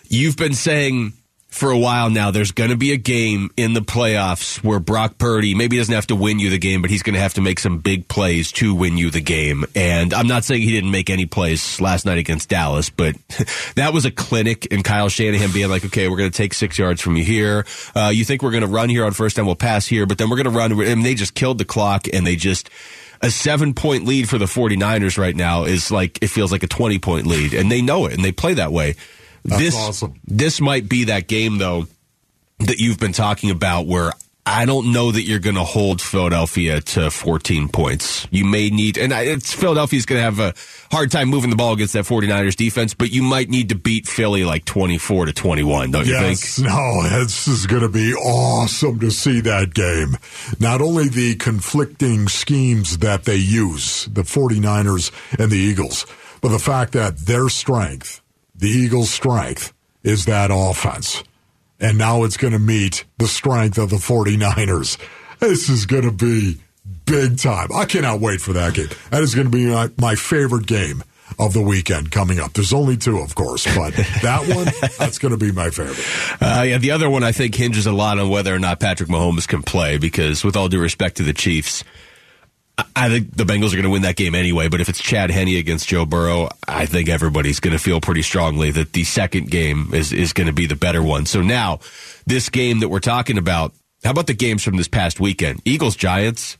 you've 0.08 0.38
been 0.38 0.54
saying 0.54 1.14
for 1.50 1.72
a 1.72 1.78
while 1.78 2.10
now 2.12 2.30
there's 2.30 2.52
going 2.52 2.70
to 2.70 2.78
be 2.78 2.94
a 2.94 2.98
game 2.98 3.50
in 3.58 3.74
the 3.74 3.82
playoffs 3.82 4.64
where 4.64 4.80
Brock 4.80 5.18
Purdy 5.18 5.56
maybe 5.56 5.78
doesn't 5.78 5.94
have 5.94 6.08
to 6.08 6.16
win 6.16 6.38
you 6.40 6.52
the 6.52 6.60
game, 6.60 6.82
but 6.82 6.92
he's 6.92 7.02
going 7.02 7.16
to 7.16 7.20
have 7.20 7.34
to 7.34 7.42
make 7.42 7.60
some 7.60 7.80
big 7.80 8.08
plays 8.08 8.52
to 8.54 8.74
win 8.74 8.98
you 8.98 9.10
the 9.10 9.20
game. 9.20 9.66
And 9.76 10.14
I'm 10.14 10.28
not 10.28 10.44
saying 10.46 10.62
he 10.62 10.72
didn't 10.72 10.92
make 10.92 11.10
any 11.10 11.26
plays 11.26 11.82
last 11.82 12.06
night 12.06 12.20
against 12.20 12.50
Dallas, 12.50 12.90
but 12.92 13.16
that 13.76 13.94
was 13.94 14.06
a 14.06 14.12
clinic 14.12 14.72
and 14.72 14.84
Kyle 14.84 15.10
Shanahan 15.10 15.52
being 15.52 15.70
like, 15.70 15.84
okay, 15.86 16.08
we're 16.08 16.18
going 16.18 16.32
to 16.32 16.38
take 16.38 16.54
six 16.54 16.78
yards 16.78 17.02
from 17.02 17.16
you 17.16 17.24
here. 17.24 17.66
Uh, 17.96 18.12
you 18.14 18.24
think 18.24 18.44
we're 18.44 18.52
going 18.52 18.62
to 18.62 18.68
run 18.68 18.90
here 18.90 19.06
on 19.06 19.12
first 19.12 19.36
down? 19.36 19.48
We'll 19.48 19.56
pass 19.56 19.88
here, 19.88 20.06
but 20.06 20.20
then 20.20 20.30
we're 20.30 20.42
going 20.42 20.46
to 20.46 20.58
run. 20.58 20.80
And 20.80 21.04
they 21.04 21.16
just 21.16 21.34
killed 21.34 21.58
the 21.58 21.66
clock 21.66 22.08
and 22.14 22.28
they 22.28 22.36
just, 22.36 22.70
a 23.22 23.32
seven 23.32 23.74
point 23.74 24.06
lead 24.06 24.30
for 24.30 24.38
the 24.38 24.46
49ers 24.46 25.18
right 25.18 25.36
now 25.36 25.64
is 25.64 25.92
like, 25.92 26.22
it 26.22 26.28
feels 26.28 26.52
like 26.52 26.64
a 26.64 26.68
20 26.68 27.00
point 27.00 27.26
lead 27.26 27.54
and 27.54 27.72
they 27.72 27.82
know 27.82 28.06
it 28.06 28.14
and 28.14 28.24
they 28.24 28.32
play 28.32 28.54
that 28.54 28.72
way. 28.72 28.96
That's 29.50 29.62
this, 29.62 29.76
awesome. 29.76 30.20
This 30.26 30.62
might 30.62 30.88
be 30.90 31.06
that 31.06 31.28
game 31.28 31.58
though 31.58 31.88
that 32.60 32.80
you've 32.80 33.00
been 33.00 33.14
talking 33.14 33.52
about 33.52 33.86
where 33.88 34.12
I 34.46 34.66
don't 34.66 34.92
know 34.94 35.12
that 35.12 35.22
you're 35.22 35.38
going 35.40 35.58
to 35.58 35.64
hold 35.64 36.02
Philadelphia 36.02 36.82
to 36.82 37.12
14 37.12 37.68
points. 37.70 38.26
You 38.32 38.46
may 38.46 38.72
need, 38.72 38.98
and 38.98 39.14
it's 39.14 39.54
Philadelphia's 39.54 40.08
going 40.08 40.18
to 40.20 40.24
have 40.24 40.40
a 40.40 40.56
hard 40.92 41.12
time 41.12 41.30
moving 41.30 41.52
the 41.52 41.56
ball 41.56 41.74
against 41.74 41.94
that 41.94 42.06
49ers 42.06 42.56
defense, 42.56 42.96
but 42.96 43.12
you 43.12 43.22
might 43.22 43.50
need 43.50 43.70
to 43.70 43.76
beat 43.76 44.08
Philly 44.08 44.44
like 44.46 44.66
24 44.66 45.28
to 45.28 45.34
21, 45.34 45.92
don't 45.92 46.08
you 46.08 46.14
Yes, 46.14 46.56
think? 46.56 46.68
no, 46.68 47.04
this 47.20 47.48
is 47.48 47.68
going 47.68 47.84
to 47.84 47.90
be 47.90 48.14
awesome 48.16 49.00
to 49.02 49.12
see 49.12 49.40
that 49.42 49.74
game. 49.76 50.18
Not 50.60 50.82
only 50.82 51.10
the 51.10 51.36
conflicting 51.36 52.28
schemes 52.28 52.98
that 53.00 53.26
they 53.26 53.36
use, 53.36 54.06
the 54.06 54.24
49ers 54.24 55.12
and 55.40 55.52
the 55.52 55.58
Eagles, 55.58 56.08
but 56.42 56.50
the 56.50 56.60
fact 56.60 56.94
that 56.94 57.18
their 57.20 57.50
strength, 57.50 58.19
the 58.60 58.68
Eagles' 58.68 59.10
strength, 59.10 59.74
is 60.04 60.26
that 60.26 60.52
offense. 60.54 61.24
And 61.80 61.98
now 61.98 62.24
it's 62.24 62.38
going 62.38 62.54
to 62.54 62.60
meet 62.60 63.06
the 63.18 63.28
strength 63.28 63.78
of 63.78 63.90
the 63.90 63.96
49ers. 63.98 64.98
This 65.40 65.70
is 65.70 65.86
going 65.86 66.04
to 66.04 66.12
be 66.12 66.58
big 67.06 67.40
time. 67.40 67.70
I 67.74 67.86
cannot 67.86 68.20
wait 68.20 68.42
for 68.42 68.54
that 68.54 68.74
game. 68.74 68.90
That 69.12 69.22
is 69.22 69.34
going 69.34 69.50
to 69.50 69.52
be 69.52 69.66
my, 69.68 69.90
my 69.98 70.16
favorite 70.16 70.68
game 70.68 71.04
of 71.38 71.54
the 71.54 71.62
weekend 71.62 72.12
coming 72.12 72.40
up. 72.40 72.52
There's 72.54 72.74
only 72.74 72.98
two, 72.98 73.20
of 73.20 73.36
course, 73.36 73.64
but 73.76 73.94
that 74.22 74.54
one, 74.54 74.68
that's 74.98 75.20
going 75.20 75.32
to 75.32 75.38
be 75.38 75.52
my 75.54 75.70
favorite. 75.70 75.98
Uh, 76.42 76.64
yeah, 76.64 76.78
the 76.78 76.92
other 76.92 77.10
one 77.10 77.24
I 77.24 77.32
think 77.32 77.56
hinges 77.56 77.86
a 77.86 77.94
lot 77.94 78.20
on 78.20 78.30
whether 78.30 78.54
or 78.54 78.60
not 78.60 78.80
Patrick 78.82 79.10
Mahomes 79.10 79.48
can 79.48 79.64
play 79.64 79.98
because, 79.98 80.44
with 80.44 80.58
all 80.58 80.68
due 80.68 80.82
respect 80.82 81.18
to 81.18 81.24
the 81.24 81.34
Chiefs, 81.34 81.84
I- 82.96 83.10
think 83.10 83.36
the 83.36 83.44
Bengals 83.44 83.68
are 83.70 83.76
going 83.76 83.84
to 83.84 83.90
win 83.90 84.04
that 84.04 84.16
game 84.16 84.36
anyway. 84.36 84.68
But 84.68 84.82
if 84.82 84.90
it's 84.90 85.00
Chad 85.02 85.32
Henne 85.32 85.58
against 85.58 85.88
Joe 85.88 86.06
Burrow, 86.06 86.50
I 86.68 86.86
think 86.86 87.10
everybody's 87.10 87.60
going 87.60 87.74
to 87.76 87.80
feel 87.84 88.00
pretty 88.02 88.22
strongly 88.22 88.72
that 88.72 88.94
the 88.94 89.04
second 89.04 89.50
game 89.50 89.90
is 89.94 90.14
is 90.14 90.34
going 90.34 90.48
to 90.48 90.54
be 90.54 90.66
the 90.66 90.76
better 90.76 91.02
one. 91.02 91.26
So 91.26 91.42
now, 91.42 91.80
this 92.26 92.50
game 92.50 92.80
that 92.80 92.90
we're 92.90 93.00
talking 93.00 93.38
about, 93.38 93.74
how 94.04 94.12
about 94.12 94.28
the 94.28 94.34
games 94.34 94.64
from 94.64 94.78
this 94.78 94.88
past 94.88 95.20
weekend? 95.20 95.62
Eagles 95.66 95.96
Giants, 95.96 96.58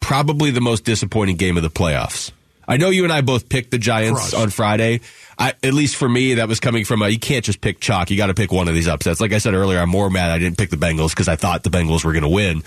probably 0.00 0.50
the 0.50 0.60
most 0.60 0.84
disappointing 0.84 1.36
game 1.36 1.56
of 1.56 1.62
the 1.62 1.70
playoffs. 1.70 2.32
I 2.66 2.76
know 2.76 2.90
you 2.90 3.04
and 3.04 3.12
I 3.12 3.20
both 3.22 3.48
picked 3.48 3.70
the 3.70 3.78
Giants 3.78 4.20
Crushed. 4.30 4.34
on 4.34 4.50
Friday. 4.50 5.00
I, 5.38 5.54
at 5.62 5.74
least 5.74 5.96
for 5.96 6.08
me, 6.08 6.34
that 6.34 6.48
was 6.48 6.60
coming 6.60 6.84
from 6.84 7.02
a, 7.02 7.08
you 7.08 7.18
can't 7.18 7.44
just 7.44 7.60
pick 7.60 7.80
chalk. 7.80 8.10
You 8.10 8.16
got 8.16 8.26
to 8.28 8.34
pick 8.34 8.52
one 8.52 8.68
of 8.68 8.74
these 8.74 8.86
upsets. 8.86 9.20
Like 9.20 9.32
I 9.32 9.38
said 9.38 9.54
earlier, 9.54 9.80
I'm 9.80 9.88
more 9.88 10.08
mad 10.10 10.30
I 10.30 10.38
didn't 10.38 10.58
pick 10.58 10.70
the 10.70 10.76
Bengals 10.76 11.10
because 11.10 11.28
I 11.28 11.36
thought 11.36 11.64
the 11.64 11.70
Bengals 11.70 12.04
were 12.04 12.12
going 12.12 12.22
to 12.22 12.28
win. 12.28 12.62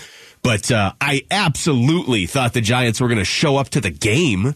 But 0.46 0.70
uh, 0.70 0.92
I 1.00 1.24
absolutely 1.28 2.26
thought 2.26 2.52
the 2.52 2.60
Giants 2.60 3.00
were 3.00 3.08
going 3.08 3.18
to 3.18 3.24
show 3.24 3.56
up 3.56 3.70
to 3.70 3.80
the 3.80 3.90
game. 3.90 4.54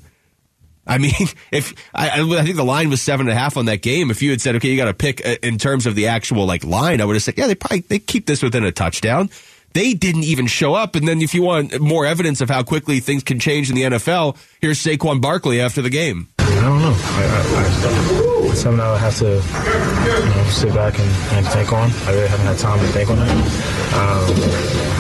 I 0.86 0.98
mean, 0.98 1.10
if 1.50 1.74
I, 1.92 2.10
I 2.10 2.44
think 2.44 2.54
the 2.54 2.64
line 2.64 2.90
was 2.90 3.02
seven 3.02 3.26
and 3.26 3.36
a 3.36 3.38
half 3.38 3.56
on 3.56 3.64
that 3.64 3.82
game. 3.82 4.08
If 4.08 4.22
you 4.22 4.30
had 4.30 4.40
said, 4.40 4.54
okay, 4.54 4.68
you 4.68 4.76
got 4.76 4.84
to 4.84 4.94
pick 4.94 5.26
uh, 5.26 5.34
in 5.42 5.58
terms 5.58 5.86
of 5.86 5.96
the 5.96 6.06
actual 6.06 6.46
like 6.46 6.62
line, 6.62 7.00
I 7.00 7.06
would 7.06 7.16
have 7.16 7.24
said, 7.24 7.36
yeah, 7.36 7.48
they 7.48 7.56
probably 7.56 7.80
they 7.80 7.98
keep 7.98 8.26
this 8.26 8.40
within 8.40 8.64
a 8.64 8.70
touchdown. 8.70 9.30
They 9.72 9.92
didn't 9.92 10.22
even 10.22 10.46
show 10.46 10.74
up. 10.74 10.94
And 10.94 11.08
then 11.08 11.20
if 11.22 11.34
you 11.34 11.42
want 11.42 11.80
more 11.80 12.06
evidence 12.06 12.40
of 12.40 12.48
how 12.48 12.62
quickly 12.62 13.00
things 13.00 13.24
can 13.24 13.40
change 13.40 13.68
in 13.68 13.74
the 13.74 13.82
NFL, 13.82 14.36
here's 14.60 14.78
Saquon 14.78 15.20
Barkley 15.20 15.60
after 15.60 15.82
the 15.82 15.90
game. 15.90 16.28
I 16.38 16.54
don't 16.60 16.82
know. 16.82 16.94
I, 16.96 17.24
I, 17.24 18.48
I, 18.48 18.54
something 18.54 18.80
I 18.80 18.92
would 18.92 19.00
have 19.00 19.16
to 19.18 19.24
you 19.26 20.36
know, 20.36 20.50
sit 20.50 20.72
back 20.72 21.00
and, 21.00 21.10
and 21.34 21.46
think 21.48 21.72
on. 21.72 21.90
I 22.06 22.12
really 22.12 22.28
haven't 22.28 22.46
had 22.46 22.58
time 22.58 22.78
to 22.78 22.86
think 22.92 23.10
on 23.10 23.18
it. 23.18 23.28
Um, 23.92 24.99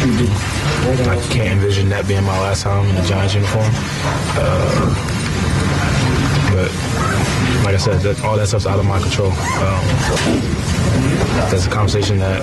I 0.00 1.18
can't 1.30 1.54
envision 1.54 1.88
that 1.88 2.06
being 2.06 2.22
my 2.22 2.38
last 2.38 2.62
time 2.62 2.86
in 2.86 2.96
a 2.96 3.04
Giants 3.04 3.34
uniform. 3.34 3.66
Uh, 4.38 4.94
but 6.54 6.70
like 7.64 7.74
I 7.74 7.78
said, 7.78 8.00
that, 8.02 8.22
all 8.22 8.36
that 8.36 8.46
stuff's 8.46 8.66
out 8.66 8.78
of 8.78 8.86
my 8.86 9.00
control. 9.00 9.32
Um, 9.32 9.84
that's 11.50 11.66
a 11.66 11.70
conversation 11.70 12.18
that 12.18 12.42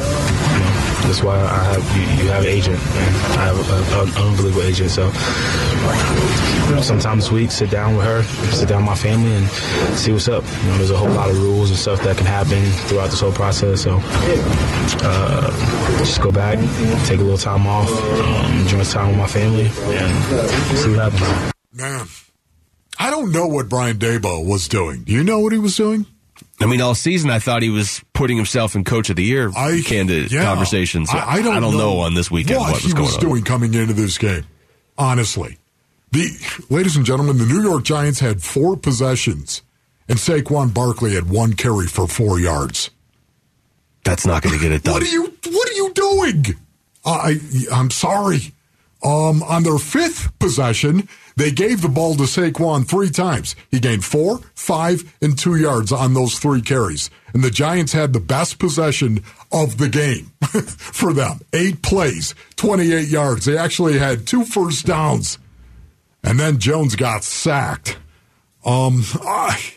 that's 1.06 1.24
why 1.24 1.36
I 1.40 1.64
have 1.64 1.84
you, 1.96 2.24
you 2.24 2.32
have 2.32 2.44
an 2.44 2.50
agent, 2.50 2.80
and 2.80 3.16
I 3.40 3.46
have 3.46 3.58
an 3.94 4.24
unbelievable 4.24 4.64
agent. 4.64 4.92
So 4.92 5.12
sometimes 6.82 7.32
week, 7.32 7.52
sit 7.52 7.70
down 7.70 7.96
with 7.96 8.06
her, 8.06 8.24
sit 8.52 8.70
down 8.70 8.82
with 8.82 8.90
my 8.90 8.96
family, 8.96 9.34
and 9.34 9.48
see 9.98 10.12
what's 10.12 10.28
up. 10.28 10.44
You 10.44 10.70
know, 10.70 10.78
there's 10.78 10.92
a 10.92 10.98
whole 10.98 11.10
lot 11.10 11.30
of 11.30 11.38
rules 11.38 11.70
and 11.70 11.80
stuff 11.80 12.02
that 12.04 12.18
can 12.18 12.26
happen 12.26 12.64
throughout 12.88 13.10
this 13.10 13.22
whole 13.22 13.32
process. 13.32 13.84
So 13.84 14.00
uh, 15.04 15.52
just 16.00 16.22
go 16.22 16.32
back, 16.32 16.58
take 17.06 17.20
a 17.20 17.24
little 17.24 17.38
time 17.38 17.68
off, 17.68 17.90
um, 17.90 18.60
enjoy 18.62 18.84
some 18.84 19.02
time 19.02 19.10
with 19.10 19.18
my 19.18 19.28
family, 19.28 19.70
and 19.96 20.78
see 20.78 20.90
what 20.90 21.12
happens. 21.12 21.54
Man, 21.74 22.08
I 22.98 23.10
don't 23.10 23.32
know 23.32 23.48
what 23.48 23.70
Brian 23.70 23.98
Daboll 23.98 24.46
was 24.48 24.68
doing. 24.68 25.04
Do 25.04 25.14
you 25.14 25.24
know 25.24 25.40
what 25.40 25.54
he 25.54 25.60
was 25.60 25.76
doing? 25.76 26.06
I 26.60 26.66
mean, 26.66 26.82
all 26.82 26.96
season 26.96 27.30
I 27.30 27.40
thought 27.40 27.62
he 27.62 27.70
was 27.70 28.04
putting 28.14 28.38
himself 28.38 28.76
in 28.76 28.84
Coach 28.84 29.10
of 29.10 29.16
the 29.18 29.24
Year 29.24 29.52
I 29.56 29.82
candidate 29.86 30.32
yeah. 30.32 30.44
conversations. 30.44 31.10
I, 31.12 31.20
I 31.20 31.42
don't, 31.42 31.62
know. 31.62 32.00
on 32.00 32.14
this 32.14 32.32
weekend 32.32 32.60
what, 32.60 32.74
what, 32.74 32.84
was 32.84 32.94
he 32.94 33.00
was 33.00 33.16
on. 33.16 33.22
doing 33.22 33.44
coming 33.44 33.74
into 33.74 33.94
this 33.94 34.18
game. 34.18 34.46
Honestly, 34.98 35.58
the 36.12 36.30
ladies 36.70 36.96
and 36.96 37.06
gentlemen, 37.06 37.38
the 37.38 37.46
New 37.46 37.62
York 37.62 37.84
Giants 37.84 38.20
had 38.20 38.42
four 38.42 38.78
possessions, 38.78 39.62
and 40.08 40.18
Saquon 40.18 40.74
Barkley 40.74 41.14
had 41.14 41.30
one 41.30 41.54
carry 41.54 41.88
for 41.88 42.08
four 42.08 42.40
yards. 42.40 42.90
That's 44.06 44.26
not 44.26 44.42
going 44.42 44.56
to 44.56 44.62
get 44.62 44.72
it 44.72 44.84
done. 44.84 44.94
What 44.94 45.04
are 45.04 45.08
you? 45.08 45.24
What 45.48 45.70
are 45.70 45.74
you 45.74 45.94
doing? 45.94 46.46
I 47.06 47.40
I'm 47.72 47.92
sorry. 47.92 48.54
Um, 49.04 49.44
on 49.44 49.64
their 49.64 49.78
fifth 49.78 50.38
possession, 50.40 51.08
they 51.36 51.52
gave 51.52 51.82
the 51.82 51.90
ball 51.90 52.16
to 52.16 52.24
Saquon 52.24 52.88
three 52.88 53.10
times. 53.10 53.56
He 53.70 53.80
gained 53.80 54.06
four, 54.06 54.40
five, 54.54 55.14
and 55.22 55.38
two 55.38 55.56
yards 55.56 55.92
on 55.92 56.14
those 56.14 56.40
three 56.40 56.62
carries. 56.62 57.10
And 57.34 57.44
the 57.44 57.52
Giants 57.52 57.92
had 57.92 58.14
the 58.14 58.22
best 58.22 58.58
possession 58.58 59.24
of 59.52 59.78
the 59.78 59.90
game 59.90 60.32
for 60.42 61.12
them. 61.12 61.42
Eight 61.52 61.82
plays, 61.82 62.34
28 62.56 63.10
yards. 63.10 63.46
They 63.46 63.58
actually 63.58 64.00
had 64.00 64.26
two 64.26 64.46
first 64.46 64.86
downs. 64.86 65.38
And 66.24 66.40
then 66.40 66.58
Jones 66.58 66.96
got 66.96 67.24
sacked. 67.24 67.98
Um, 68.66 69.04
I, 69.22 69.74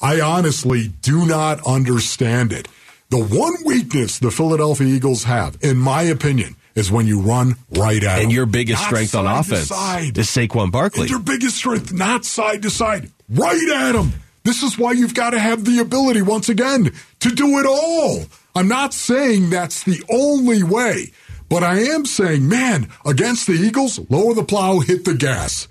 I 0.00 0.20
honestly 0.20 0.88
do 0.88 1.26
not 1.26 1.60
understand 1.66 2.52
it. 2.52 2.68
The 3.10 3.22
one 3.22 3.54
weakness 3.64 4.20
the 4.20 4.30
Philadelphia 4.30 4.86
Eagles 4.86 5.24
have, 5.24 5.58
in 5.60 5.76
my 5.76 6.02
opinion, 6.02 6.54
is 6.74 6.90
when 6.90 7.06
you 7.06 7.20
run 7.20 7.56
right 7.76 8.02
at 8.02 8.16
him. 8.16 8.22
and 8.22 8.24
them. 8.24 8.30
your 8.30 8.46
biggest 8.46 8.82
Not 8.82 8.86
strength 8.86 9.14
on 9.14 9.26
offense 9.26 9.68
side. 9.68 10.16
is 10.16 10.28
Saquon 10.28 10.70
Barkley. 10.70 11.02
And 11.02 11.10
your 11.10 11.20
biggest 11.20 11.56
strength, 11.56 11.92
not 11.92 12.24
side 12.24 12.62
to 12.62 12.70
side, 12.70 13.10
right 13.28 13.68
at 13.74 13.92
them. 13.92 14.12
This 14.44 14.62
is 14.62 14.78
why 14.78 14.92
you've 14.92 15.14
got 15.14 15.30
to 15.30 15.38
have 15.38 15.64
the 15.64 15.80
ability, 15.80 16.22
once 16.22 16.48
again, 16.48 16.92
to 17.20 17.30
do 17.30 17.58
it 17.58 17.66
all. 17.66 18.24
I'm 18.54 18.68
not 18.68 18.94
saying 18.94 19.50
that's 19.50 19.82
the 19.84 20.02
only 20.10 20.62
way, 20.62 21.12
but 21.48 21.62
I 21.62 21.80
am 21.80 22.06
saying, 22.06 22.48
man, 22.48 22.88
against 23.04 23.46
the 23.46 23.52
Eagles, 23.52 24.00
lower 24.10 24.34
the 24.34 24.44
plow, 24.44 24.80
hit 24.80 25.04
the 25.04 25.14
gas. 25.14 25.68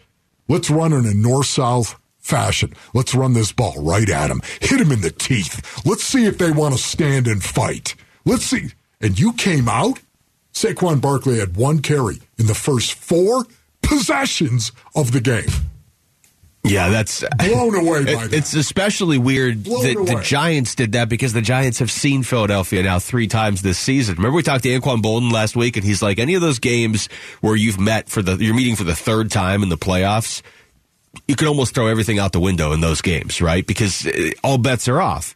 Let's 0.47 0.69
run 0.69 0.93
in 0.93 1.05
a 1.05 1.13
north 1.13 1.47
south 1.47 1.99
fashion. 2.19 2.73
Let's 2.93 3.15
run 3.15 3.33
this 3.33 3.51
ball 3.51 3.73
right 3.79 4.07
at 4.07 4.27
them, 4.27 4.41
hit 4.61 4.77
them 4.77 4.91
in 4.91 5.01
the 5.01 5.09
teeth. 5.11 5.83
Let's 5.85 6.03
see 6.03 6.25
if 6.25 6.37
they 6.37 6.51
want 6.51 6.75
to 6.75 6.81
stand 6.81 7.27
and 7.27 7.43
fight. 7.43 7.95
Let's 8.23 8.45
see. 8.45 8.69
And 9.01 9.19
you 9.19 9.33
came 9.33 9.67
out. 9.67 9.99
Saquon 10.53 10.99
Barkley 11.01 11.39
had 11.39 11.55
one 11.55 11.79
carry 11.81 12.19
in 12.37 12.47
the 12.47 12.55
first 12.55 12.93
four 12.93 13.45
possessions 13.81 14.71
of 14.95 15.11
the 15.11 15.21
game. 15.21 15.49
Yeah, 16.63 16.89
that's 16.89 17.23
blown 17.37 17.73
away 17.75 18.03
by 18.03 18.25
it, 18.25 18.33
It's 18.33 18.53
especially 18.53 19.17
weird 19.17 19.63
Blown 19.63 19.83
that 19.83 19.95
away. 19.95 20.15
the 20.15 20.21
Giants 20.21 20.75
did 20.75 20.91
that 20.91 21.07
because 21.07 21.31
the 21.31 21.41
Giants 21.41 21.79
have 21.79 21.89
seen 21.89 22.21
Philadelphia 22.23 22.83
now 22.83 22.99
three 22.99 23.27
times 23.27 23.61
this 23.61 23.79
season. 23.79 24.15
Remember 24.15 24.35
we 24.35 24.43
talked 24.43 24.63
to 24.63 24.69
Anquan 24.69 25.01
Boldin 25.01 25.31
last 25.31 25.55
week, 25.55 25.77
and 25.77 25.85
he's 25.85 26.01
like, 26.01 26.19
any 26.19 26.35
of 26.35 26.41
those 26.41 26.59
games 26.59 27.07
where 27.39 27.55
you've 27.55 27.79
met 27.79 28.09
for 28.09 28.21
the 28.21 28.35
you're 28.35 28.53
meeting 28.55 28.75
for 28.75 28.83
the 28.83 28.95
third 28.95 29.31
time 29.31 29.63
in 29.63 29.69
the 29.69 29.77
playoffs, 29.77 30.41
you 31.29 31.35
can 31.37 31.47
almost 31.47 31.73
throw 31.73 31.87
everything 31.87 32.19
out 32.19 32.33
the 32.33 32.39
window 32.41 32.73
in 32.73 32.81
those 32.81 33.01
games, 33.01 33.41
right? 33.41 33.65
Because 33.65 34.05
uh, 34.05 34.31
all 34.43 34.57
bets 34.57 34.89
are 34.89 35.01
off. 35.01 35.35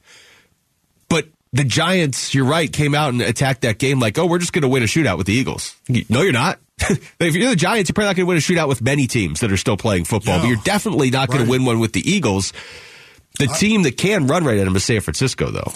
The 1.54 1.64
Giants, 1.64 2.34
you're 2.34 2.46
right, 2.46 2.72
came 2.72 2.96
out 2.96 3.10
and 3.14 3.22
attacked 3.22 3.62
that 3.62 3.78
game 3.78 4.00
like, 4.00 4.18
oh, 4.18 4.26
we're 4.26 4.40
just 4.40 4.54
going 4.54 4.64
to 4.64 4.68
win 4.68 4.82
a 4.84 4.88
shootout 4.88 5.18
with 5.18 5.28
the 5.28 5.34
Eagles. 5.34 5.76
No, 6.10 6.22
you're 6.24 6.34
not. 6.34 6.60
if 6.80 7.36
you're 7.36 7.50
the 7.50 7.56
Giants, 7.56 7.90
you're 7.90 7.94
probably 7.94 8.08
not 8.10 8.16
going 8.16 8.26
to 8.26 8.30
win 8.30 8.38
a 8.38 8.42
shootout 8.42 8.68
with 8.68 8.82
many 8.82 9.06
teams 9.06 9.40
that 9.42 9.52
are 9.52 9.58
still 9.58 9.78
playing 9.78 10.06
football, 10.06 10.40
but 10.40 10.48
you're 10.48 10.58
definitely 10.64 11.12
not 11.12 11.28
going 11.30 11.42
Right. 11.42 11.46
to 11.46 11.52
win 11.52 11.66
one 11.66 11.80
with 11.80 11.94
the 11.94 12.02
Eagles. 12.10 12.54
The 13.38 13.46
team 13.48 13.84
that 13.84 13.98
can 13.98 14.26
run 14.28 14.44
right 14.44 14.58
at 14.58 14.66
them 14.66 14.76
is 14.76 14.84
San 14.84 15.00
Francisco, 15.02 15.52
though. 15.52 15.72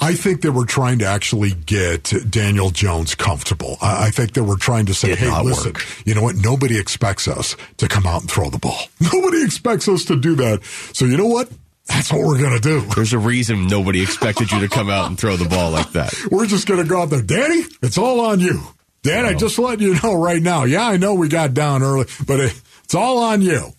I 0.00 0.14
think 0.14 0.40
they 0.40 0.48
were 0.50 0.64
trying 0.66 0.98
to 0.98 1.04
actually 1.04 1.50
get 1.52 2.12
Daniel 2.28 2.70
Jones 2.70 3.14
comfortable. 3.14 3.76
I, 3.80 4.06
I 4.06 4.10
think 4.10 4.32
they 4.32 4.40
were 4.40 4.56
trying 4.56 4.86
to 4.86 4.94
say, 4.94 5.08
Did 5.08 5.18
hey, 5.18 5.42
listen, 5.42 5.74
work. 5.74 5.84
you 6.06 6.14
know 6.14 6.22
what? 6.22 6.34
Nobody 6.36 6.76
expects 6.78 7.28
us 7.28 7.54
to 7.76 7.86
come 7.86 8.04
out 8.06 8.22
and 8.22 8.30
throw 8.30 8.50
the 8.50 8.58
ball. 8.58 8.80
Nobody 9.12 9.44
expects 9.44 9.88
us 9.88 10.04
to 10.06 10.16
do 10.16 10.34
that. 10.36 10.64
So 10.92 11.04
you 11.04 11.16
know 11.16 11.26
what? 11.26 11.50
That's 11.86 12.12
what 12.12 12.20
we're 12.22 12.38
going 12.38 12.54
to 12.54 12.60
do. 12.60 12.80
There's 12.94 13.12
a 13.12 13.18
reason 13.18 13.66
nobody 13.66 14.02
expected 14.02 14.50
you 14.52 14.60
to 14.60 14.68
come 14.68 14.88
out 14.88 15.08
and 15.08 15.18
throw 15.18 15.36
the 15.36 15.48
ball 15.48 15.70
like 15.70 15.92
that. 15.92 16.14
We're 16.30 16.46
just 16.46 16.66
going 16.66 16.82
to 16.82 16.88
go 16.88 17.02
out 17.02 17.10
there. 17.10 17.22
Danny, 17.22 17.64
it's 17.82 17.98
all 17.98 18.20
on 18.20 18.40
you. 18.40 18.60
Dan, 19.02 19.26
I 19.26 19.34
just 19.34 19.58
let 19.58 19.80
you 19.80 20.00
know 20.02 20.14
right 20.14 20.40
now. 20.40 20.62
Yeah, 20.64 20.86
I 20.86 20.96
know 20.96 21.14
we 21.14 21.28
got 21.28 21.54
down 21.54 21.82
early, 21.82 22.06
but 22.24 22.38
it, 22.38 22.60
it's 22.84 22.94
all 22.94 23.18
on 23.18 23.42
you. 23.42 23.72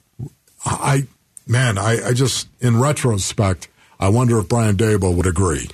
I, 0.65 1.07
man, 1.47 1.77
I, 1.77 2.09
I 2.09 2.13
just, 2.13 2.49
in 2.59 2.77
retrospect, 2.79 3.69
I 3.99 4.09
wonder 4.09 4.37
if 4.39 4.49
Brian 4.49 4.75
Daboll 4.75 5.15
would 5.15 5.25
agree. 5.27 5.69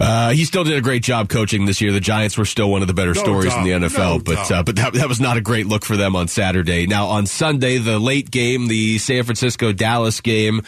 Uh, 0.00 0.30
he 0.30 0.44
still 0.44 0.64
did 0.64 0.76
a 0.76 0.80
great 0.80 1.02
job 1.02 1.28
coaching 1.28 1.66
this 1.66 1.80
year. 1.80 1.92
The 1.92 2.00
Giants 2.00 2.38
were 2.38 2.46
still 2.46 2.70
one 2.70 2.80
of 2.80 2.88
the 2.88 2.94
better 2.94 3.12
No 3.12 3.20
stories 3.20 3.54
in 3.54 3.64
the. 3.64 3.70
NFL, 3.70 4.16
No 4.16 4.18
but 4.20 4.50
uh, 4.50 4.62
but 4.62 4.76
that, 4.76 4.94
that 4.94 5.08
was 5.08 5.20
not 5.20 5.36
a 5.36 5.42
great 5.42 5.66
look 5.66 5.84
for 5.84 5.96
them 5.96 6.16
on 6.16 6.26
Saturday. 6.26 6.86
Now 6.86 7.08
on 7.08 7.26
Sunday, 7.26 7.76
the 7.76 7.98
late 7.98 8.30
game, 8.30 8.66
the 8.66 8.96
San 8.98 9.24
Francisco 9.24 9.72
Dallas 9.72 10.22
game. 10.22 10.62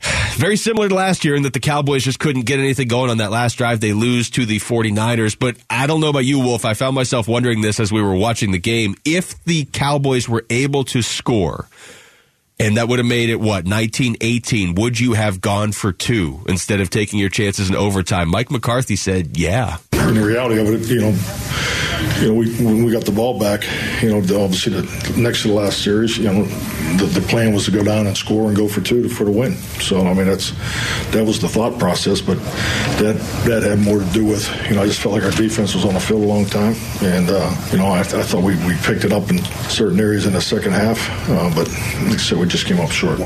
Very 0.36 0.56
similar 0.56 0.88
to 0.88 0.94
last 0.94 1.24
year 1.24 1.34
in 1.34 1.42
that 1.42 1.52
the 1.52 1.60
Cowboys 1.60 2.04
just 2.04 2.18
couldn't 2.18 2.42
get 2.42 2.58
anything 2.58 2.88
going 2.88 3.10
on 3.10 3.18
that 3.18 3.30
last 3.30 3.54
drive. 3.54 3.80
They 3.80 3.92
lose 3.92 4.30
to 4.30 4.46
the 4.46 4.58
49ers. 4.58 5.38
But 5.38 5.56
I 5.68 5.86
don't 5.86 6.00
know 6.00 6.08
about 6.08 6.24
you, 6.24 6.38
Wolf. 6.38 6.64
I 6.64 6.74
found 6.74 6.94
myself 6.94 7.26
wondering 7.28 7.60
this 7.60 7.80
as 7.80 7.92
we 7.92 8.02
were 8.02 8.14
watching 8.14 8.52
the 8.52 8.58
game. 8.58 8.94
If 9.04 9.42
the 9.44 9.64
Cowboys 9.64 10.28
were 10.28 10.44
able 10.50 10.84
to 10.84 11.02
score, 11.02 11.68
and 12.60 12.76
that 12.76 12.88
would 12.88 12.98
have 12.98 13.06
made 13.06 13.30
it 13.30 13.36
what 13.36 13.64
1918 13.64 14.74
would 14.74 14.98
you 14.98 15.12
have 15.12 15.40
gone 15.40 15.72
for 15.72 15.92
two 15.92 16.40
instead 16.48 16.80
of 16.80 16.90
taking 16.90 17.20
your 17.20 17.28
chances 17.28 17.70
in 17.70 17.76
overtime 17.76 18.28
mike 18.28 18.50
mccarthy 18.50 18.96
said 18.96 19.36
yeah 19.36 19.76
in 20.08 20.14
the 20.14 20.24
reality 20.24 20.58
of 20.58 20.68
it, 20.68 20.88
you 20.88 21.00
know, 21.00 21.12
you 22.20 22.28
know, 22.28 22.34
we 22.34 22.54
when 22.56 22.84
we 22.84 22.92
got 22.92 23.04
the 23.04 23.12
ball 23.12 23.38
back, 23.38 23.64
you 24.02 24.10
know, 24.10 24.18
obviously 24.18 24.72
the 24.80 25.14
next 25.16 25.42
to 25.42 25.48
the 25.48 25.54
last 25.54 25.82
series, 25.82 26.18
you 26.18 26.24
know, 26.24 26.44
the, 26.96 27.06
the 27.06 27.26
plan 27.28 27.52
was 27.54 27.64
to 27.66 27.70
go 27.70 27.84
down 27.84 28.06
and 28.06 28.16
score 28.16 28.48
and 28.48 28.56
go 28.56 28.66
for 28.66 28.80
two 28.80 29.08
for 29.08 29.24
the 29.24 29.30
win. 29.30 29.54
So 29.80 30.06
I 30.06 30.14
mean, 30.14 30.26
that's 30.26 30.50
that 31.12 31.24
was 31.24 31.40
the 31.40 31.48
thought 31.48 31.78
process, 31.78 32.20
but 32.20 32.38
that 32.98 33.16
that 33.46 33.62
had 33.62 33.78
more 33.78 34.00
to 34.00 34.10
do 34.12 34.24
with, 34.24 34.48
you 34.68 34.76
know, 34.76 34.82
I 34.82 34.86
just 34.86 35.00
felt 35.00 35.14
like 35.14 35.24
our 35.24 35.30
defense 35.30 35.74
was 35.74 35.84
on 35.84 35.94
the 35.94 36.00
field 36.00 36.22
a 36.22 36.26
long 36.26 36.46
time, 36.46 36.74
and 37.02 37.30
uh, 37.30 37.54
you 37.70 37.78
know, 37.78 37.86
I, 37.86 38.00
I 38.00 38.04
thought 38.04 38.42
we, 38.42 38.56
we 38.66 38.74
picked 38.82 39.04
it 39.04 39.12
up 39.12 39.30
in 39.30 39.38
certain 39.68 40.00
areas 40.00 40.26
in 40.26 40.32
the 40.32 40.40
second 40.40 40.72
half, 40.72 40.98
uh, 41.28 41.50
but 41.54 41.68
like 42.08 42.14
I 42.14 42.16
said, 42.16 42.38
we 42.38 42.46
just 42.46 42.66
came 42.66 42.80
up 42.80 42.90
short. 42.90 43.20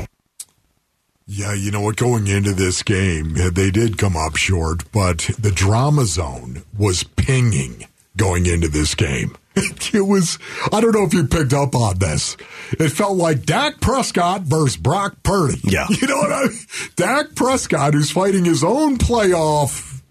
Yeah, 1.25 1.53
you 1.53 1.71
know 1.71 1.81
what? 1.81 1.95
Going 1.95 2.27
into 2.27 2.53
this 2.53 2.83
game, 2.83 3.33
they 3.33 3.71
did 3.71 3.97
come 3.97 4.17
up 4.17 4.35
short, 4.35 4.91
but 4.91 5.29
the 5.39 5.51
drama 5.51 6.05
zone 6.05 6.63
was 6.77 7.03
pinging 7.03 7.85
going 8.17 8.45
into 8.45 8.67
this 8.67 8.95
game. 8.95 9.35
It 9.93 10.01
was, 10.07 10.39
I 10.71 10.81
don't 10.81 10.93
know 10.95 11.03
if 11.03 11.13
you 11.13 11.25
picked 11.27 11.53
up 11.53 11.75
on 11.75 11.99
this. 11.99 12.35
It 12.71 12.89
felt 12.89 13.15
like 13.17 13.45
Dak 13.45 13.79
Prescott 13.79 14.41
versus 14.41 14.75
Brock 14.77 15.17
Purdy. 15.21 15.59
Yeah. 15.63 15.85
You 16.01 16.07
know 16.07 16.17
what 16.17 16.31
I 16.33 16.47
mean? 16.47 16.57
Dak 16.95 17.35
Prescott, 17.35 17.93
who's 17.93 18.09
fighting 18.09 18.45
his 18.45 18.63
own 18.63 18.97
playoff 18.97 20.01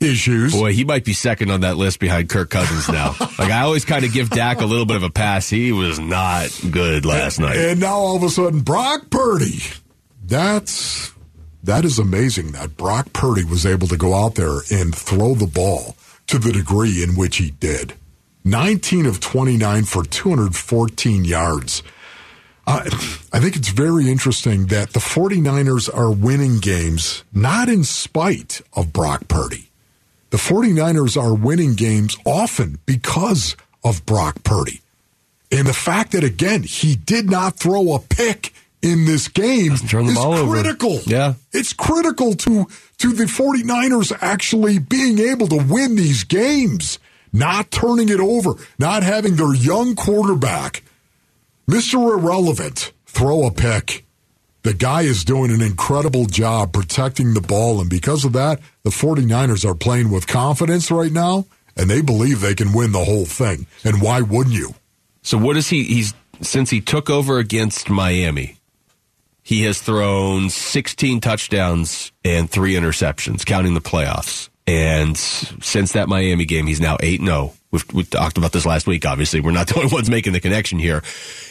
issues. 0.00 0.52
boy 0.52 0.72
he 0.72 0.84
might 0.84 1.04
be 1.04 1.12
second 1.14 1.50
on 1.50 1.60
that 1.62 1.76
list 1.78 2.00
behind 2.00 2.28
kirk 2.28 2.50
cousins 2.50 2.86
now 2.86 3.14
like 3.38 3.50
i 3.50 3.62
always 3.62 3.86
kind 3.86 4.04
of 4.04 4.12
give 4.12 4.28
dak 4.28 4.60
a 4.60 4.66
little 4.66 4.84
bit 4.84 4.96
of 4.96 5.02
a 5.02 5.08
pass 5.08 5.48
he 5.48 5.72
was 5.72 5.98
not 5.98 6.50
good 6.70 7.06
last 7.06 7.38
night 7.40 7.56
And 7.56 7.80
now 7.80 7.94
all 7.96 8.14
of 8.16 8.22
a 8.22 8.28
sudden, 8.28 8.60
Brock 8.60 9.08
Purdy. 9.08 9.60
That's 10.22 11.12
that 11.64 11.84
is 11.86 11.98
amazing 11.98 12.52
that 12.52 12.76
Brock 12.76 13.12
Purdy 13.14 13.44
was 13.44 13.64
able 13.64 13.88
to 13.88 13.96
go 13.96 14.12
out 14.12 14.34
there 14.34 14.58
and 14.70 14.94
throw 14.94 15.34
the 15.34 15.46
ball 15.46 15.96
to 16.26 16.38
the 16.38 16.52
degree 16.52 17.02
in 17.02 17.16
which 17.16 17.36
he 17.36 17.50
did. 17.50 17.94
19 18.44 19.06
of 19.06 19.20
29 19.20 19.84
for 19.84 20.04
214 20.04 21.24
yards. 21.24 21.82
I 22.68 22.88
think 22.88 23.54
it's 23.54 23.68
very 23.68 24.10
interesting 24.10 24.66
that 24.66 24.90
the 24.90 25.00
49ers 25.00 25.88
are 25.94 26.10
winning 26.10 26.58
games 26.58 27.22
not 27.32 27.68
in 27.68 27.84
spite 27.84 28.60
of 28.74 28.92
Brock 28.92 29.28
Purdy. 29.28 29.70
The 30.30 30.36
49ers 30.36 31.20
are 31.20 31.34
winning 31.34 31.74
games 31.74 32.16
often 32.24 32.80
because 32.84 33.56
of 33.84 34.04
Brock 34.04 34.42
Purdy. 34.42 34.80
And 35.52 35.66
the 35.68 35.72
fact 35.72 36.10
that, 36.12 36.24
again, 36.24 36.64
he 36.64 36.96
did 36.96 37.30
not 37.30 37.56
throw 37.56 37.94
a 37.94 38.00
pick 38.00 38.52
in 38.86 39.04
this 39.04 39.28
game 39.28 39.72
is 39.72 39.82
turn 39.82 40.06
the 40.06 40.14
ball 40.14 40.34
over. 40.34 40.52
critical. 40.52 41.00
Yeah. 41.04 41.34
It's 41.52 41.72
critical 41.72 42.34
to, 42.34 42.66
to 42.98 43.12
the 43.12 43.24
49ers 43.24 44.16
actually 44.20 44.78
being 44.78 45.18
able 45.18 45.48
to 45.48 45.56
win 45.56 45.96
these 45.96 46.24
games, 46.24 46.98
not 47.32 47.70
turning 47.70 48.08
it 48.08 48.20
over, 48.20 48.54
not 48.78 49.02
having 49.02 49.36
their 49.36 49.54
young 49.54 49.94
quarterback, 49.96 50.82
Mr. 51.68 51.94
Irrelevant, 52.16 52.92
throw 53.06 53.44
a 53.44 53.50
pick. 53.50 54.04
The 54.62 54.74
guy 54.74 55.02
is 55.02 55.24
doing 55.24 55.52
an 55.52 55.62
incredible 55.62 56.26
job 56.26 56.72
protecting 56.72 57.34
the 57.34 57.40
ball, 57.40 57.80
and 57.80 57.90
because 57.90 58.24
of 58.24 58.32
that, 58.32 58.60
the 58.82 58.90
49ers 58.90 59.64
are 59.64 59.74
playing 59.74 60.10
with 60.10 60.26
confidence 60.26 60.90
right 60.90 61.12
now, 61.12 61.46
and 61.76 61.88
they 61.88 62.00
believe 62.00 62.40
they 62.40 62.54
can 62.54 62.72
win 62.72 62.92
the 62.92 63.04
whole 63.04 63.26
thing. 63.26 63.66
And 63.84 64.00
why 64.00 64.22
wouldn't 64.22 64.56
you? 64.56 64.74
So 65.22 65.38
what 65.38 65.56
is 65.56 65.68
he? 65.68 65.84
He's 65.84 66.14
since 66.40 66.70
he 66.70 66.80
took 66.80 67.08
over 67.10 67.38
against 67.38 67.88
Miami, 67.88 68.55
he 69.46 69.62
has 69.62 69.80
thrown 69.80 70.50
16 70.50 71.20
touchdowns 71.20 72.10
and 72.24 72.50
three 72.50 72.74
interceptions, 72.74 73.46
counting 73.46 73.74
the 73.74 73.80
playoffs. 73.80 74.48
And 74.66 75.16
since 75.16 75.92
that 75.92 76.08
Miami 76.08 76.44
game, 76.44 76.66
he's 76.66 76.80
now 76.80 76.96
eight 77.00 77.20
zero. 77.20 77.52
We've, 77.70 77.84
we 77.92 78.04
talked 78.04 78.38
about 78.38 78.52
this 78.52 78.64
last 78.64 78.86
week. 78.86 79.04
Obviously, 79.04 79.40
we're 79.40 79.52
not 79.52 79.68
the 79.68 79.76
only 79.76 79.92
ones 79.92 80.10
making 80.10 80.32
the 80.32 80.40
connection 80.40 80.78
here. 80.78 81.02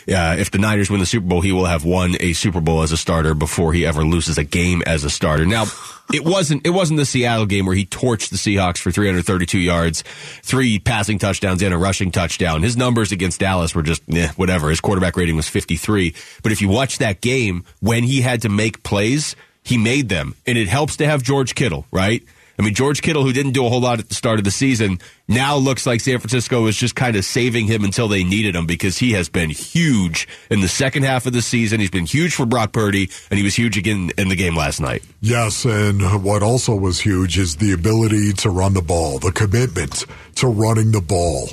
Uh, 0.07 0.36
if 0.38 0.51
the 0.51 0.57
Niners 0.57 0.89
win 0.89 0.99
the 0.99 1.05
Super 1.05 1.26
Bowl, 1.26 1.41
he 1.41 1.51
will 1.51 1.66
have 1.66 1.86
won 1.86 2.16
a 2.20 2.34
Super 2.34 2.59
Bowl 2.59 2.82
as 2.82 2.91
a 2.91 2.97
starter 2.97 3.34
before 3.34 3.74
he 3.74 3.86
ever 3.86 4.03
loses 4.03 4.38
a 4.38 4.43
game 4.43 4.82
as 4.86 5.03
a 5.03 5.09
starter. 5.09 5.45
Now, 5.45 5.66
it 6.13 6.26
wasn't 6.26 6.66
it 6.66 6.72
wasn't 6.72 6.97
the 6.97 7.05
Seattle 7.05 7.45
game 7.45 7.66
where 7.66 7.76
he 7.76 7.86
torched 7.86 8.30
the 8.30 8.38
Seahawks 8.38 8.78
for 8.80 8.91
332 8.91 9.59
yards, 9.59 10.03
three 10.43 10.78
passing 10.78 11.18
touchdowns 11.18 11.63
and 11.63 11.74
a 11.74 11.78
rushing 11.78 12.11
touchdown. 12.11 12.63
His 12.63 12.76
numbers 12.76 13.11
against 13.11 13.39
Dallas 13.39 13.74
were 13.74 13.84
just 13.84 14.01
eh, 14.13 14.30
whatever. 14.36 14.70
His 14.70 14.82
quarterback 14.82 15.16
rating 15.16 15.38
was 15.38 15.47
53. 15.47 16.13
But 16.43 16.51
if 16.51 16.61
you 16.61 16.68
watch 16.68 16.97
that 16.97 17.22
game 17.22 17.63
when 17.80 18.03
he 18.03 18.22
had 18.22 18.41
to 18.41 18.49
make 18.49 18.84
plays, 18.84 19.36
he 19.63 19.78
made 19.78 20.09
them, 20.09 20.36
and 20.45 20.57
it 20.57 20.68
helps 20.68 20.97
to 20.97 21.07
have 21.07 21.24
George 21.24 21.55
Kittle, 21.55 21.86
right? 21.91 22.24
I 22.58 22.62
mean, 22.62 22.74
George 22.74 23.01
Kittle, 23.01 23.24
who 23.24 23.34
didn't 23.34 23.51
do 23.51 23.66
a 23.66 23.70
whole 23.70 23.82
lot 23.82 23.99
at 23.99 24.08
the 24.08 24.16
start 24.16 24.39
of 24.39 24.45
the 24.45 24.51
season, 24.51 24.99
now 25.28 25.58
looks 25.58 25.86
like 25.86 25.99
San 25.99 26.20
Francisco 26.20 26.64
was 26.64 26.78
just 26.78 26.95
kind 26.95 27.16
of 27.16 27.26
saving 27.26 27.68
him 27.68 27.84
until 27.84 28.08
they 28.08 28.24
needed 28.24 28.56
him 28.56 28.66
because 28.66 28.97
he 28.97 29.12
has 29.12 29.28
been 29.28 29.49
huge 29.49 30.28
in 30.49 30.62
the 30.62 30.68
second 30.68 31.03
half 31.03 31.26
of 31.26 31.34
the 31.34 31.41
season. 31.41 31.80
He's 31.80 31.89
been 31.89 32.06
huge 32.06 32.34
for 32.34 32.45
Brock 32.45 32.72
Purdy, 32.72 33.10
and 33.30 33.38
he 33.38 33.43
was 33.43 33.56
huge 33.56 33.78
again 33.78 34.12
in 34.18 34.30
the 34.30 34.36
game 34.36 34.56
last 34.56 34.80
night. 34.80 35.03
Yes, 35.22 35.66
and 35.66 36.24
what 36.24 36.43
also 36.43 36.76
was 36.76 36.99
huge 36.99 37.38
is 37.38 37.58
the 37.58 37.74
ability 37.74 38.34
to 38.34 38.49
run 38.49 38.74
the 38.74 38.82
ball, 38.82 39.20
the 39.20 39.32
commitment 39.32 40.06
to 40.36 40.47
running 40.47 40.91
the 40.91 41.01
ball. 41.01 41.49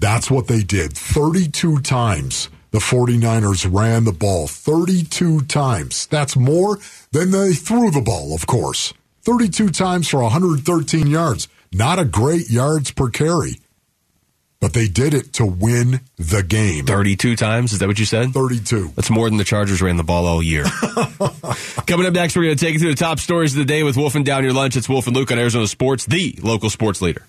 That's 0.00 0.30
what 0.30 0.48
they 0.48 0.62
did. 0.64 0.94
32 0.96 1.80
times 1.80 2.48
the 2.72 2.78
49ers 2.78 3.72
ran 3.72 4.04
the 4.04 4.12
ball. 4.12 4.48
32 4.48 5.42
times. 5.42 6.06
That's 6.06 6.36
more 6.36 6.78
than 7.12 7.30
they 7.30 7.52
threw 7.52 7.90
the 7.90 8.00
ball, 8.00 8.34
of 8.34 8.46
course. 8.46 8.92
32 9.24 9.70
times 9.70 10.08
for 10.08 10.22
113 10.22 11.06
yards. 11.06 11.48
Not 11.72 11.98
a 11.98 12.04
great 12.04 12.50
yards 12.50 12.90
per 12.90 13.08
carry, 13.08 13.60
but 14.60 14.72
they 14.72 14.88
did 14.88 15.14
it 15.14 15.32
to 15.34 15.46
win 15.46 16.00
the 16.16 16.42
game. 16.42 16.86
32 16.86 17.36
times? 17.36 17.72
Is 17.72 17.78
that 17.78 17.86
what 17.86 17.98
you 17.98 18.04
said? 18.04 18.32
32. 18.32 18.92
That's 18.94 19.10
more 19.10 19.28
than 19.28 19.38
the 19.38 19.44
Chargers 19.44 19.80
ran 19.80 19.96
the 19.96 20.02
ball 20.02 20.26
all 20.26 20.42
year. 20.42 20.64
Coming 21.86 22.06
up 22.06 22.12
next, 22.12 22.36
we're 22.36 22.44
going 22.44 22.56
to 22.56 22.64
take 22.64 22.74
you 22.74 22.80
through 22.80 22.90
the 22.90 22.96
top 22.96 23.20
stories 23.20 23.52
of 23.52 23.58
the 23.58 23.64
day 23.64 23.82
with 23.84 23.96
Wolf 23.96 24.14
and 24.14 24.24
Down 24.24 24.44
Your 24.44 24.52
Lunch. 24.52 24.76
It's 24.76 24.88
Wolf 24.88 25.06
and 25.06 25.16
Luke 25.16 25.30
on 25.32 25.38
Arizona 25.38 25.66
Sports, 25.66 26.04
the 26.04 26.38
local 26.42 26.68
sports 26.68 27.00
leader. 27.00 27.24